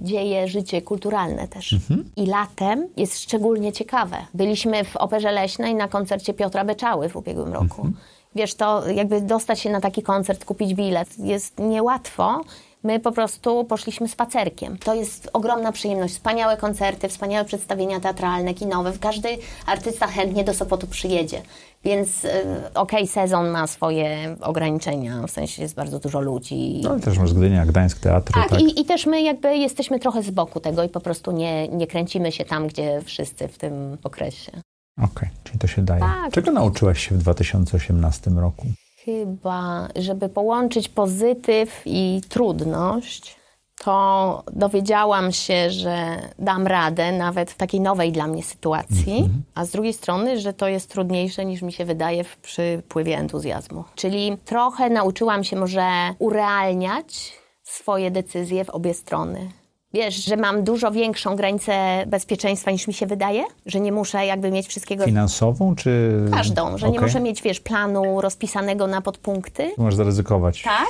dzieje 0.00 0.48
życie 0.48 0.82
kulturalne 0.82 1.48
też. 1.48 1.74
I 2.16 2.26
latem 2.26 2.88
jest 2.96 3.20
szczególnie 3.20 3.72
ciekawe. 3.72 4.16
Byliśmy 4.34 4.84
w 4.84 4.96
Operze 4.96 5.32
Leśnej 5.32 5.74
na 5.74 5.88
koncercie 5.88 6.34
Piotra 6.34 6.64
Beczały 6.64 7.08
w 7.08 7.16
ubiegłym 7.16 7.52
roku. 7.52 7.88
Wiesz, 8.34 8.54
to 8.54 8.88
jakby 8.88 9.20
dostać 9.20 9.60
się 9.60 9.70
na 9.70 9.80
taki 9.80 10.02
koncert, 10.02 10.44
kupić 10.44 10.74
bilet 10.74 11.18
jest 11.18 11.58
niełatwo. 11.58 12.40
My 12.82 13.00
po 13.00 13.12
prostu 13.12 13.64
poszliśmy 13.64 14.08
spacerkiem. 14.08 14.78
To 14.78 14.94
jest 14.94 15.30
ogromna 15.32 15.72
przyjemność. 15.72 16.14
Wspaniałe 16.14 16.56
koncerty, 16.56 17.08
wspaniałe 17.08 17.44
przedstawienia 17.44 18.00
teatralne, 18.00 18.54
kinowe. 18.54 18.92
Każdy 19.00 19.28
artysta 19.66 20.06
chętnie 20.06 20.44
do 20.44 20.54
Sopotu 20.54 20.86
przyjedzie. 20.86 21.42
Więc 21.84 22.24
y, 22.24 22.28
okej, 22.74 23.06
sezon 23.06 23.48
ma 23.48 23.66
swoje 23.66 24.36
ograniczenia, 24.40 25.26
w 25.26 25.30
sensie 25.30 25.62
jest 25.62 25.74
bardzo 25.74 25.98
dużo 25.98 26.20
ludzi. 26.20 26.80
No 26.82 26.90
ale 26.90 27.00
też 27.00 27.18
masz 27.18 27.34
Gdynia, 27.34 27.66
Gdańsk, 27.66 27.98
teatry, 27.98 28.34
tak, 28.34 28.50
tak? 28.50 28.60
I, 28.60 28.80
i 28.80 28.84
też 28.84 29.06
my 29.06 29.22
jakby 29.22 29.56
jesteśmy 29.56 29.98
trochę 30.00 30.22
z 30.22 30.30
boku 30.30 30.60
tego 30.60 30.84
i 30.84 30.88
po 30.88 31.00
prostu 31.00 31.32
nie, 31.32 31.68
nie 31.68 31.86
kręcimy 31.86 32.32
się 32.32 32.44
tam, 32.44 32.66
gdzie 32.66 33.02
wszyscy 33.04 33.48
w 33.48 33.58
tym 33.58 33.98
okresie. 34.04 34.52
Okej, 34.98 35.28
czyli 35.44 35.58
to 35.58 35.66
się 35.66 35.82
daje. 35.82 36.00
Tak. 36.00 36.32
Czego 36.32 36.50
nauczyłaś 36.50 37.08
się 37.08 37.14
w 37.14 37.18
2018 37.18 38.30
roku? 38.30 38.66
Chyba, 39.04 39.88
żeby 39.96 40.28
połączyć 40.28 40.88
pozytyw 40.88 41.82
i 41.86 42.20
trudność, 42.28 43.36
to 43.84 44.42
dowiedziałam 44.52 45.32
się, 45.32 45.70
że 45.70 46.16
dam 46.38 46.66
radę 46.66 47.12
nawet 47.12 47.50
w 47.50 47.56
takiej 47.56 47.80
nowej 47.80 48.12
dla 48.12 48.26
mnie 48.26 48.42
sytuacji, 48.42 49.28
a 49.54 49.64
z 49.64 49.70
drugiej 49.70 49.92
strony, 49.92 50.40
że 50.40 50.52
to 50.52 50.68
jest 50.68 50.90
trudniejsze 50.90 51.44
niż 51.44 51.62
mi 51.62 51.72
się 51.72 51.84
wydaje 51.84 52.24
w 52.24 52.36
przypływie 52.36 53.18
entuzjazmu. 53.18 53.84
Czyli 53.94 54.36
trochę 54.44 54.90
nauczyłam 54.90 55.44
się 55.44 55.56
może 55.56 55.90
urealniać 56.18 57.32
swoje 57.62 58.10
decyzje 58.10 58.64
w 58.64 58.70
obie 58.70 58.94
strony. 58.94 59.48
Wiesz, 59.94 60.24
że 60.24 60.36
mam 60.36 60.64
dużo 60.64 60.90
większą 60.90 61.36
granicę 61.36 62.04
bezpieczeństwa 62.06 62.70
niż 62.70 62.88
mi 62.88 62.94
się 62.94 63.06
wydaje, 63.06 63.44
że 63.66 63.80
nie 63.80 63.92
muszę 63.92 64.26
jakby 64.26 64.50
mieć 64.50 64.66
wszystkiego 64.66 65.04
Finansową, 65.04 65.74
czy... 65.74 66.10
każdą, 66.32 66.78
że 66.78 66.86
nie 66.86 66.92
Okej. 66.98 67.08
muszę 67.08 67.20
mieć, 67.20 67.42
wiesz, 67.42 67.60
planu 67.60 68.20
rozpisanego 68.20 68.86
na 68.86 69.00
podpunkty. 69.00 69.70
Możesz 69.78 69.94
zaryzykować, 69.94 70.62
Tak. 70.62 70.88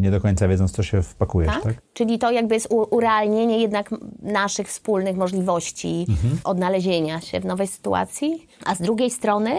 nie 0.00 0.10
do 0.10 0.20
końca 0.20 0.48
wiedząc, 0.48 0.72
co 0.72 0.82
się 0.82 1.02
wpakujesz, 1.02 1.52
tak? 1.52 1.62
Tak? 1.62 1.74
Czyli 1.92 2.18
to 2.18 2.30
jakby 2.30 2.54
jest 2.54 2.68
urealnienie 2.70 3.58
jednak 3.58 3.90
naszych 4.22 4.68
wspólnych 4.68 5.16
możliwości 5.16 6.06
odnalezienia 6.44 7.20
się 7.20 7.40
w 7.40 7.44
nowej 7.44 7.66
sytuacji, 7.66 8.46
a 8.64 8.74
z 8.74 8.80
drugiej 8.80 9.10
strony 9.10 9.50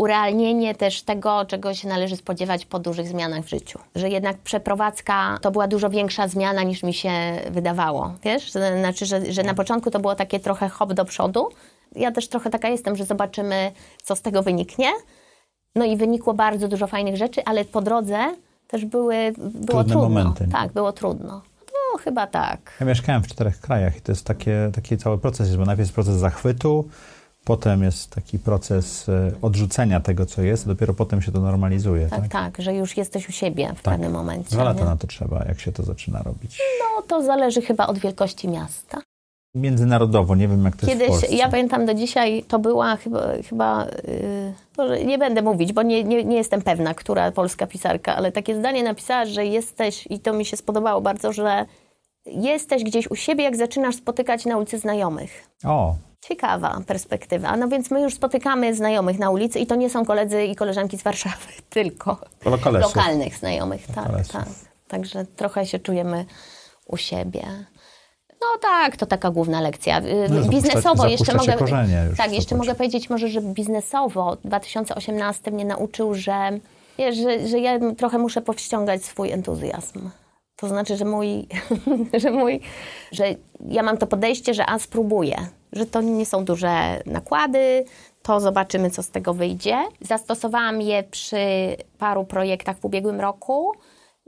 urealnienie 0.00 0.74
też 0.74 1.02
tego, 1.02 1.44
czego 1.44 1.74
się 1.74 1.88
należy 1.88 2.16
spodziewać 2.16 2.66
po 2.66 2.78
dużych 2.78 3.08
zmianach 3.08 3.44
w 3.44 3.48
życiu. 3.48 3.78
Że 3.94 4.08
jednak 4.08 4.38
przeprowadzka 4.38 5.38
to 5.42 5.50
była 5.50 5.68
dużo 5.68 5.90
większa 5.90 6.28
zmiana 6.28 6.62
niż 6.62 6.82
mi 6.82 6.94
się 6.94 7.10
wydawało. 7.50 8.14
Wiesz? 8.24 8.50
Znaczy, 8.50 9.06
że, 9.06 9.32
że 9.32 9.42
na 9.42 9.54
początku 9.54 9.90
to 9.90 10.00
było 10.00 10.14
takie 10.14 10.40
trochę 10.40 10.68
hop 10.68 10.92
do 10.92 11.04
przodu. 11.04 11.48
Ja 11.96 12.12
też 12.12 12.28
trochę 12.28 12.50
taka 12.50 12.68
jestem, 12.68 12.96
że 12.96 13.04
zobaczymy, 13.04 13.72
co 14.02 14.16
z 14.16 14.22
tego 14.22 14.42
wyniknie. 14.42 14.88
No 15.74 15.84
i 15.84 15.96
wynikło 15.96 16.34
bardzo 16.34 16.68
dużo 16.68 16.86
fajnych 16.86 17.16
rzeczy, 17.16 17.44
ale 17.44 17.64
po 17.64 17.82
drodze 17.82 18.18
też 18.68 18.84
były, 18.84 19.32
było 19.38 19.66
Trudne 19.66 19.84
trudno. 19.84 20.08
momenty. 20.08 20.48
Tak, 20.52 20.72
było 20.72 20.92
trudno. 20.92 21.42
No 21.66 21.98
chyba 21.98 22.26
tak. 22.26 22.76
Ja 22.80 22.86
mieszkałem 22.86 23.22
w 23.22 23.26
czterech 23.26 23.60
krajach 23.60 23.96
i 23.96 24.00
to 24.00 24.12
jest 24.12 24.26
takie, 24.26 24.70
taki 24.74 24.98
cały 24.98 25.18
proces, 25.18 25.46
jest, 25.46 25.58
bo 25.58 25.64
najpierw 25.64 25.86
jest 25.86 25.94
proces 25.94 26.14
zachwytu, 26.14 26.88
potem 27.44 27.82
jest 27.82 28.10
taki 28.10 28.38
proces 28.38 29.08
e, 29.08 29.32
odrzucenia 29.42 30.00
tego, 30.00 30.26
co 30.26 30.42
jest, 30.42 30.66
dopiero 30.66 30.94
potem 30.94 31.22
się 31.22 31.32
to 31.32 31.40
normalizuje, 31.40 32.06
tak? 32.08 32.20
Tak, 32.20 32.28
tak, 32.30 32.58
że 32.64 32.74
już 32.74 32.96
jesteś 32.96 33.28
u 33.28 33.32
siebie 33.32 33.66
w 33.76 33.82
Tak. 33.82 33.94
pewnym 33.94 34.12
momencie. 34.12 34.50
Dwa 34.50 34.64
lata 34.64 34.80
nie? 34.80 34.86
na 34.86 34.96
to 34.96 35.06
trzeba, 35.06 35.44
jak 35.48 35.60
się 35.60 35.72
to 35.72 35.82
zaczyna 35.82 36.22
robić. 36.22 36.58
No 36.80 37.02
to 37.02 37.22
zależy 37.22 37.62
chyba 37.62 37.86
od 37.86 37.98
wielkości 37.98 38.48
miasta. 38.48 39.02
Międzynarodowo, 39.54 40.36
nie 40.36 40.48
wiem 40.48 40.64
jak 40.64 40.76
to 40.76 40.86
jest 40.86 41.02
w 41.02 41.20
Kiedyś, 41.20 41.38
ja 41.38 41.48
pamiętam 41.48 41.86
do 41.86 41.94
dzisiaj, 41.94 42.44
to 42.48 42.58
była 42.58 42.96
chyba, 42.96 43.22
chyba 43.48 43.86
yy, 44.78 45.04
nie 45.04 45.18
będę 45.18 45.42
mówić, 45.42 45.72
bo 45.72 45.82
nie, 45.82 46.04
nie, 46.04 46.24
nie 46.24 46.36
jestem 46.36 46.62
pewna, 46.62 46.94
która 46.94 47.32
polska 47.32 47.66
pisarka, 47.66 48.16
ale 48.16 48.32
takie 48.32 48.56
zdanie 48.58 48.82
napisała, 48.82 49.26
że 49.26 49.46
jesteś, 49.46 50.06
i 50.10 50.18
to 50.18 50.32
mi 50.32 50.44
się 50.44 50.56
spodobało 50.56 51.00
bardzo, 51.00 51.32
że 51.32 51.66
jesteś 52.26 52.84
gdzieś 52.84 53.10
u 53.10 53.16
siebie, 53.16 53.44
jak 53.44 53.56
zaczynasz 53.56 53.96
spotykać 53.96 54.44
na 54.46 54.56
ulicy 54.56 54.78
znajomych. 54.78 55.30
O, 55.64 55.96
Ciekawa 56.20 56.80
perspektywa. 56.86 57.56
No 57.56 57.68
więc 57.68 57.90
my 57.90 58.00
już 58.00 58.14
spotykamy 58.14 58.74
znajomych 58.74 59.18
na 59.18 59.30
ulicy 59.30 59.58
i 59.58 59.66
to 59.66 59.74
nie 59.74 59.90
są 59.90 60.04
koledzy 60.04 60.44
i 60.44 60.56
koleżanki 60.56 60.98
z 60.98 61.02
Warszawy, 61.02 61.46
tylko 61.70 62.18
lokalesów. 62.44 62.96
lokalnych 62.96 63.36
znajomych. 63.36 63.86
Tak, 63.86 63.96
Lokalesów. 63.96 64.32
tak. 64.32 64.48
Także 64.88 65.24
trochę 65.24 65.66
się 65.66 65.78
czujemy 65.78 66.24
u 66.86 66.96
siebie. 66.96 67.42
No 68.40 68.46
tak, 68.62 68.96
to 68.96 69.06
taka 69.06 69.30
główna 69.30 69.60
lekcja. 69.60 69.98
Y, 69.98 70.26
no, 70.30 70.48
biznesowo 70.48 71.06
jeszcze 71.06 71.34
mogę. 71.34 71.56
tak, 72.16 72.32
jeszcze 72.32 72.56
mogę 72.56 72.74
powiedzieć 72.74 73.10
może, 73.10 73.28
że 73.28 73.40
biznesowo 73.40 74.36
2018 74.44 75.50
mnie 75.50 75.64
nauczył, 75.64 76.14
że, 76.14 76.50
że, 76.98 77.48
że 77.48 77.58
ja 77.58 77.78
trochę 77.94 78.18
muszę 78.18 78.40
powściągać 78.40 79.04
swój 79.04 79.30
entuzjazm. 79.30 80.10
To 80.56 80.68
znaczy, 80.68 80.96
że 80.96 81.04
mój, 81.04 81.46
że 82.22 82.30
mój, 82.30 82.60
że 83.12 83.24
ja 83.68 83.82
mam 83.82 83.96
to 83.98 84.06
podejście, 84.06 84.54
że 84.54 84.70
a 84.70 84.78
spróbuję, 84.78 85.36
że 85.72 85.86
to 85.86 86.00
nie 86.00 86.26
są 86.26 86.44
duże 86.44 87.02
nakłady, 87.06 87.84
to 88.22 88.40
zobaczymy, 88.40 88.90
co 88.90 89.02
z 89.02 89.10
tego 89.10 89.34
wyjdzie. 89.34 89.76
Zastosowałam 90.00 90.80
je 90.80 91.02
przy 91.02 91.36
paru 91.98 92.24
projektach 92.24 92.78
w 92.78 92.84
ubiegłym 92.84 93.20
roku. 93.20 93.72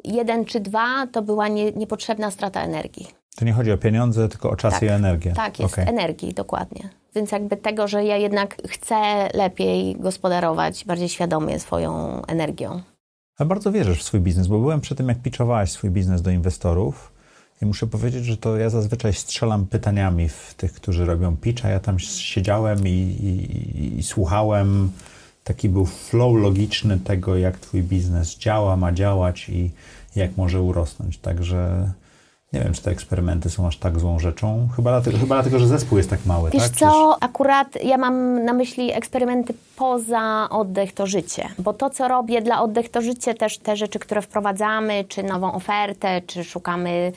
Jeden 0.05 0.45
czy 0.45 0.61
dwa 0.61 1.07
to 1.13 1.23
była 1.23 1.49
nie, 1.49 1.73
niepotrzebna 1.73 2.31
strata 2.31 2.63
energii. 2.63 3.09
To 3.37 3.45
nie 3.45 3.53
chodzi 3.53 3.73
o 3.73 3.79
pieniądze, 3.79 4.29
tylko 4.29 4.51
o 4.51 4.57
czas 4.57 4.75
tak, 4.75 4.83
i 4.83 4.87
energię. 4.87 5.33
Tak, 5.37 5.61
jest 5.61 5.75
okay. 5.75 5.87
energii, 5.87 6.35
dokładnie. 6.35 6.89
Więc 7.15 7.33
jakby 7.33 7.57
tego, 7.57 7.89
że 7.89 8.05
ja 8.05 8.17
jednak 8.17 8.57
chcę 8.69 9.29
lepiej 9.35 9.97
gospodarować 9.99 10.85
bardziej 10.85 11.09
świadomie 11.09 11.59
swoją 11.59 12.23
energią. 12.27 12.83
A 13.39 13.45
bardzo 13.45 13.73
wierzysz 13.73 13.99
w 13.99 14.03
swój 14.03 14.21
biznes, 14.21 14.47
bo 14.47 14.59
byłem 14.59 14.81
przy 14.81 14.95
tym, 14.95 15.09
jak 15.09 15.23
pitchowałaś 15.23 15.71
swój 15.71 15.91
biznes 15.91 16.23
do 16.23 16.31
inwestorów 16.31 17.12
i 17.63 17.67
muszę 17.67 17.87
powiedzieć, 17.87 18.25
że 18.25 18.37
to 18.37 18.57
ja 18.57 18.71
zazwyczaj 18.71 19.13
strzelam 19.13 19.67
pytaniami 19.67 20.29
w 20.29 20.55
tych, 20.57 20.73
którzy 20.73 21.05
robią 21.05 21.37
pitch, 21.37 21.65
a 21.65 21.69
ja 21.69 21.81
tam 21.81 21.99
siedziałem 21.99 22.89
i, 22.89 22.91
i, 22.91 23.99
i 23.99 24.03
słuchałem. 24.03 24.91
Taki 25.45 25.69
był 25.69 25.87
flow 25.87 26.37
logiczny 26.37 26.99
tego, 26.99 27.37
jak 27.37 27.59
twój 27.59 27.83
biznes 27.83 28.39
działa, 28.39 28.77
ma 28.77 28.93
działać 28.93 29.49
i 29.49 29.71
jak 30.17 30.37
może 30.37 30.63
urosnąć. 30.63 31.19
Także 31.19 31.89
nie 32.53 32.61
wiem, 32.61 32.73
czy 32.73 32.83
te 32.83 32.91
eksperymenty 32.91 33.51
są 33.51 33.67
aż 33.67 33.77
tak 33.77 34.01
złą 34.01 34.19
rzeczą. 34.19 34.69
Chyba 34.77 34.91
dlatego, 34.91 35.19
chyba 35.19 35.35
dlatego 35.35 35.59
że 35.59 35.67
zespół 35.67 35.99
jest 35.99 36.11
tak 36.11 36.27
mały. 36.27 36.51
Wiesz 36.51 36.63
tak? 36.63 36.77
co, 36.77 37.17
akurat 37.23 37.85
ja 37.85 37.99
mam 37.99 38.45
na 38.45 38.53
myśli 38.53 38.93
eksperymenty 38.93 39.55
poza 39.77 40.49
oddech 40.51 40.93
to 40.93 41.07
życie. 41.07 41.49
Bo 41.59 41.73
to, 41.73 41.91
co 41.91 42.09
robię 42.09 42.43
dla 42.43 42.63
oddech 42.63 42.89
to 42.89 43.03
życie, 43.03 43.35
też 43.35 43.59
te 43.59 43.77
rzeczy, 43.77 43.99
które 43.99 44.23
wprowadzamy, 44.23 45.05
czy 45.09 45.23
nową 45.23 45.53
ofertę, 45.53 46.21
czy 46.27 46.45
szukamy 46.45 47.13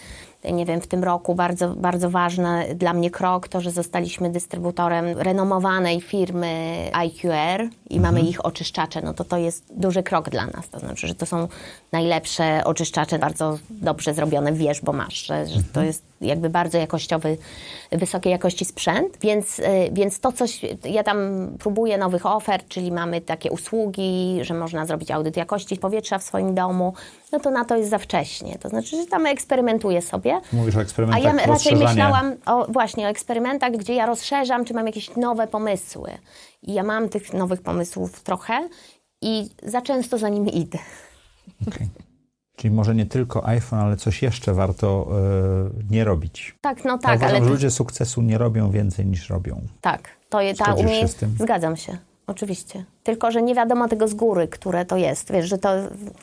nie 0.52 0.66
wiem, 0.66 0.82
w 0.82 0.88
tym 0.88 1.04
roku 1.04 1.36
bardzo, 1.36 1.70
bardzo 1.70 2.10
ważny 2.10 2.76
dla 2.76 2.93
mnie 2.93 3.12
krok, 3.12 3.48
to, 3.48 3.62
że 3.62 3.72
zostaliśmy 3.72 4.30
dystrybutorem 4.30 5.06
renomowanej 5.06 6.02
firmy 6.02 6.76
IQR 7.08 7.70
i 7.89 7.98
mhm. 7.98 8.02
mamy 8.02 8.30
ich 8.30 8.46
oczyszczacze, 8.46 9.02
no 9.02 9.14
to 9.14 9.24
to 9.24 9.38
jest 9.38 9.64
duży 9.70 10.04
krok 10.04 10.30
dla 10.30 10.48
nas. 10.48 10.70
To 10.70 10.80
znaczy, 10.80 11.08
że 11.08 11.16
to 11.16 11.26
są 11.26 11.48
najlepsze 11.91 12.62
oczyszczacze, 12.66 13.20
bardzo 13.20 13.58
dobrze 13.70 14.14
zrobione, 14.14 14.54
wiesz, 14.54 14.82
bo 14.82 14.93
masz, 14.93 15.26
że, 15.26 15.48
że 15.48 15.56
to 15.56 15.60
mhm. 15.60 15.86
jest 15.86 16.04
jakby 16.22 16.49
bardzo 16.49 16.78
jakościowy, 16.78 17.38
wysokiej 17.91 18.32
jakości 18.32 18.66
sprzęt, 18.66 19.18
więc, 19.22 19.59
y, 19.59 19.63
więc 19.91 20.20
to 20.20 20.32
coś, 20.32 20.61
ja 20.84 21.03
tam 21.03 21.18
próbuję 21.59 21.97
nowych 21.97 22.26
ofert, 22.26 22.68
czyli 22.68 22.91
mamy 22.91 23.22
takie 23.22 23.51
usługi, 23.51 24.39
że 24.41 24.53
można 24.53 24.86
zrobić 24.86 25.11
audyt 25.11 25.38
jakości 25.38 25.78
powietrza 25.78 26.18
w 26.18 26.24
swoim 26.24 26.55
domu, 26.55 26.93
no 27.32 27.39
to 27.39 27.51
na 27.51 27.66
to 27.66 27.78
jest 27.78 27.89
za 27.89 27.97
wcześnie. 27.97 28.57
To 28.59 28.70
znaczy, 28.70 28.97
że 28.97 29.05
tam 29.05 29.26
eksperymentuję 29.26 30.01
sobie. 30.01 30.41
Mówisz 30.53 30.76
o 30.76 30.82
eksperymentach 30.82 31.34
A 31.34 31.38
ja 31.38 31.45
raczej 31.45 31.76
myślałam 31.76 32.36
o, 32.45 32.66
właśnie 32.70 33.05
o 33.05 33.09
eksperymentach, 33.09 33.72
gdzie 33.72 33.93
ja 33.93 34.05
rozszerzam, 34.05 34.66
czy 34.66 34.74
mam 34.74 34.88
jakieś 34.88 35.16
nowe 35.16 35.47
pomysły. 35.47 36.11
I 36.63 36.74
ja 36.74 36.84
mam 36.84 37.09
tych 37.09 37.34
nowych 37.34 37.61
pomysłów 37.61 38.22
trochę 38.22 38.70
i 39.22 39.49
za 39.63 39.82
często 39.82 40.18
za 40.18 40.30
nimi 40.30 40.57
idę. 40.57 40.80
Okay. 41.68 41.88
Czyli 42.56 42.74
może 42.74 42.95
nie 42.95 43.06
tylko 43.06 43.47
iPhone, 43.47 43.80
ale 43.80 43.97
coś 43.97 44.22
jeszcze 44.22 44.53
warto 44.53 45.08
y, 45.80 45.93
nie 45.93 46.03
robić. 46.03 46.56
Tak, 46.62 46.86
no 46.86 46.97
tak. 46.97 47.12
Ja 47.12 47.16
uważam, 47.16 47.36
ale 47.36 47.45
że 47.45 47.51
ludzie 47.51 47.72
sukcesu 47.72 48.22
nie 48.22 48.38
robią 48.38 48.72
więcej 48.72 49.06
niż 49.06 49.30
robią. 49.30 49.62
Tak, 49.82 50.10
to 50.30 50.41
jest 50.41 50.60
ta 50.60 50.74
umie... 50.74 51.01
się 51.01 51.08
z 51.08 51.16
tym? 51.16 51.36
Zgadzam 51.39 51.78
się. 51.78 51.97
Oczywiście. 52.28 52.86
Tylko, 53.03 53.32
że 53.32 53.41
nie 53.41 53.56
wiadomo 53.56 53.88
tego 53.88 54.08
z 54.08 54.14
góry, 54.14 54.47
które 54.47 54.86
to 54.86 54.97
jest. 54.97 55.32
Wiesz, 55.32 55.49
że 55.49 55.58
to, 55.58 55.70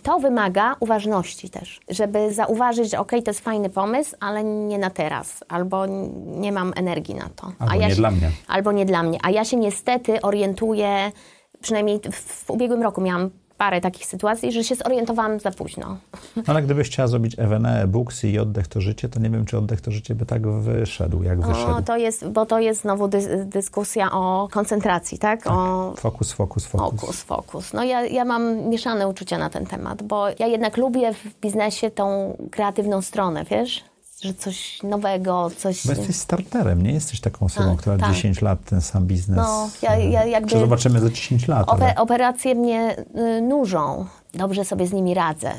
to 0.02 0.18
wymaga 0.18 0.76
uważności 0.80 1.50
też, 1.50 1.80
żeby 1.88 2.34
zauważyć, 2.34 2.90
że 2.90 2.98
okej, 2.98 3.18
okay, 3.18 3.22
to 3.24 3.30
jest 3.30 3.40
fajny 3.40 3.70
pomysł, 3.70 4.16
ale 4.20 4.44
nie 4.44 4.78
na 4.78 4.90
teraz, 4.90 5.44
albo 5.48 5.86
nie 6.26 6.52
mam 6.52 6.72
energii 6.76 7.14
na 7.14 7.28
to. 7.36 7.52
Albo 7.58 7.74
ja 7.74 7.88
nie 7.88 7.90
się, 7.90 7.96
dla 7.96 8.10
mnie. 8.10 8.30
Albo 8.48 8.72
nie 8.72 8.86
dla 8.86 9.02
mnie. 9.02 9.18
A 9.22 9.30
ja 9.30 9.44
się 9.44 9.56
niestety 9.56 10.22
orientuję, 10.22 11.12
przynajmniej 11.60 12.00
w, 12.12 12.16
w 12.16 12.50
ubiegłym 12.50 12.82
roku 12.82 13.00
miałam 13.00 13.30
parę 13.62 13.80
takich 13.80 14.06
sytuacji, 14.06 14.52
że 14.52 14.64
się 14.64 14.74
zorientowałam 14.74 15.40
za 15.40 15.50
późno. 15.50 15.96
Ale 16.46 16.62
gdybyś 16.62 16.88
chciała 16.88 17.08
zrobić 17.08 17.38
Ewenę, 17.38 17.86
Booksy 17.86 18.28
i 18.28 18.38
Oddech 18.38 18.68
to 18.68 18.80
Życie, 18.80 19.08
to 19.08 19.20
nie 19.20 19.30
wiem, 19.30 19.44
czy 19.44 19.58
Oddech 19.58 19.80
to 19.80 19.90
Życie 19.90 20.14
by 20.14 20.26
tak 20.26 20.48
wyszedł, 20.48 21.22
jak 21.22 21.46
wyszedł. 21.46 21.72
O, 21.72 21.82
to 21.82 21.96
jest, 21.96 22.28
bo 22.28 22.46
to 22.46 22.60
jest 22.60 22.80
znowu 22.80 23.08
dy, 23.08 23.44
dyskusja 23.46 24.12
o 24.12 24.48
koncentracji, 24.52 25.18
tak? 25.18 25.42
tak. 25.42 25.52
O... 25.52 25.94
Fokus, 25.96 26.32
fokus, 26.32 26.66
fokus. 26.66 27.00
Fokus, 27.00 27.22
fokus. 27.22 27.72
No 27.72 27.84
ja, 27.84 28.04
ja 28.04 28.24
mam 28.24 28.68
mieszane 28.68 29.08
uczucia 29.08 29.38
na 29.38 29.50
ten 29.50 29.66
temat, 29.66 30.02
bo 30.02 30.26
ja 30.38 30.46
jednak 30.46 30.76
lubię 30.76 31.14
w 31.14 31.40
biznesie 31.40 31.90
tą 31.90 32.36
kreatywną 32.50 33.02
stronę, 33.02 33.44
wiesz? 33.44 33.84
Że 34.22 34.34
coś 34.34 34.82
nowego, 34.82 35.50
coś... 35.56 35.86
Bo 35.86 35.92
jesteś 35.92 36.16
starterem, 36.16 36.82
nie 36.82 36.92
jesteś 36.92 37.20
taką 37.20 37.46
osobą, 37.46 37.70
tak, 37.70 37.78
która 37.78 37.98
tak. 37.98 38.14
10 38.14 38.42
lat 38.42 38.64
ten 38.64 38.80
sam 38.80 39.06
biznes... 39.06 39.36
No, 39.36 39.70
ja, 39.82 39.96
ja 39.96 40.24
jakby... 40.24 40.50
Czy 40.50 40.58
zobaczymy 40.58 41.00
za 41.00 41.10
10 41.10 41.48
lat, 41.48 41.68
ope 41.68 41.84
ale... 41.84 41.94
Operacje 41.94 42.54
mnie 42.54 42.96
y, 43.38 43.40
nużą, 43.42 44.06
dobrze 44.34 44.64
sobie 44.64 44.86
z 44.86 44.92
nimi 44.92 45.14
radzę, 45.14 45.52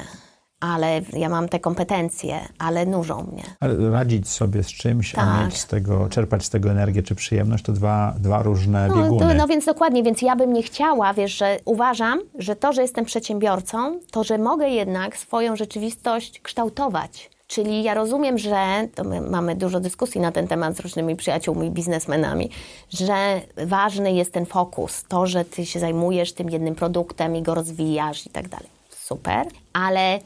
ale 0.60 1.02
ja 1.14 1.30
mam 1.30 1.50
te 1.50 1.60
kompetencje, 1.60 2.40
ale 2.60 2.86
nużą 2.86 3.24
mnie. 3.24 3.44
Ale 3.60 3.92
radzić 3.92 4.30
sobie 4.30 4.64
z 4.64 4.68
czymś, 4.68 5.12
tak. 5.12 5.26
a 5.28 5.46
mieć 5.46 5.58
z 5.58 5.68
tego, 5.68 6.10
czerpać 6.10 6.46
z 6.46 6.50
tego 6.50 6.72
energię 6.72 7.04
czy 7.04 7.16
przyjemność, 7.16 7.64
to 7.64 7.72
dwa, 7.72 8.16
dwa 8.20 8.44
różne 8.44 8.88
no, 8.88 8.96
bieguny. 8.96 9.26
No, 9.26 9.34
no 9.34 9.48
więc 9.48 9.66
dokładnie, 9.66 10.04
więc 10.04 10.22
ja 10.22 10.36
bym 10.36 10.54
nie 10.54 10.64
chciała, 10.64 11.14
wiesz, 11.14 11.38
że 11.38 11.58
uważam, 11.66 12.20
że 12.40 12.56
to, 12.56 12.74
że 12.74 12.82
jestem 12.82 13.06
przedsiębiorcą, 13.06 14.00
to, 14.12 14.24
że 14.24 14.38
mogę 14.38 14.70
jednak 14.70 15.18
swoją 15.18 15.56
rzeczywistość 15.56 16.40
kształtować 16.42 17.34
Czyli 17.48 17.84
ja 17.84 17.94
rozumiem, 17.94 18.38
że 18.38 18.88
mamy 19.30 19.56
dużo 19.56 19.80
dyskusji 19.80 20.22
na 20.22 20.32
ten 20.32 20.48
temat 20.48 20.76
z 20.78 20.80
różnymi 20.80 21.16
przyjaciółmi, 21.16 21.72
biznesmenami, 21.72 22.50
że 22.90 23.42
ważny 23.66 24.14
jest 24.14 24.34
ten 24.34 24.46
fokus, 24.46 25.04
to, 25.04 25.28
że 25.28 25.46
ty 25.46 25.66
się 25.66 25.80
zajmujesz 25.80 26.34
tym 26.34 26.50
jednym 26.50 26.76
produktem 26.76 27.36
i 27.36 27.42
go 27.42 27.56
rozwijasz 27.56 28.26
i 28.26 28.30
tak 28.30 28.48
dalej. 28.48 28.68
Super, 28.90 29.48
ale 29.74 30.20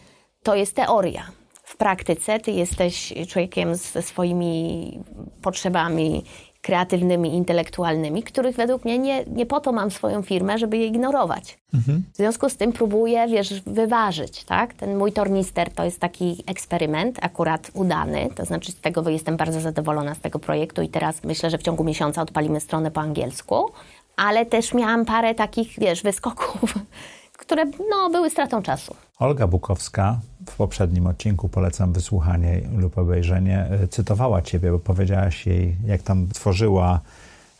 to 0.43 0.55
jest 0.55 0.75
teoria. 0.75 1.31
W 1.63 1.77
praktyce 1.77 2.39
ty 2.39 2.51
jesteś 2.51 3.13
człowiekiem 3.27 3.75
ze 3.75 4.01
swoimi 4.01 4.99
potrzebami, 5.41 6.23
kreatywnymi, 6.67 7.35
intelektualnymi, 7.35 8.23
których 8.23 8.55
według 8.55 8.85
mnie 8.85 8.99
nie, 8.99 9.25
nie 9.25 9.45
po 9.45 9.59
to 9.59 9.71
mam 9.71 9.91
swoją 9.91 10.21
firmę, 10.21 10.57
żeby 10.57 10.77
je 10.77 10.85
ignorować. 10.85 11.57
Mhm. 11.73 12.03
W 12.13 12.17
związku 12.17 12.49
z 12.49 12.55
tym 12.55 12.73
próbuję, 12.73 13.27
wiesz, 13.27 13.61
wyważyć, 13.61 14.43
tak? 14.43 14.73
Ten 14.73 14.97
mój 14.97 15.11
tornister 15.11 15.71
to 15.71 15.83
jest 15.83 15.99
taki 15.99 16.43
eksperyment, 16.47 17.17
akurat 17.21 17.71
udany, 17.73 18.29
to 18.35 18.45
znaczy 18.45 18.71
z 18.71 18.75
tego 18.75 19.09
jestem 19.09 19.37
bardzo 19.37 19.61
zadowolona 19.61 20.15
z 20.15 20.19
tego 20.19 20.39
projektu 20.39 20.81
i 20.81 20.89
teraz 20.89 21.23
myślę, 21.23 21.49
że 21.49 21.57
w 21.57 21.63
ciągu 21.63 21.83
miesiąca 21.83 22.21
odpalimy 22.21 22.59
stronę 22.59 22.91
po 22.91 23.01
angielsku, 23.01 23.69
ale 24.15 24.45
też 24.45 24.73
miałam 24.73 25.05
parę 25.05 25.35
takich, 25.35 25.79
wiesz, 25.79 26.03
wyskoków, 26.03 26.73
które 27.41 27.65
no, 27.89 28.09
były 28.09 28.29
stratą 28.29 28.61
czasu. 28.61 28.95
Olga 29.19 29.47
Bukowska 29.47 30.19
w 30.51 30.55
poprzednim 30.55 31.07
odcinku, 31.07 31.49
polecam 31.49 31.93
wysłuchanie 31.93 32.61
lub 32.77 32.97
obejrzenie, 32.97 33.67
e, 33.69 33.87
cytowała 33.87 34.41
Ciebie, 34.41 34.71
bo 34.71 34.79
powiedziałaś 34.79 35.45
jej, 35.45 35.75
jak 35.85 36.01
tam 36.01 36.27
tworzyła 36.27 36.99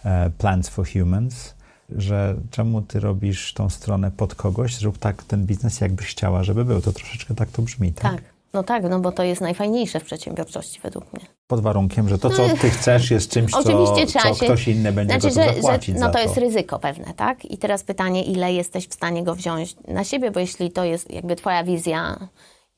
e, 0.05 0.29
Plans 0.38 0.69
for 0.69 0.88
Humans, 0.88 1.53
że 1.89 2.35
czemu 2.51 2.81
Ty 2.81 2.99
robisz 2.99 3.53
tą 3.53 3.69
stronę 3.69 4.11
pod 4.11 4.35
kogoś, 4.35 4.75
zrób 4.75 4.97
tak 4.97 5.23
ten 5.23 5.45
biznes, 5.45 5.81
jakbyś 5.81 6.07
chciała, 6.07 6.43
żeby 6.43 6.65
był. 6.65 6.81
To 6.81 6.93
troszeczkę 6.93 7.35
tak 7.35 7.49
to 7.49 7.61
brzmi, 7.61 7.93
tak? 7.93 8.11
Tak. 8.11 8.38
No 8.53 8.63
tak, 8.63 8.83
no 8.89 8.99
bo 8.99 9.11
to 9.11 9.23
jest 9.23 9.41
najfajniejsze 9.41 9.99
w 9.99 10.03
przedsiębiorczości 10.03 10.79
według 10.83 11.13
mnie. 11.13 11.25
Pod 11.47 11.59
warunkiem, 11.59 12.09
że 12.09 12.17
to, 12.17 12.29
co 12.29 12.49
ty 12.61 12.69
chcesz, 12.69 13.11
jest 13.11 13.31
czymś, 13.31 13.51
co, 13.51 13.63
co 13.63 14.33
się... 14.33 14.45
ktoś 14.45 14.67
inny 14.67 14.91
będzie 14.91 15.19
znaczy, 15.19 15.35
że, 15.35 15.53
zapłacić 15.61 15.95
że, 15.95 16.01
No 16.01 16.07
to, 16.07 16.13
to 16.13 16.19
jest 16.19 16.38
ryzyko 16.38 16.79
pewne, 16.79 17.13
tak? 17.13 17.45
I 17.45 17.57
teraz 17.57 17.83
pytanie, 17.83 18.23
ile 18.23 18.53
jesteś 18.53 18.88
w 18.88 18.93
stanie 18.93 19.23
go 19.23 19.35
wziąć 19.35 19.75
na 19.88 20.03
siebie, 20.03 20.31
bo 20.31 20.39
jeśli 20.39 20.71
to 20.71 20.83
jest 20.83 21.11
jakby 21.11 21.35
twoja 21.35 21.63
wizja 21.63 22.17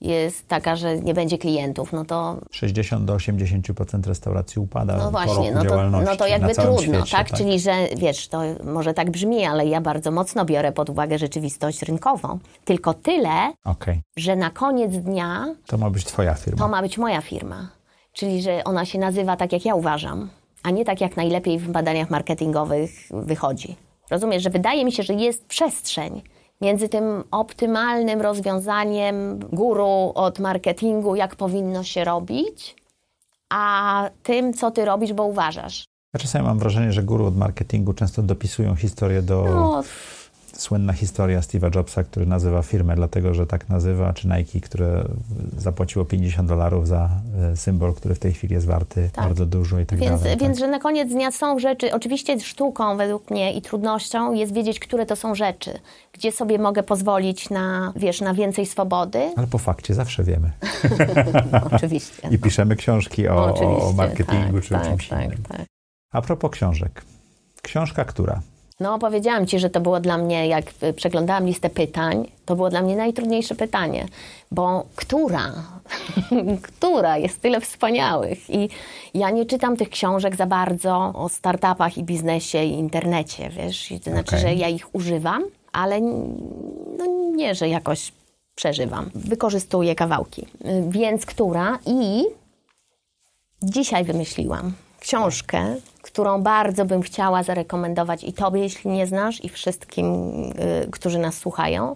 jest 0.02 0.47
taka, 0.47 0.76
że 0.76 1.00
nie 1.00 1.14
będzie 1.14 1.38
klientów, 1.38 1.93
no 1.93 2.06
to... 2.06 2.38
60 2.52 3.06
do 3.06 3.16
80% 3.16 4.08
restauracji 4.08 4.62
upada 4.62 4.97
no 4.97 5.12
właśnie, 5.12 5.52
no 5.52 5.66
to, 5.66 5.89
no 5.89 6.16
to 6.16 6.28
jakby 6.28 6.54
trudno, 6.54 6.82
świecie, 6.82 6.97
tak? 7.12 7.30
tak? 7.30 7.38
Czyli, 7.38 7.60
że 7.60 7.74
wiesz, 7.97 8.28
to 8.28 8.41
może 8.64 8.93
tak 8.93 9.12
brzmi, 9.12 9.45
ale 9.45 9.66
ja 9.66 9.82
bardzo 9.82 10.12
mocno 10.12 10.45
biorę 10.45 10.72
pod 10.72 10.89
uwagę 10.89 11.18
rzeczywistość 11.18 11.82
rynkową. 11.82 12.39
Tylko 12.66 12.93
tyle, 12.93 13.54
okay. 13.66 14.02
że 14.18 14.36
na 14.36 14.50
koniec 14.50 14.91
dnia... 14.91 15.56
To 15.66 15.78
ma 15.78 15.89
być 15.89 16.06
twoja 16.06 16.34
firma. 16.34 16.60
To 16.60 16.68
ma 16.68 16.82
być 16.82 16.97
moja 16.97 17.22
firma. 17.22 17.68
Czyli, 18.14 18.41
że 18.41 18.64
ona 18.64 18.86
się 18.86 19.00
nazywa 19.00 19.38
tak, 19.38 19.54
jak 19.54 19.66
ja 19.66 19.76
uważam, 19.76 20.30
a 20.64 20.72
nie 20.72 20.86
tak, 20.86 21.02
jak 21.02 21.18
najlepiej 21.18 21.60
w 21.60 21.72
badaniach 21.72 22.10
marketingowych 22.10 22.91
wychodzi. 23.12 23.76
Rozumiesz, 24.12 24.43
że 24.43 24.50
wydaje 24.50 24.86
mi 24.86 24.91
się, 24.91 25.04
że 25.04 25.14
jest 25.14 25.45
przestrzeń 25.45 26.22
między 26.62 26.89
tym 26.89 27.24
optymalnym 27.32 28.22
rozwiązaniem 28.22 29.39
guru 29.39 30.12
od 30.16 30.39
marketingu, 30.39 31.16
jak 31.16 31.36
powinno 31.36 31.84
się 31.84 32.03
robić, 32.03 32.76
a 33.49 34.10
tym, 34.24 34.53
co 34.53 34.72
ty 34.72 34.86
robisz, 34.86 35.14
bo 35.14 35.24
uważasz. 35.24 35.86
Ja 36.14 36.20
czasami 36.20 36.45
mam 36.45 36.60
wrażenie, 36.60 36.91
że 36.91 37.03
guru 37.03 37.26
od 37.26 37.38
marketingu 37.38 37.93
często 37.93 38.22
dopisują 38.22 38.76
historię 38.76 39.22
do... 39.22 39.43
No, 39.43 39.84
słynna 40.62 40.93
historia 40.93 41.39
Steve'a 41.39 41.76
Jobsa, 41.76 42.03
który 42.03 42.26
nazywa 42.26 42.62
firmę 42.62 42.95
dlatego, 42.95 43.34
że 43.34 43.47
tak 43.47 43.70
nazywa, 43.70 44.14
czy 44.14 44.28
Nike, 44.28 44.60
które 44.60 45.05
zapłaciło 45.57 46.05
50 46.05 46.49
dolarów 46.49 46.88
za 46.88 47.10
e, 47.51 47.55
symbol, 47.55 47.93
który 47.93 48.16
w 48.16 48.20
tej 48.20 48.34
chwili 48.34 48.53
jest 48.53 48.68
warty 48.68 49.10
tak. 49.14 49.26
bardzo 49.26 49.45
dużo 49.45 49.80
i 49.80 49.86
tak 49.86 49.99
więc, 49.99 50.22
dalej. 50.22 50.38
Więc, 50.38 50.53
tak? 50.53 50.60
że 50.60 50.68
na 50.68 50.80
koniec 50.80 51.10
dnia 51.10 51.32
są 51.32 51.60
rzeczy, 51.60 51.93
oczywiście 51.93 52.39
sztuką 52.39 52.97
według 52.97 53.32
mnie 53.32 53.53
i 53.53 53.62
trudnością 53.62 54.34
jest 54.34 54.53
wiedzieć, 54.53 54.80
które 54.80 55.05
to 55.05 55.16
są 55.16 55.36
rzeczy, 55.36 55.80
gdzie 56.14 56.32
sobie 56.32 56.60
mogę 56.60 56.84
pozwolić 56.84 57.49
na, 57.49 57.93
wiesz, 57.95 58.22
na 58.22 58.34
więcej 58.34 58.66
swobody. 58.66 59.34
Ale 59.38 59.47
po 59.47 59.57
fakcie 59.57 59.93
zawsze 59.93 60.24
wiemy. 60.24 60.51
oczywiście. 61.72 62.30
I 62.32 62.38
piszemy 62.38 62.76
książki 62.76 63.28
o, 63.28 63.55
o 63.89 63.93
marketingu 63.93 64.53
tak, 64.53 64.64
czy 64.64 64.70
tak, 64.70 64.86
o 64.86 64.89
czymś 64.89 65.07
tak, 65.07 65.26
innym. 65.26 65.43
Tak. 65.43 65.62
A 66.12 66.22
propos 66.22 66.51
książek. 66.51 67.01
Książka 67.62 68.05
która? 68.05 68.41
No, 68.80 68.99
powiedziałam 68.99 69.47
ci, 69.47 69.59
że 69.59 69.69
to 69.69 69.82
było 69.82 69.99
dla 69.99 70.17
mnie, 70.17 70.47
jak 70.47 70.65
y, 70.84 70.93
przeglądałam 70.93 71.45
listę 71.45 71.69
pytań, 71.69 72.32
to 72.45 72.55
było 72.55 72.69
dla 72.69 72.82
mnie 72.82 72.95
najtrudniejsze 72.95 73.55
pytanie, 73.55 74.05
bo 74.51 74.86
która, 74.95 75.53
która 76.61 77.17
jest 77.17 77.41
tyle 77.41 77.61
wspaniałych 77.61 78.49
i 78.49 78.69
ja 79.13 79.30
nie 79.30 79.45
czytam 79.45 79.77
tych 79.77 79.89
książek 79.89 80.36
za 80.36 80.45
bardzo 80.45 81.13
o 81.15 81.30
startupach 81.30 81.97
i 81.97 82.03
biznesie 82.03 82.63
i 82.63 82.71
internecie, 82.71 83.49
wiesz, 83.49 83.93
to 84.03 84.11
znaczy, 84.11 84.30
okay. 84.36 84.39
że 84.39 84.53
ja 84.53 84.67
ich 84.67 84.95
używam, 84.95 85.43
ale 85.71 86.01
no 86.97 87.05
nie, 87.36 87.55
że 87.55 87.69
jakoś 87.69 88.11
przeżywam. 88.55 89.09
Wykorzystuję 89.15 89.95
kawałki. 89.95 90.41
Y, 90.41 90.47
więc 90.89 91.25
która 91.25 91.80
i 91.86 92.23
dzisiaj 93.63 94.03
wymyśliłam 94.03 94.73
książkę, 95.00 95.76
którą 96.02 96.41
bardzo 96.41 96.86
bym 96.86 97.02
chciała 97.02 97.43
zarekomendować 97.43 98.24
i 98.24 98.34
Tobie, 98.34 98.62
jeśli 98.62 98.91
nie 98.91 99.08
znasz, 99.08 99.43
i 99.45 99.50
wszystkim, 99.50 100.06
y, 100.86 100.91
którzy 100.91 101.20
nas 101.20 101.38
słuchają. 101.38 101.95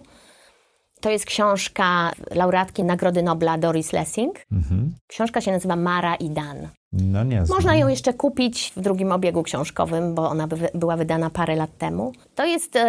To 1.00 1.10
jest 1.10 1.24
książka 1.24 2.12
laureatki 2.30 2.84
Nagrody 2.84 3.22
Nobla 3.22 3.58
Doris 3.58 3.92
Lessing. 3.92 4.40
Mhm. 4.52 4.94
Książka 5.06 5.40
się 5.40 5.52
nazywa 5.52 5.76
Mara 5.76 6.14
i 6.14 6.30
Dan. 6.30 6.68
No 6.92 7.24
nie 7.24 7.42
Można 7.48 7.76
ją 7.76 7.88
jeszcze 7.88 8.14
kupić 8.14 8.72
w 8.76 8.80
drugim 8.80 9.12
obiegu 9.12 9.42
książkowym, 9.42 10.14
bo 10.14 10.28
ona 10.28 10.46
by, 10.46 10.68
była 10.74 10.96
wydana 10.96 11.30
parę 11.30 11.56
lat 11.56 11.78
temu. 11.78 12.12
To 12.34 12.44
jest 12.44 12.76
y, 12.76 12.80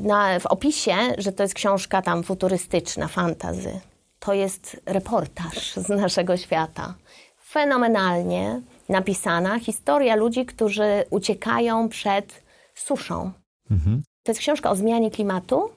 na, 0.00 0.40
w 0.40 0.46
opisie, 0.46 0.94
że 1.18 1.32
to 1.32 1.42
jest 1.42 1.54
książka 1.54 2.02
tam 2.02 2.22
futurystyczna, 2.22 3.08
fantazy. 3.08 3.80
To 4.20 4.34
jest 4.34 4.80
reportaż 4.86 5.74
z 5.74 5.88
naszego 5.88 6.36
świata. 6.36 6.94
Fenomenalnie 7.44 8.60
napisana 8.88 9.58
historia 9.58 10.16
ludzi, 10.16 10.46
którzy 10.46 11.04
uciekają 11.10 11.88
przed 11.88 12.42
suszą. 12.74 13.32
Mhm. 13.70 14.02
To 14.22 14.32
jest 14.32 14.40
książka 14.40 14.70
o 14.70 14.76
zmianie 14.76 15.10
klimatu 15.10 15.70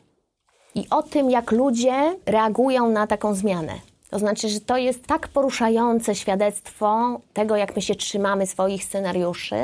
i 0.76 0.88
o 0.89 1.03
tym, 1.03 1.30
jak 1.30 1.51
ludzie 1.51 2.18
reagują 2.26 2.89
na 2.89 3.07
taką 3.07 3.34
zmianę. 3.34 3.74
To 4.12 4.20
znaczy, 4.20 4.49
że 4.49 4.59
to 4.59 4.78
jest 4.78 5.07
tak 5.07 5.28
poruszające 5.28 6.16
świadectwo 6.16 7.20
tego, 7.34 7.55
jak 7.55 7.76
my 7.76 7.82
się 7.82 7.95
trzymamy 7.95 8.47
swoich 8.47 8.84
scenariuszy 8.84 9.55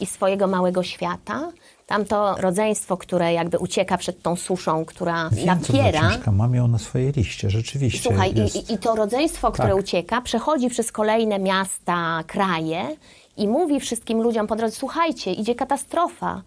i 0.00 0.06
swojego 0.06 0.46
małego 0.46 0.82
świata, 0.82 1.52
Tamto 1.86 2.36
rodzeństwo, 2.38 2.96
które 2.96 3.32
jakby 3.32 3.58
ucieka 3.58 3.98
przed 3.98 4.22
tą 4.22 4.36
suszą, 4.36 4.84
która 4.84 5.30
Wiem, 5.30 5.46
napiera. 5.46 6.00
Co 6.00 6.08
książka. 6.08 6.32
Mam 6.32 6.54
ją 6.54 6.68
na 6.68 6.78
swojej 6.78 7.12
liście, 7.12 7.50
rzeczywiście. 7.50 8.08
Słuchaj, 8.08 8.34
jest... 8.34 8.70
i, 8.70 8.74
i, 8.74 8.78
to 8.78 8.94
rodzeństwo, 8.94 9.52
które 9.52 9.68
tak. 9.68 9.78
ucieka, 9.78 10.20
przechodzi 10.20 10.68
przez 10.68 10.92
kolejne 10.92 11.38
miasta, 11.38 12.24
kraje 12.26 12.96
i 13.36 13.48
mówi 13.48 13.80
wszystkim 13.80 14.22
ludziom 14.22 14.46
po 14.46 14.56
drodze: 14.56 14.76
Słuchajcie, 14.76 15.32
idzie 15.32 15.54
katastrofa. 15.54 16.42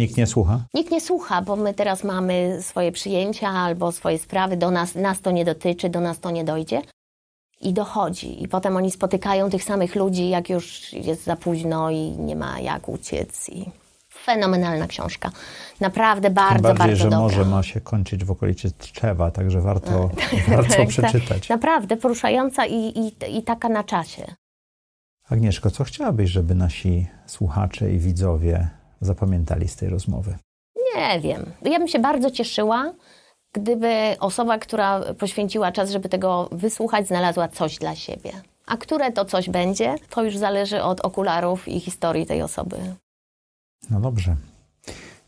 Nikt 0.00 0.16
nie 0.16 0.26
słucha? 0.26 0.60
Nikt 0.74 0.90
nie 0.90 1.00
słucha, 1.00 1.42
bo 1.42 1.56
my 1.56 1.74
teraz 1.74 2.04
mamy 2.04 2.58
swoje 2.62 2.92
przyjęcia 2.92 3.48
albo 3.48 3.92
swoje 3.92 4.18
sprawy, 4.18 4.56
do 4.56 4.70
nas, 4.70 4.94
nas 4.94 5.20
to 5.20 5.30
nie 5.30 5.44
dotyczy, 5.44 5.88
do 5.88 6.00
nas 6.00 6.20
to 6.20 6.30
nie 6.30 6.44
dojdzie 6.44 6.82
i 7.60 7.72
dochodzi. 7.72 8.42
I 8.42 8.48
potem 8.48 8.76
oni 8.76 8.90
spotykają 8.90 9.50
tych 9.50 9.64
samych 9.64 9.94
ludzi, 9.94 10.28
jak 10.28 10.50
już 10.50 10.92
jest 10.92 11.24
za 11.24 11.36
późno 11.36 11.90
i 11.90 11.96
nie 11.98 12.36
ma 12.36 12.60
jak 12.60 12.88
uciec. 12.88 13.48
I 13.48 13.70
fenomenalna 14.14 14.86
książka. 14.86 15.30
Naprawdę 15.80 16.30
bardzo, 16.30 16.54
Tym 16.54 16.62
bardziej, 16.62 16.78
bardzo 16.78 16.96
że 16.96 17.04
dobra. 17.04 17.18
może 17.18 17.44
ma 17.44 17.62
się 17.62 17.80
kończyć 17.80 18.24
w 18.24 18.30
okolicy 18.30 18.70
Tczewa, 18.72 19.30
także 19.30 19.60
warto, 19.60 20.10
tak, 20.30 20.48
warto 20.56 20.76
tak, 20.76 20.88
przeczytać. 20.88 21.48
Naprawdę 21.48 21.96
poruszająca 21.96 22.66
i, 22.66 22.74
i, 22.74 23.36
i 23.38 23.42
taka 23.42 23.68
na 23.68 23.84
czasie. 23.84 24.34
Agnieszko, 25.28 25.70
co 25.70 25.84
chciałabyś, 25.84 26.30
żeby 26.30 26.54
nasi 26.54 27.06
słuchacze 27.26 27.92
i 27.92 27.98
widzowie 27.98 28.79
zapamiętali 29.00 29.68
z 29.68 29.76
tej 29.76 29.88
rozmowy? 29.88 30.38
Nie 30.96 31.20
wiem. 31.20 31.52
Ja 31.62 31.78
bym 31.78 31.88
się 31.88 31.98
bardzo 31.98 32.30
cieszyła, 32.30 32.92
gdyby 33.52 34.16
osoba, 34.20 34.58
która 34.58 35.00
poświęciła 35.14 35.72
czas, 35.72 35.90
żeby 35.90 36.08
tego 36.08 36.48
wysłuchać, 36.52 37.06
znalazła 37.06 37.48
coś 37.48 37.78
dla 37.78 37.94
siebie. 37.94 38.32
A 38.66 38.76
które 38.76 39.12
to 39.12 39.24
coś 39.24 39.50
będzie, 39.50 39.94
to 40.10 40.22
już 40.22 40.36
zależy 40.36 40.82
od 40.82 41.00
okularów 41.00 41.68
i 41.68 41.80
historii 41.80 42.26
tej 42.26 42.42
osoby. 42.42 42.76
No 43.90 44.00
dobrze. 44.00 44.36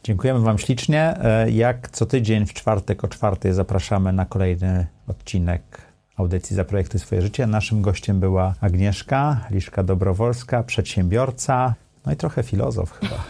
Dziękujemy 0.04 0.40
Wam 0.40 0.58
ślicznie. 0.58 1.14
E, 1.20 1.50
jak 1.50 1.90
co 1.90 2.06
tydzień 2.06 2.46
w 2.46 2.52
czwartek 2.52 3.04
o 3.04 3.08
czwartej 3.08 3.52
zapraszamy 3.52 4.12
na 4.12 4.26
kolejny 4.26 4.86
odcinek 5.08 5.62
audycji 6.16 6.56
Zaprojektuj 6.56 7.00
swoje 7.00 7.22
życie. 7.22 7.46
Naszym 7.46 7.82
gościem 7.82 8.20
była 8.20 8.54
Agnieszka 8.60 9.40
Liszka-Dobrowolska, 9.50 10.62
przedsiębiorca, 10.62 11.74
no 12.06 12.12
i 12.12 12.16
trochę 12.16 12.42
filozof 12.42 12.98
chyba. 13.00 13.24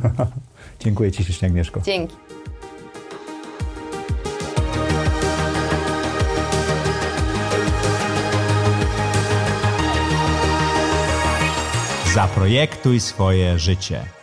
Dziękuję 0.80 1.12
Ci 1.12 1.24
ślicznie, 1.24 1.48
Agnieszko. 1.48 1.80
Dzięki. 1.80 2.16
Zaprojektuj 12.14 13.00
swoje 13.00 13.58
życie. 13.58 14.17